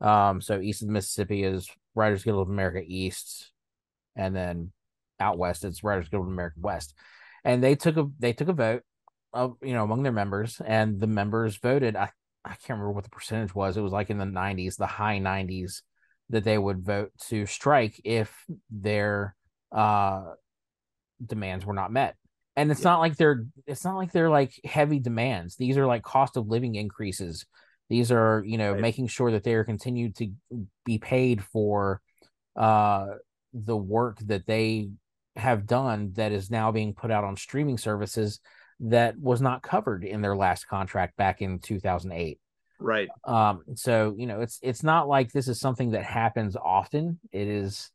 Um, 0.01 0.39
so 0.39 0.59
east 0.59 0.81
of 0.81 0.87
the 0.87 0.93
Mississippi 0.93 1.43
is 1.43 1.69
Writers 1.95 2.23
Guild 2.23 2.41
of 2.41 2.49
America 2.49 2.81
East, 2.85 3.51
and 4.15 4.35
then 4.35 4.71
out 5.19 5.37
west 5.37 5.65
it's 5.65 5.83
Writers 5.83 6.09
Guild 6.09 6.25
of 6.25 6.31
America 6.31 6.57
West. 6.59 6.93
And 7.43 7.63
they 7.63 7.75
took 7.75 7.97
a 7.97 8.07
they 8.19 8.33
took 8.33 8.49
a 8.49 8.53
vote 8.53 8.83
of 9.33 9.57
you 9.61 9.73
know 9.73 9.83
among 9.83 10.03
their 10.03 10.11
members, 10.11 10.61
and 10.65 10.99
the 10.99 11.07
members 11.07 11.57
voted. 11.57 11.95
I 11.95 12.09
I 12.45 12.49
can't 12.49 12.69
remember 12.69 12.91
what 12.91 13.03
the 13.03 13.09
percentage 13.09 13.53
was. 13.53 13.77
It 13.77 13.81
was 13.81 13.91
like 13.91 14.09
in 14.09 14.17
the 14.17 14.25
90s, 14.25 14.77
the 14.77 14.87
high 14.87 15.19
90s, 15.19 15.81
that 16.29 16.43
they 16.43 16.57
would 16.57 16.85
vote 16.85 17.11
to 17.27 17.45
strike 17.45 17.99
if 18.03 18.33
their 18.69 19.35
uh 19.71 20.33
demands 21.23 21.65
were 21.65 21.73
not 21.73 21.91
met. 21.91 22.15
And 22.55 22.71
it's 22.71 22.81
yeah. 22.81 22.91
not 22.91 22.99
like 22.99 23.17
they're 23.17 23.45
it's 23.67 23.83
not 23.83 23.97
like 23.97 24.11
they're 24.11 24.29
like 24.29 24.59
heavy 24.63 24.99
demands. 24.99 25.55
These 25.55 25.77
are 25.77 25.85
like 25.85 26.03
cost 26.03 26.37
of 26.37 26.47
living 26.47 26.75
increases 26.75 27.45
these 27.89 28.11
are, 28.11 28.43
you 28.45 28.57
know, 28.57 28.73
right. 28.73 28.81
making 28.81 29.07
sure 29.07 29.31
that 29.31 29.43
they 29.43 29.55
are 29.55 29.63
continued 29.63 30.15
to 30.17 30.31
be 30.85 30.99
paid 30.99 31.43
for 31.43 32.01
uh, 32.55 33.07
the 33.53 33.75
work 33.75 34.19
that 34.19 34.45
they 34.45 34.91
have 35.35 35.65
done 35.65 36.13
that 36.15 36.31
is 36.31 36.51
now 36.51 36.71
being 36.71 36.93
put 36.93 37.09
out 37.09 37.23
on 37.23 37.35
streaming 37.35 37.77
services 37.77 38.39
that 38.81 39.19
was 39.19 39.41
not 39.41 39.61
covered 39.61 40.03
in 40.03 40.21
their 40.21 40.35
last 40.35 40.67
contract 40.67 41.17
back 41.17 41.41
in 41.41 41.59
2008 41.59 42.39
right. 42.79 43.09
Um 43.25 43.61
so 43.75 44.15
you 44.17 44.25
know 44.25 44.41
it's 44.41 44.59
it's 44.61 44.83
not 44.83 45.07
like 45.07 45.31
this 45.31 45.47
is 45.47 45.59
something 45.59 45.91
that 45.91 46.03
happens 46.03 46.55
often. 46.55 47.19
It 47.31 47.47
is 47.47 47.91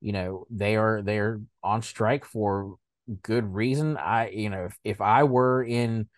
you 0.00 0.12
know 0.12 0.46
they 0.50 0.76
are 0.76 1.02
they're 1.02 1.40
on 1.62 1.82
strike 1.82 2.24
for 2.24 2.76
good 3.22 3.52
reason. 3.52 3.96
I 3.96 4.30
you 4.30 4.50
know 4.50 4.66
if, 4.66 4.78
if 4.84 5.00
i 5.00 5.24
were 5.24 5.64
in 5.64 6.08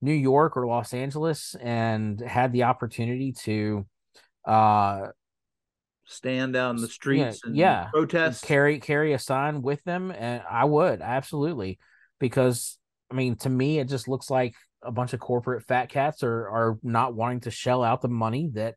New 0.00 0.14
York 0.14 0.56
or 0.56 0.66
Los 0.66 0.94
Angeles 0.94 1.54
and 1.60 2.20
had 2.20 2.52
the 2.52 2.64
opportunity 2.64 3.32
to 3.44 3.86
uh 4.44 5.08
stand 6.04 6.52
down 6.52 6.76
the 6.76 6.88
streets 6.88 7.40
yeah, 7.42 7.48
and 7.48 7.56
yeah, 7.56 7.88
protest. 7.92 8.44
carry 8.44 8.78
carry 8.78 9.12
a 9.12 9.18
sign 9.18 9.60
with 9.60 9.82
them 9.84 10.12
and 10.12 10.42
I 10.48 10.64
would 10.64 11.02
absolutely 11.02 11.78
because 12.20 12.78
I 13.10 13.14
mean 13.14 13.36
to 13.36 13.48
me 13.48 13.78
it 13.78 13.88
just 13.88 14.08
looks 14.08 14.30
like 14.30 14.54
a 14.82 14.92
bunch 14.92 15.12
of 15.12 15.20
corporate 15.20 15.64
fat 15.64 15.88
cats 15.88 16.22
are 16.22 16.48
are 16.48 16.78
not 16.82 17.14
wanting 17.14 17.40
to 17.40 17.50
shell 17.50 17.82
out 17.82 18.02
the 18.02 18.08
money 18.08 18.50
that 18.54 18.74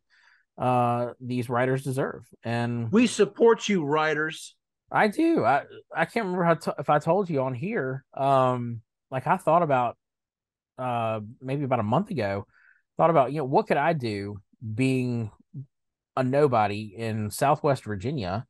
uh 0.58 1.14
these 1.20 1.50
writers 1.50 1.84
deserve. 1.84 2.28
And 2.44 2.92
we 2.92 3.08
support 3.08 3.70
you 3.70 3.86
writers. 3.86 4.56
I 4.92 5.08
do. 5.08 5.46
I 5.46 5.64
I 5.96 6.06
can't 6.06 6.26
remember 6.26 6.46
how 6.46 6.54
to, 6.56 6.76
if 6.80 6.90
I 6.90 7.00
told 7.00 7.30
you 7.30 7.42
on 7.42 7.54
here 7.54 8.04
um 8.14 8.82
like 9.12 9.28
I 9.28 9.38
thought 9.38 9.64
about 9.64 9.98
uh, 10.80 11.20
maybe 11.42 11.66
about 11.66 11.80
a 11.80 11.84
month 11.84 12.10
ago, 12.10 12.48
thought 12.98 13.10
about, 13.10 13.32
you 13.32 13.40
know, 13.40 13.46
what 13.46 13.68
could 13.68 13.78
I 13.78 13.94
do 13.94 14.38
being 14.74 15.32
a 16.16 16.24
nobody 16.24 16.94
in 16.96 17.30
Southwest 17.30 17.84
Virginia? 17.84 18.46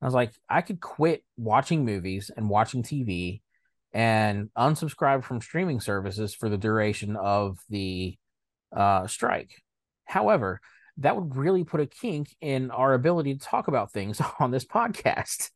I 0.00 0.04
was 0.04 0.14
like, 0.14 0.32
I 0.48 0.62
could 0.62 0.80
quit 0.80 1.22
watching 1.36 1.84
movies 1.84 2.30
and 2.34 2.48
watching 2.48 2.82
TV 2.82 3.42
and 3.96 4.50
unsubscribe 4.58 5.24
from 5.24 5.40
streaming 5.40 5.80
services 5.80 6.34
for 6.34 6.50
the 6.50 6.58
duration 6.58 7.16
of 7.16 7.58
the 7.70 8.14
uh, 8.76 9.06
strike. 9.06 9.62
However, 10.04 10.60
that 10.98 11.16
would 11.16 11.34
really 11.34 11.64
put 11.64 11.80
a 11.80 11.86
kink 11.86 12.28
in 12.42 12.70
our 12.70 12.92
ability 12.92 13.36
to 13.36 13.40
talk 13.40 13.68
about 13.68 13.92
things 13.92 14.20
on 14.38 14.50
this 14.50 14.66
podcast. 14.66 15.48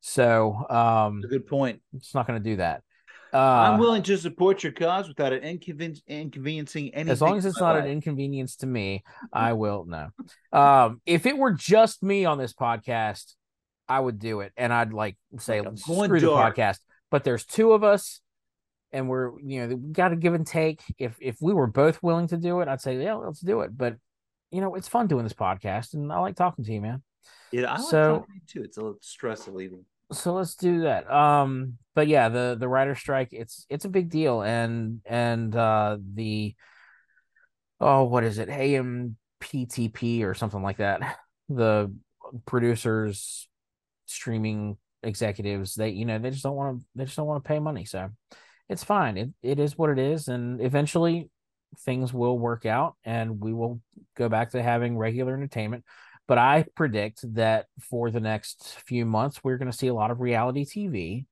So, 0.00 0.56
um, 0.70 1.20
a 1.22 1.28
good 1.28 1.46
point. 1.46 1.82
It's 1.92 2.14
not 2.14 2.26
going 2.26 2.42
to 2.42 2.50
do 2.50 2.56
that. 2.56 2.82
Uh, 3.34 3.36
I'm 3.36 3.78
willing 3.78 4.02
to 4.04 4.16
support 4.16 4.62
your 4.62 4.72
cause 4.72 5.06
without 5.06 5.34
it 5.34 5.42
inconven- 5.42 6.00
inconveniencing 6.06 6.94
anything. 6.94 7.12
As 7.12 7.20
long 7.20 7.36
as 7.36 7.44
it's 7.44 7.60
not 7.60 7.76
life. 7.76 7.84
an 7.84 7.90
inconvenience 7.90 8.56
to 8.56 8.66
me, 8.66 9.04
I 9.34 9.52
will. 9.52 9.84
No. 9.84 10.08
Um, 10.50 11.02
if 11.04 11.26
it 11.26 11.36
were 11.36 11.52
just 11.52 12.02
me 12.02 12.24
on 12.24 12.38
this 12.38 12.54
podcast, 12.54 13.34
I 13.86 14.00
would 14.00 14.18
do 14.18 14.40
it, 14.40 14.52
and 14.56 14.72
I'd 14.72 14.94
like 14.94 15.18
say 15.38 15.60
like 15.60 15.76
screw 15.76 16.20
the 16.20 16.26
podcast. 16.26 16.78
But 17.10 17.24
there's 17.24 17.44
two 17.44 17.72
of 17.72 17.84
us, 17.84 18.20
and 18.92 19.08
we're 19.08 19.38
you 19.40 19.66
know 19.66 19.76
we 19.76 19.92
got 19.92 20.08
to 20.08 20.16
give 20.16 20.34
and 20.34 20.46
take. 20.46 20.82
If 20.98 21.16
if 21.20 21.36
we 21.40 21.52
were 21.52 21.66
both 21.66 22.02
willing 22.02 22.28
to 22.28 22.36
do 22.36 22.60
it, 22.60 22.68
I'd 22.68 22.80
say 22.80 23.02
yeah, 23.02 23.14
let's 23.14 23.40
do 23.40 23.60
it. 23.62 23.76
But 23.76 23.96
you 24.50 24.60
know, 24.60 24.74
it's 24.74 24.88
fun 24.88 25.06
doing 25.06 25.24
this 25.24 25.32
podcast, 25.32 25.94
and 25.94 26.12
I 26.12 26.18
like 26.18 26.36
talking 26.36 26.64
to 26.64 26.72
you, 26.72 26.80
man. 26.80 27.02
Yeah, 27.52 27.72
I 27.72 27.78
like 27.78 27.90
so, 27.90 28.18
talking 28.18 28.26
to 28.26 28.34
you 28.34 28.40
too. 28.46 28.64
It's 28.64 28.76
a 28.76 28.80
little 28.80 28.98
stress 29.00 29.46
relieving 29.46 29.84
so 30.12 30.34
let's 30.34 30.56
do 30.56 30.82
that 30.82 31.10
um 31.10 31.78
but 31.94 32.08
yeah 32.08 32.28
the 32.28 32.56
the 32.58 32.68
writer 32.68 32.94
strike 32.94 33.28
it's 33.32 33.64
it's 33.68 33.84
a 33.84 33.88
big 33.88 34.10
deal 34.10 34.42
and 34.42 35.00
and 35.04 35.54
uh 35.54 35.96
the 36.14 36.54
oh 37.80 38.04
what 38.04 38.24
is 38.24 38.38
it 38.38 38.48
amptp 38.48 40.24
or 40.24 40.34
something 40.34 40.62
like 40.62 40.78
that 40.78 41.18
the 41.48 41.92
producers 42.46 43.48
streaming 44.06 44.76
executives 45.02 45.74
they 45.74 45.90
you 45.90 46.04
know 46.04 46.18
they 46.18 46.30
just 46.30 46.42
don't 46.42 46.56
want 46.56 46.78
to 46.78 46.86
they 46.94 47.04
just 47.04 47.16
don't 47.16 47.26
want 47.26 47.42
to 47.42 47.48
pay 47.48 47.58
money 47.58 47.84
so 47.84 48.08
it's 48.68 48.84
fine 48.84 49.16
it, 49.16 49.30
it 49.42 49.58
is 49.58 49.76
what 49.78 49.90
it 49.90 49.98
is 49.98 50.28
and 50.28 50.60
eventually 50.60 51.30
things 51.80 52.12
will 52.12 52.38
work 52.38 52.66
out 52.66 52.96
and 53.04 53.40
we 53.40 53.52
will 53.52 53.80
go 54.16 54.28
back 54.28 54.50
to 54.50 54.62
having 54.62 54.96
regular 54.96 55.34
entertainment 55.34 55.84
but 56.30 56.38
I 56.38 56.64
predict 56.76 57.34
that 57.34 57.66
for 57.80 58.08
the 58.12 58.20
next 58.20 58.78
few 58.86 59.04
months, 59.04 59.42
we're 59.42 59.58
going 59.58 59.68
to 59.68 59.76
see 59.76 59.88
a 59.88 59.94
lot 59.94 60.12
of 60.12 60.20
reality 60.20 60.64
TV 60.64 61.26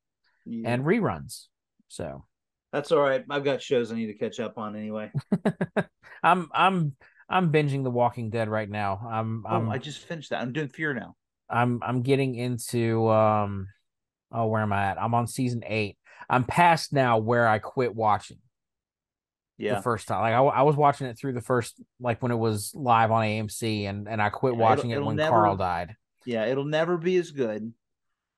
yeah. 0.45 0.69
and 0.69 0.85
reruns. 0.85 1.45
So 1.87 2.25
that's 2.73 2.91
all 2.91 2.99
right. 2.99 3.25
I've 3.31 3.45
got 3.45 3.63
shows 3.63 3.93
I 3.93 3.95
need 3.95 4.09
to 4.09 4.15
catch 4.15 4.41
up 4.41 4.59
on 4.59 4.75
anyway. 4.75 5.13
I'm 6.25 6.49
I'm 6.53 6.97
I'm 7.29 7.53
binging 7.53 7.85
The 7.85 7.93
Walking 7.93 8.31
Dead 8.31 8.49
right 8.49 8.69
now. 8.69 9.07
I'm 9.09 9.45
oh, 9.47 9.55
I'm 9.55 9.71
I 9.71 9.79
just 9.79 10.01
finished 10.01 10.31
that. 10.31 10.43
I'm 10.43 10.53
doing 10.53 10.67
Fear 10.67 10.95
now. 10.95 11.15
I'm 11.51 11.81
I'm 11.83 12.03
getting 12.03 12.35
into 12.35 13.09
um 13.09 13.69
oh 14.33 14.47
where 14.47 14.63
am 14.63 14.73
I 14.73 14.87
at? 14.87 15.01
I'm 15.03 15.15
on 15.15 15.27
season 15.27 15.63
eight. 15.67 15.97
I'm 16.29 16.45
past 16.45 16.93
now 16.93 17.19
where 17.19 17.49
I 17.49 17.59
quit 17.59 17.95
watching. 17.95 18.39
Yeah. 19.57 19.75
the 19.77 19.83
first 19.83 20.07
time. 20.07 20.21
Like 20.21 20.35
I, 20.35 20.61
I 20.61 20.63
was 20.63 20.77
watching 20.77 21.09
it 21.09 21.19
through 21.19 21.33
the 21.33 21.41
first, 21.41 21.81
like 21.99 22.23
when 22.23 22.31
it 22.31 22.37
was 22.39 22.73
live 22.77 23.11
on 23.11 23.25
AMC, 23.25 23.89
and 23.89 24.07
and 24.09 24.23
I 24.23 24.29
quit 24.29 24.55
Yeah, 24.55 24.61
watching 24.61 24.91
it'll- 24.91 25.03
it 25.03 25.07
when 25.07 25.19
it'll 25.19 25.29
Carl 25.31 25.57
died. 25.57 25.97
Yeah, 26.25 26.45
it'll 26.47 26.65
never 26.65 26.97
be 26.97 27.17
as 27.17 27.33
good, 27.33 27.73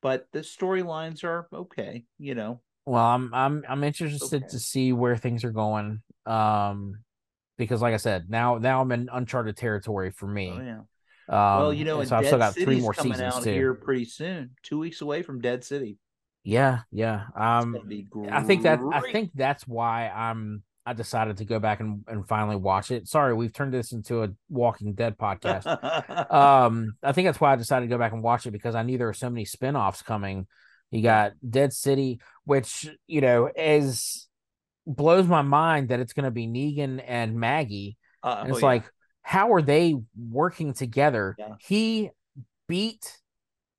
but 0.00 0.28
the 0.32 0.38
storylines 0.40 1.22
are 1.24 1.46
okay. 1.52 2.04
You 2.18 2.34
know, 2.34 2.60
Well, 2.86 3.04
I'm 3.04 3.34
I'm 3.34 3.64
I'm 3.68 3.84
interested 3.84 4.42
Okay. 4.44 4.50
to 4.50 4.58
see 4.58 4.92
where 4.94 5.16
things 5.16 5.44
are 5.44 5.50
going. 5.52 6.00
Um, 6.24 7.00
because 7.58 7.82
like 7.82 7.92
I 7.92 7.98
said, 7.98 8.30
now 8.30 8.56
now 8.56 8.80
I'm 8.80 8.92
in 8.92 9.08
uncharted 9.12 9.56
territory 9.58 10.10
for 10.12 10.26
me. 10.26 10.50
oh, 10.56 10.60
yeah. 10.62 10.80
Um, 11.30 11.36
well, 11.60 11.72
you 11.72 11.84
know, 11.84 12.02
so 12.02 12.16
I've 12.16 12.22
Dead 12.22 12.28
still 12.28 12.38
got 12.38 12.54
City's 12.54 12.64
three 12.64 12.80
more 12.80 12.92
coming 12.92 13.12
seasons 13.12 13.34
out 13.34 13.44
too. 13.44 13.52
here 13.52 13.74
pretty 13.74 14.04
soon. 14.04 14.50
Two 14.64 14.80
weeks 14.80 15.00
away 15.00 15.22
from 15.22 15.40
Dead 15.40 15.62
City. 15.62 15.96
Yeah, 16.42 16.80
yeah. 16.90 17.26
Um, 17.36 17.72
gonna 17.72 17.84
be 17.84 18.02
great. 18.02 18.32
I 18.32 18.42
think 18.42 18.64
that 18.64 18.80
I 18.92 19.00
think 19.12 19.30
that's 19.34 19.66
why 19.68 20.08
I'm 20.08 20.64
I 20.84 20.92
decided 20.92 21.36
to 21.36 21.44
go 21.44 21.60
back 21.60 21.78
and, 21.78 22.02
and 22.08 22.26
finally 22.26 22.56
watch 22.56 22.90
it. 22.90 23.06
Sorry, 23.06 23.32
we've 23.32 23.52
turned 23.52 23.72
this 23.72 23.92
into 23.92 24.24
a 24.24 24.30
Walking 24.48 24.94
Dead 24.94 25.16
podcast. 25.18 25.66
um, 26.32 26.96
I 27.02 27.12
think 27.12 27.28
that's 27.28 27.40
why 27.40 27.52
I 27.52 27.56
decided 27.56 27.86
to 27.86 27.94
go 27.94 27.98
back 27.98 28.12
and 28.12 28.22
watch 28.22 28.46
it 28.46 28.50
because 28.50 28.74
I 28.74 28.82
knew 28.82 28.98
there 28.98 29.06
were 29.06 29.12
so 29.12 29.30
many 29.30 29.44
spin-offs 29.44 30.02
coming. 30.02 30.48
You 30.90 31.02
got 31.02 31.32
Dead 31.48 31.72
City, 31.72 32.20
which, 32.44 32.88
you 33.06 33.20
know, 33.20 33.48
is 33.54 34.26
blows 34.86 35.28
my 35.28 35.42
mind 35.42 35.90
that 35.90 36.00
it's 36.00 36.14
gonna 36.14 36.32
be 36.32 36.48
Negan 36.48 37.00
and 37.06 37.38
Maggie. 37.38 37.96
Uh, 38.22 38.38
And 38.40 38.50
oh, 38.50 38.54
it's 38.54 38.62
yeah. 38.62 38.66
like, 38.66 38.84
how 39.30 39.52
are 39.52 39.62
they 39.62 39.94
working 40.18 40.72
together? 40.72 41.36
Yeah. 41.38 41.54
He 41.60 42.10
beat 42.66 43.16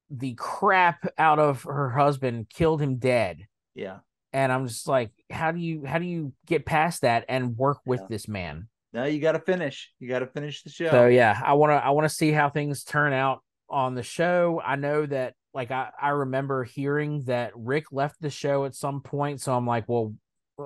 the 0.09 0.33
crap 0.35 1.05
out 1.17 1.39
of 1.39 1.63
her 1.63 1.89
husband, 1.89 2.47
killed 2.49 2.81
him 2.81 2.95
dead 2.97 3.47
yeah. 3.75 3.99
and 4.33 4.51
i'm 4.51 4.67
just 4.67 4.87
like 4.87 5.11
how 5.29 5.51
do 5.51 5.59
you 5.59 5.85
how 5.85 5.97
do 5.97 6.05
you 6.05 6.33
get 6.45 6.65
past 6.65 7.01
that 7.01 7.25
and 7.29 7.57
work 7.57 7.79
with 7.85 8.01
Yeah. 8.01 8.07
this 8.09 8.27
man 8.27 8.67
No, 8.93 9.05
you 9.05 9.21
got 9.21 9.33
to 9.33 9.39
finish. 9.39 9.91
You 9.99 10.09
got 10.09 10.19
to 10.19 10.27
finish 10.27 10.63
the 10.63 10.69
show. 10.69 10.89
so 10.89 11.07
yeah 11.07 11.39
i 11.43 11.53
want 11.53 11.71
to 11.71 11.75
i 11.75 11.89
want 11.91 12.05
to 12.05 12.13
see 12.13 12.31
how 12.31 12.49
things 12.49 12.83
turn 12.83 13.13
out 13.13 13.41
on 13.69 13.95
the 13.95 14.03
show 14.03 14.61
i 14.65 14.75
know 14.75 15.05
that 15.05 15.33
like 15.53 15.71
I, 15.71 15.89
I 16.01 16.09
remember 16.09 16.63
hearing 16.63 17.23
that 17.23 17.53
rick 17.55 17.85
left 17.91 18.21
the 18.21 18.29
show 18.29 18.65
at 18.65 18.75
some 18.75 19.01
point 19.01 19.39
so 19.41 19.55
i'm 19.55 19.65
like 19.65 19.87
well 19.87 20.13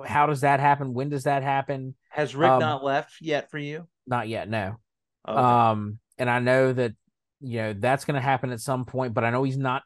how 0.04 0.26
does 0.26 0.40
that 0.40 0.58
happen 0.60 0.92
when 0.92 1.08
does 1.08 1.24
that 1.24 1.42
happen 1.42 1.94
Has 2.10 2.34
Rick 2.34 2.50
um, 2.50 2.60
not 2.60 2.84
left 2.84 3.14
yet 3.20 3.50
for 3.50 3.58
you? 3.58 3.86
Not 4.06 4.28
yet 4.28 4.48
no 4.48 4.76
Okay. 5.28 5.38
um 5.38 5.98
and 6.18 6.30
i 6.30 6.38
know 6.38 6.72
that 6.72 6.92
you 7.40 7.58
know 7.58 7.72
that's 7.72 8.04
going 8.04 8.14
to 8.14 8.20
happen 8.20 8.50
at 8.52 8.60
some 8.60 8.84
point 8.84 9.12
but 9.14 9.24
i 9.24 9.30
know 9.30 9.42
he's 9.42 9.58
not 9.58 9.82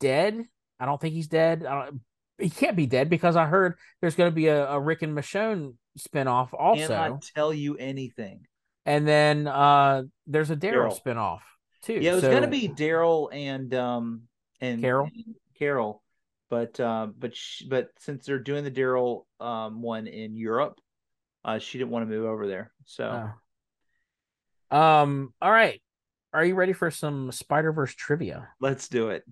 dead 0.00 0.42
i 0.80 0.86
don't 0.86 1.00
think 1.00 1.14
he's 1.14 1.26
dead 1.28 1.64
I 1.66 1.84
don't, 1.86 2.00
he 2.38 2.48
can't 2.50 2.76
be 2.76 2.86
dead 2.86 3.10
because 3.10 3.34
i 3.36 3.46
heard 3.46 3.74
there's 4.00 4.14
going 4.14 4.30
to 4.30 4.34
be 4.34 4.46
a, 4.46 4.68
a 4.70 4.80
rick 4.80 5.02
and 5.02 5.16
michonne 5.16 5.74
spinoff 5.98 6.48
also 6.52 6.86
Cannot 6.88 7.22
tell 7.34 7.52
you 7.54 7.76
anything. 7.76 8.40
And 8.86 9.06
then 9.06 9.46
uh 9.46 10.02
there's 10.26 10.50
a 10.50 10.56
Daryl 10.56 10.98
spinoff 11.00 11.40
too. 11.82 11.94
Yeah, 11.94 12.12
it 12.12 12.14
was 12.16 12.24
So- 12.24 12.32
gonna 12.32 12.48
be 12.48 12.68
Daryl 12.68 13.28
and 13.32 13.72
um 13.74 14.22
and 14.60 14.80
Carol? 14.80 15.06
and 15.14 15.34
Carol, 15.58 16.02
but 16.50 16.78
uh, 16.80 17.06
but 17.16 17.34
sh- 17.36 17.62
but 17.68 17.88
since 17.98 18.26
they're 18.26 18.38
doing 18.40 18.64
the 18.64 18.70
Daryl 18.72 19.22
um 19.40 19.82
one 19.82 20.06
in 20.08 20.36
Europe, 20.36 20.80
uh, 21.44 21.58
she 21.60 21.78
didn't 21.78 21.90
want 21.90 22.08
to 22.08 22.14
move 22.14 22.26
over 22.26 22.46
there. 22.48 22.72
So 22.86 23.04
Oh. 23.04 23.30
Um, 24.70 25.32
all 25.40 25.50
right. 25.50 25.80
Are 26.32 26.44
you 26.44 26.54
ready 26.54 26.72
for 26.72 26.90
some 26.90 27.30
Spider 27.30 27.72
Verse 27.72 27.94
trivia? 27.94 28.48
let's 28.60 28.88
do 28.88 29.10
it. 29.10 29.24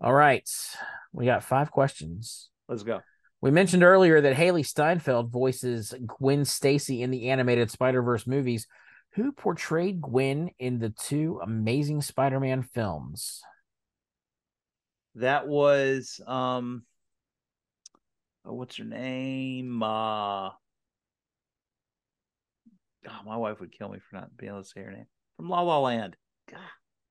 All 0.00 0.12
right. 0.12 0.48
We 1.12 1.24
got 1.24 1.44
five 1.44 1.70
questions. 1.70 2.50
Let's 2.68 2.82
go. 2.82 3.00
We 3.40 3.50
mentioned 3.50 3.82
earlier 3.82 4.20
that 4.20 4.36
Hailee 4.36 4.66
Steinfeld 4.66 5.30
voices 5.30 5.92
Gwen 6.06 6.44
Stacy 6.44 7.02
in 7.02 7.10
the 7.10 7.30
animated 7.30 7.70
Spider 7.70 8.02
Verse 8.02 8.26
movies. 8.26 8.66
Who 9.14 9.32
portrayed 9.32 10.00
Gwen 10.00 10.50
in 10.58 10.78
the 10.78 10.90
two 10.90 11.40
Amazing 11.42 12.02
Spider 12.02 12.40
Man 12.40 12.62
films? 12.62 13.42
That 15.16 15.46
was 15.46 16.20
um, 16.26 16.84
oh, 18.44 18.54
what's 18.54 18.76
her 18.76 18.84
name? 18.84 19.82
Uh, 19.82 20.50
oh, 23.08 23.20
my 23.26 23.36
wife 23.36 23.60
would 23.60 23.72
kill 23.72 23.88
me 23.88 23.98
for 23.98 24.16
not 24.16 24.36
being 24.36 24.52
able 24.52 24.62
to 24.62 24.68
say 24.68 24.80
her 24.80 24.92
name 24.92 25.06
from 25.36 25.48
La 25.48 25.60
La 25.60 25.78
Land. 25.80 26.16
God, 26.50 26.60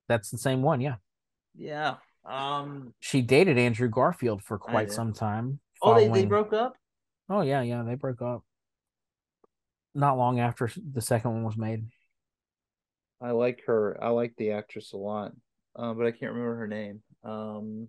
That's 0.07 0.29
the 0.29 0.37
same 0.37 0.61
one, 0.61 0.81
yeah. 0.81 0.95
yeah. 1.55 1.95
Um. 2.25 2.93
She 2.99 3.21
dated 3.21 3.57
Andrew 3.57 3.89
Garfield 3.89 4.41
for 4.43 4.57
quite 4.57 4.91
some 4.91 5.13
time. 5.13 5.59
Oh, 5.81 5.95
they, 5.95 6.07
they 6.07 6.25
broke 6.25 6.53
up. 6.53 6.77
Oh 7.29 7.41
yeah, 7.41 7.61
yeah, 7.61 7.83
they 7.83 7.95
broke 7.95 8.21
up. 8.21 8.43
Not 9.93 10.17
long 10.17 10.39
after 10.39 10.69
the 10.91 11.01
second 11.01 11.31
one 11.31 11.43
was 11.43 11.57
made. 11.57 11.85
I 13.21 13.31
like 13.31 13.61
her. 13.67 13.97
I 14.01 14.09
like 14.09 14.33
the 14.37 14.51
actress 14.51 14.93
a 14.93 14.97
lot, 14.97 15.31
uh, 15.75 15.93
but 15.93 16.05
I 16.05 16.11
can't 16.11 16.33
remember 16.33 16.55
her 16.55 16.67
name. 16.67 17.01
Um, 17.23 17.87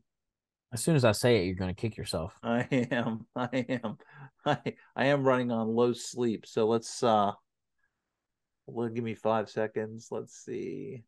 As 0.73 0.83
soon 0.83 0.97
as 0.97 1.05
I 1.05 1.13
say 1.13 1.39
it, 1.39 1.47
you're 1.47 1.55
going 1.55 1.75
to 1.75 1.81
kick 1.81 1.97
yourself. 1.97 2.37
I 2.43 2.63
am. 2.71 3.27
I 3.37 3.67
am. 3.69 3.99
I 4.47 4.59
I 4.97 5.07
am 5.07 5.25
running 5.25 5.51
on 5.51 5.69
low 5.69 5.93
sleep. 5.93 6.45
So 6.47 6.67
let's 6.67 7.03
uh, 7.03 7.33
well, 8.67 8.89
give 8.89 9.05
me 9.05 9.15
five 9.15 9.51
seconds. 9.51 10.09
Let's 10.11 10.35
see. 10.35 11.05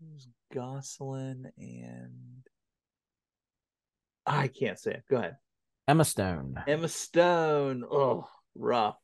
Who's 0.00 0.28
Gosling 0.52 1.50
and 1.58 2.48
I 4.26 4.48
can't 4.48 4.78
say 4.78 4.92
it. 4.92 5.04
Go 5.10 5.16
ahead. 5.16 5.36
Emma 5.86 6.04
Stone. 6.04 6.62
Emma 6.66 6.88
Stone. 6.88 7.84
Oh, 7.90 8.26
rough. 8.54 8.96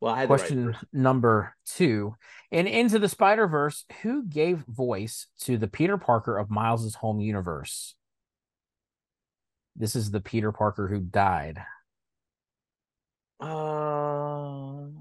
Well, 0.00 0.14
I 0.14 0.20
had 0.20 0.28
the 0.28 0.32
right 0.32 0.38
Question 0.38 0.76
number 0.92 1.56
two. 1.66 2.14
In 2.50 2.66
Into 2.66 2.98
the 2.98 3.08
Spider 3.08 3.48
Verse, 3.48 3.84
who 4.02 4.24
gave 4.24 4.58
voice 4.68 5.26
to 5.40 5.58
the 5.58 5.66
Peter 5.66 5.98
Parker 5.98 6.38
of 6.38 6.50
Miles's 6.50 6.94
home 6.96 7.20
universe? 7.20 7.94
This 9.74 9.96
is 9.96 10.10
the 10.10 10.20
Peter 10.20 10.52
Parker 10.52 10.88
who 10.88 11.00
died. 11.00 11.64
Um, 13.40 14.98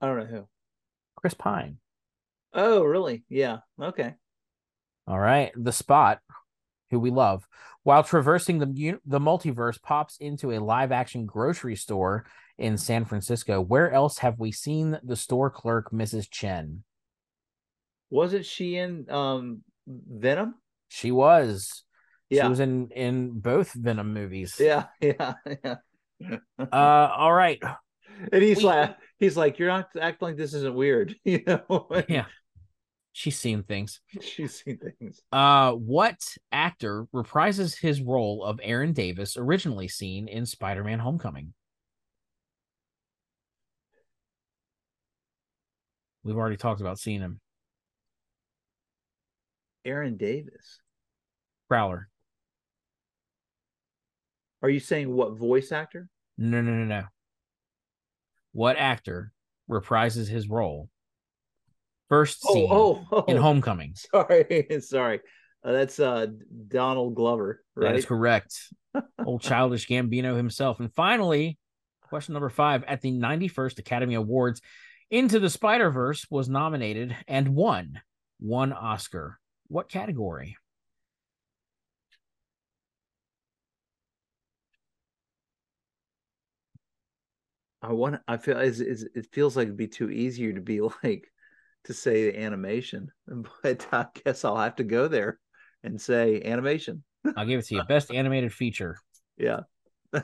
I 0.00 0.06
don't 0.06 0.18
know 0.18 0.24
who. 0.26 0.48
Chris 1.16 1.34
Pine. 1.34 1.78
Oh, 2.52 2.82
really? 2.82 3.24
Yeah. 3.28 3.58
Okay. 3.80 4.14
All 5.06 5.18
right. 5.18 5.52
The 5.56 5.72
Spot, 5.72 6.20
who 6.90 7.00
we 7.00 7.10
love, 7.10 7.46
while 7.82 8.04
traversing 8.04 8.58
the 8.58 8.98
the 9.06 9.20
multiverse, 9.20 9.80
pops 9.80 10.18
into 10.18 10.52
a 10.52 10.60
live 10.60 10.92
action 10.92 11.24
grocery 11.24 11.76
store 11.76 12.26
in 12.58 12.76
San 12.76 13.04
Francisco. 13.04 13.60
Where 13.60 13.90
else 13.90 14.18
have 14.18 14.38
we 14.38 14.52
seen 14.52 14.98
the 15.02 15.16
store 15.16 15.50
clerk, 15.50 15.90
Mrs. 15.92 16.28
Chen? 16.30 16.84
Wasn't 18.12 18.44
she 18.44 18.76
in 18.76 19.10
um 19.10 19.62
Venom? 19.86 20.54
She 20.88 21.10
was. 21.10 21.84
Yeah. 22.28 22.42
She 22.42 22.48
was 22.50 22.60
in 22.60 22.88
in 22.90 23.40
both 23.40 23.72
Venom 23.72 24.12
movies. 24.12 24.56
Yeah. 24.60 24.84
Yeah. 25.00 25.32
Yeah. 25.64 26.36
Uh. 26.58 27.08
All 27.16 27.32
right. 27.32 27.60
and 28.30 28.42
he's 28.42 28.58
we- 28.58 28.64
like, 28.64 28.96
he's 29.18 29.36
like, 29.36 29.58
you're 29.58 29.68
not 29.68 29.88
acting 30.00 30.28
like 30.28 30.36
this 30.36 30.52
isn't 30.54 30.74
weird, 30.74 31.16
you 31.24 31.42
know? 31.46 31.88
Yeah. 32.08 32.26
She's 33.14 33.38
seen 33.38 33.62
things. 33.62 34.00
She's 34.22 34.62
seen 34.62 34.78
things. 34.78 35.20
Uh, 35.30 35.72
what 35.72 36.16
actor 36.50 37.06
reprises 37.14 37.78
his 37.78 38.00
role 38.00 38.42
of 38.42 38.58
Aaron 38.62 38.92
Davis, 38.94 39.36
originally 39.36 39.88
seen 39.88 40.28
in 40.28 40.46
Spider-Man: 40.46 40.98
Homecoming? 40.98 41.52
We've 46.24 46.36
already 46.38 46.56
talked 46.56 46.80
about 46.80 46.98
seeing 46.98 47.20
him. 47.20 47.41
Aaron 49.84 50.16
Davis. 50.16 50.80
Prowler. 51.68 52.08
Are 54.62 54.70
you 54.70 54.80
saying 54.80 55.12
what 55.12 55.36
voice 55.38 55.72
actor? 55.72 56.08
No, 56.38 56.60
no, 56.60 56.72
no, 56.72 56.84
no. 56.84 57.02
What 58.52 58.76
actor 58.76 59.32
reprises 59.70 60.28
his 60.28 60.48
role 60.48 60.88
first 62.08 62.42
seen 62.42 62.68
Oh, 62.70 63.04
oh, 63.10 63.24
in 63.26 63.38
oh. 63.38 63.40
Homecoming? 63.40 63.94
Sorry, 64.14 64.66
sorry. 64.80 65.20
Uh, 65.64 65.72
that's 65.72 65.98
uh 66.00 66.26
Donald 66.68 67.14
Glover, 67.14 67.62
That 67.76 67.84
right? 67.86 67.96
is 67.96 68.04
correct. 68.04 68.54
Old 69.24 69.42
childish 69.42 69.88
Gambino 69.88 70.36
himself. 70.36 70.80
And 70.80 70.92
finally, 70.94 71.58
question 72.02 72.34
number 72.34 72.50
five 72.50 72.84
at 72.84 73.00
the 73.00 73.12
91st 73.12 73.78
Academy 73.78 74.14
Awards, 74.14 74.60
Into 75.10 75.38
the 75.40 75.48
Spider 75.48 75.90
Verse 75.90 76.26
was 76.30 76.48
nominated 76.48 77.16
and 77.26 77.54
won 77.54 78.00
one 78.40 78.72
Oscar. 78.72 79.38
What 79.72 79.88
category? 79.88 80.58
I 87.80 87.94
want. 87.94 88.20
I 88.28 88.36
feel 88.36 88.58
is 88.58 88.82
it 88.82 89.26
feels 89.32 89.56
like 89.56 89.64
it'd 89.64 89.78
be 89.78 89.88
too 89.88 90.10
easier 90.10 90.52
to 90.52 90.60
be 90.60 90.82
like 91.02 91.32
to 91.84 91.94
say 91.94 92.30
the 92.30 92.38
animation, 92.38 93.10
but 93.62 93.86
I 93.90 94.08
guess 94.22 94.44
I'll 94.44 94.58
have 94.58 94.76
to 94.76 94.84
go 94.84 95.08
there 95.08 95.40
and 95.82 95.98
say 95.98 96.42
animation. 96.42 97.02
I'll 97.34 97.46
give 97.46 97.60
it 97.60 97.66
to 97.68 97.76
you. 97.76 97.82
Best 97.88 98.10
animated 98.10 98.52
feature. 98.52 98.98
Yeah. 99.38 99.60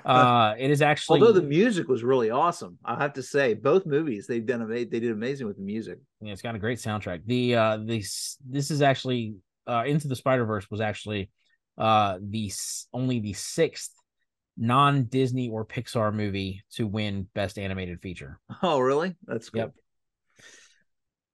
Uh, 0.05 0.55
it 0.59 0.71
is 0.71 0.83
actually 0.83 1.21
although 1.21 1.33
the 1.33 1.43
music 1.47 1.89
was 1.89 2.03
really 2.03 2.31
awesome. 2.31 2.79
I 2.85 2.97
have 3.01 3.15
to 3.15 3.23
say, 3.23 3.55
both 3.55 3.87
movies 3.87 4.27
they've 4.27 4.45
done 4.45 4.63
amazing. 4.63 4.91
They 4.91 5.01
did 5.01 5.13
amazing 5.13 5.47
with 5.47 5.57
the 5.57 5.63
music. 5.63 5.99
Yeah, 6.21 6.33
it's 6.33 6.43
got 6.43 6.55
a 6.55 6.59
great 6.59 6.79
soundtrack. 6.79 7.23
The 7.27 7.55
uh, 7.55 7.79
this 7.85 8.37
this 8.49 8.71
is 8.71 8.83
actually 8.83 9.37
uh, 9.67 9.85
Into 9.87 10.09
the 10.09 10.17
Spider 10.17 10.45
Verse 10.45 10.71
was 10.71 10.81
actually 10.81 11.31
uh 11.77 12.19
the 12.21 12.51
only 12.93 13.21
the 13.21 13.35
sixth 13.35 13.93
non 14.59 15.05
Disney 15.05 15.49
or 15.49 15.65
Pixar 15.65 16.13
movie 16.13 16.63
to 16.73 16.87
win 16.87 17.29
Best 17.35 17.59
Animated 17.59 18.01
Feature. 18.01 18.41
Oh, 18.63 18.81
really? 18.81 19.17
That's 19.27 19.49
cool. 19.51 19.61
Yep. 19.61 19.75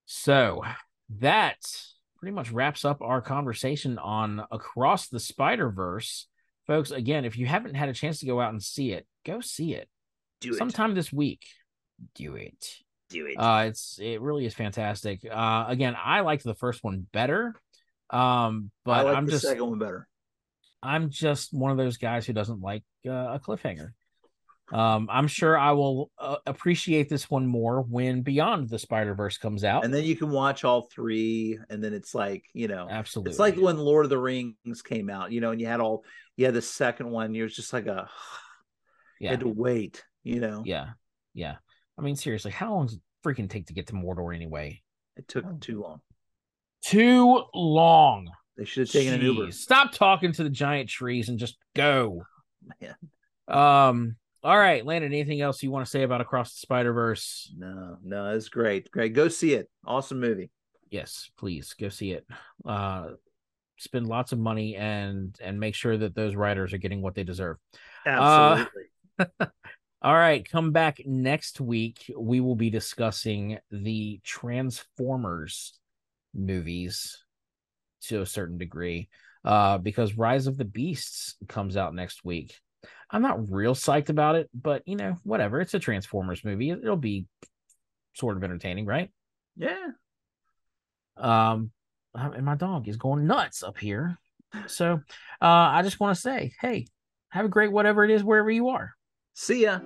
So 0.05 0.63
that 1.19 1.59
pretty 2.19 2.35
much 2.35 2.53
wraps 2.53 2.85
up 2.85 3.01
our 3.01 3.21
conversation 3.21 3.99
on 3.99 4.43
Across 4.51 5.09
the 5.09 5.21
Spider 5.21 5.71
Verse. 5.71 6.29
Folks, 6.67 6.91
again, 6.91 7.25
if 7.25 7.37
you 7.37 7.47
haven't 7.47 7.75
had 7.75 7.89
a 7.89 7.95
chance 7.95 8.21
to 8.21 8.27
go 8.27 8.41
out 8.41 8.53
and 8.53 8.63
see 8.63 8.93
it, 8.93 9.07
go 9.27 9.41
see 9.41 9.75
it. 9.75 9.89
Do 10.41 10.53
it 10.53 10.59
sometime 10.59 10.95
this 10.95 11.13
week. 11.13 11.43
Do 12.15 12.37
it. 12.37 12.77
Do 13.11 13.27
it. 13.27 13.37
Uh, 13.37 13.67
it's 13.69 13.99
it 14.01 14.21
really 14.21 14.47
is 14.47 14.55
fantastic. 14.55 15.21
Uh, 15.31 15.67
again, 15.69 15.95
I 16.03 16.21
liked 16.21 16.45
the 16.45 16.55
first 16.55 16.83
one 16.83 17.07
better. 17.13 17.55
Um, 18.11 18.71
but 18.85 19.07
like 19.07 19.17
I'm 19.17 19.27
the 19.27 19.33
just 19.33 19.45
second 19.45 19.69
one 19.69 19.79
better. 19.79 20.09
I'm 20.83 21.11
just 21.11 21.53
one 21.53 21.71
of 21.71 21.77
those 21.77 21.97
guys 21.97 22.27
who 22.27 22.33
doesn't 22.33 22.61
like 22.61 22.83
uh, 23.07 23.11
a 23.11 23.41
cliffhanger. 23.41 23.93
Um, 24.73 25.09
I'm 25.11 25.27
sure 25.27 25.59
I 25.59 25.73
will 25.73 26.11
uh, 26.19 26.37
appreciate 26.47 27.09
this 27.09 27.29
one 27.29 27.47
more 27.47 27.83
when 27.83 28.23
Beyond 28.23 28.71
the 28.71 28.79
Spider 28.79 29.15
Verse 29.15 29.37
comes 29.37 29.63
out, 29.63 29.85
and 29.85 29.93
then 29.93 30.05
you 30.05 30.17
can 30.17 30.31
watch 30.31 30.65
all 30.65 30.83
three, 30.83 31.59
and 31.69 31.85
then 31.85 31.93
it's 31.93 32.15
like 32.15 32.45
you 32.55 32.67
know, 32.67 32.89
absolutely, 32.91 33.31
it's 33.31 33.39
like 33.39 33.57
when 33.57 33.77
Lord 33.77 34.07
of 34.07 34.11
the 34.11 34.19
Rings 34.19 34.83
came 34.83 35.11
out, 35.11 35.33
you 35.33 35.41
know, 35.41 35.51
and 35.51 35.61
you 35.61 35.67
had 35.67 35.81
all, 35.81 36.05
you 36.37 36.47
had 36.47 36.55
the 36.55 36.63
second 36.63 37.11
one, 37.11 37.35
you're 37.35 37.49
just 37.49 37.73
like 37.75 37.87
a, 37.87 38.09
yeah, 39.21 39.29
you 39.29 39.29
had 39.29 39.41
to 39.41 39.49
wait, 39.49 40.03
you 40.23 40.41
know, 40.41 40.63
yeah, 40.65 40.91
yeah. 41.35 41.57
I 41.99 42.03
mean, 42.03 42.17
seriously, 42.17 42.51
how 42.51 42.75
long 42.75 42.87
does 42.87 42.95
it 42.97 43.03
freaking 43.25 43.51
take 43.51 43.67
to 43.67 43.75
get 43.75 43.89
to 43.89 43.93
Mordor 43.93 44.35
anyway? 44.35 44.83
It 45.17 45.29
took 45.29 45.61
too 45.61 45.83
long. 45.83 46.01
Too 46.85 47.43
long. 47.55 48.31
They 48.57 48.65
should 48.65 48.87
have 48.87 48.91
taken 48.91 49.15
Jeez. 49.15 49.17
an 49.17 49.23
Uber. 49.23 49.53
Stop 49.53 49.93
talking 49.93 50.33
to 50.33 50.43
the 50.43 50.51
giant 50.51 50.89
trees 50.89 51.29
and 51.29 51.39
just 51.39 51.57
go. 51.75 52.25
Man. 52.81 52.95
Um. 53.47 54.17
All 54.45 54.59
right, 54.59 54.85
Landon. 54.85 55.15
Anything 55.15 55.41
else 55.41 55.63
you 55.63 55.71
want 55.71 55.87
to 55.87 55.91
say 55.91 56.03
about 56.03 56.21
Across 56.21 56.53
the 56.53 56.59
Spider 56.59 56.93
Verse? 56.93 57.51
No, 57.57 57.97
no, 58.05 58.35
it's 58.35 58.51
great. 58.51 58.91
Great. 58.91 59.15
Go 59.15 59.29
see 59.29 59.55
it. 59.55 59.71
Awesome 59.87 60.21
movie. 60.21 60.51
Yes, 60.91 61.31
please 61.39 61.73
go 61.73 61.89
see 61.89 62.13
it. 62.13 62.27
Uh, 62.63 63.13
spend 63.79 64.07
lots 64.07 64.33
of 64.33 64.39
money 64.39 64.77
and 64.77 65.35
and 65.43 65.59
make 65.59 65.75
sure 65.75 65.97
that 65.97 66.15
those 66.15 66.35
writers 66.35 66.75
are 66.75 66.79
getting 66.79 67.01
what 67.01 67.15
they 67.15 67.25
deserve. 67.25 67.57
Absolutely. 68.07 68.83
Uh, 69.19 69.47
all 70.03 70.15
right, 70.15 70.47
come 70.47 70.73
back 70.73 71.01
next 71.07 71.59
week. 71.59 72.13
We 72.15 72.41
will 72.41 72.55
be 72.55 72.69
discussing 72.69 73.59
the 73.71 74.21
Transformers 74.25 75.79
movies 76.35 77.25
to 78.03 78.21
a 78.21 78.27
certain 78.27 78.59
degree 78.59 79.09
uh, 79.43 79.79
because 79.79 80.19
Rise 80.19 80.47
of 80.47 80.59
the 80.59 80.67
Beasts 80.67 81.37
comes 81.49 81.79
out 81.79 81.95
next 81.95 82.27
week. 82.27 82.61
I'm 83.11 83.23
not 83.23 83.51
real 83.51 83.75
psyched 83.75 84.09
about 84.09 84.37
it, 84.37 84.49
but 84.55 84.83
you 84.87 84.97
know, 84.97 85.17
whatever. 85.23 85.61
It's 85.61 85.75
a 85.75 85.79
Transformers 85.79 86.45
movie. 86.45 86.71
It'll 86.71 86.97
be 86.97 87.27
sort 88.15 88.37
of 88.37 88.45
entertaining, 88.45 88.87
right? 88.87 89.11
Yeah. 89.57 89.89
Um, 91.17 91.71
and 92.15 92.45
my 92.45 92.55
dog 92.55 92.89
is 92.89 92.97
going 92.97 93.27
nuts 93.27 93.63
up 93.63 93.79
here. 93.79 94.19
So, 94.67 95.01
uh, 95.43 95.45
I 95.45 95.83
just 95.83 95.99
want 95.99 96.15
to 96.15 96.21
say, 96.21 96.53
hey, 96.61 96.87
have 97.31 97.45
a 97.45 97.49
great 97.49 97.73
whatever 97.73 98.05
it 98.05 98.11
is 98.11 98.23
wherever 98.23 98.51
you 98.51 98.69
are. 98.69 98.93
See 99.35 99.63
ya. 99.63 99.81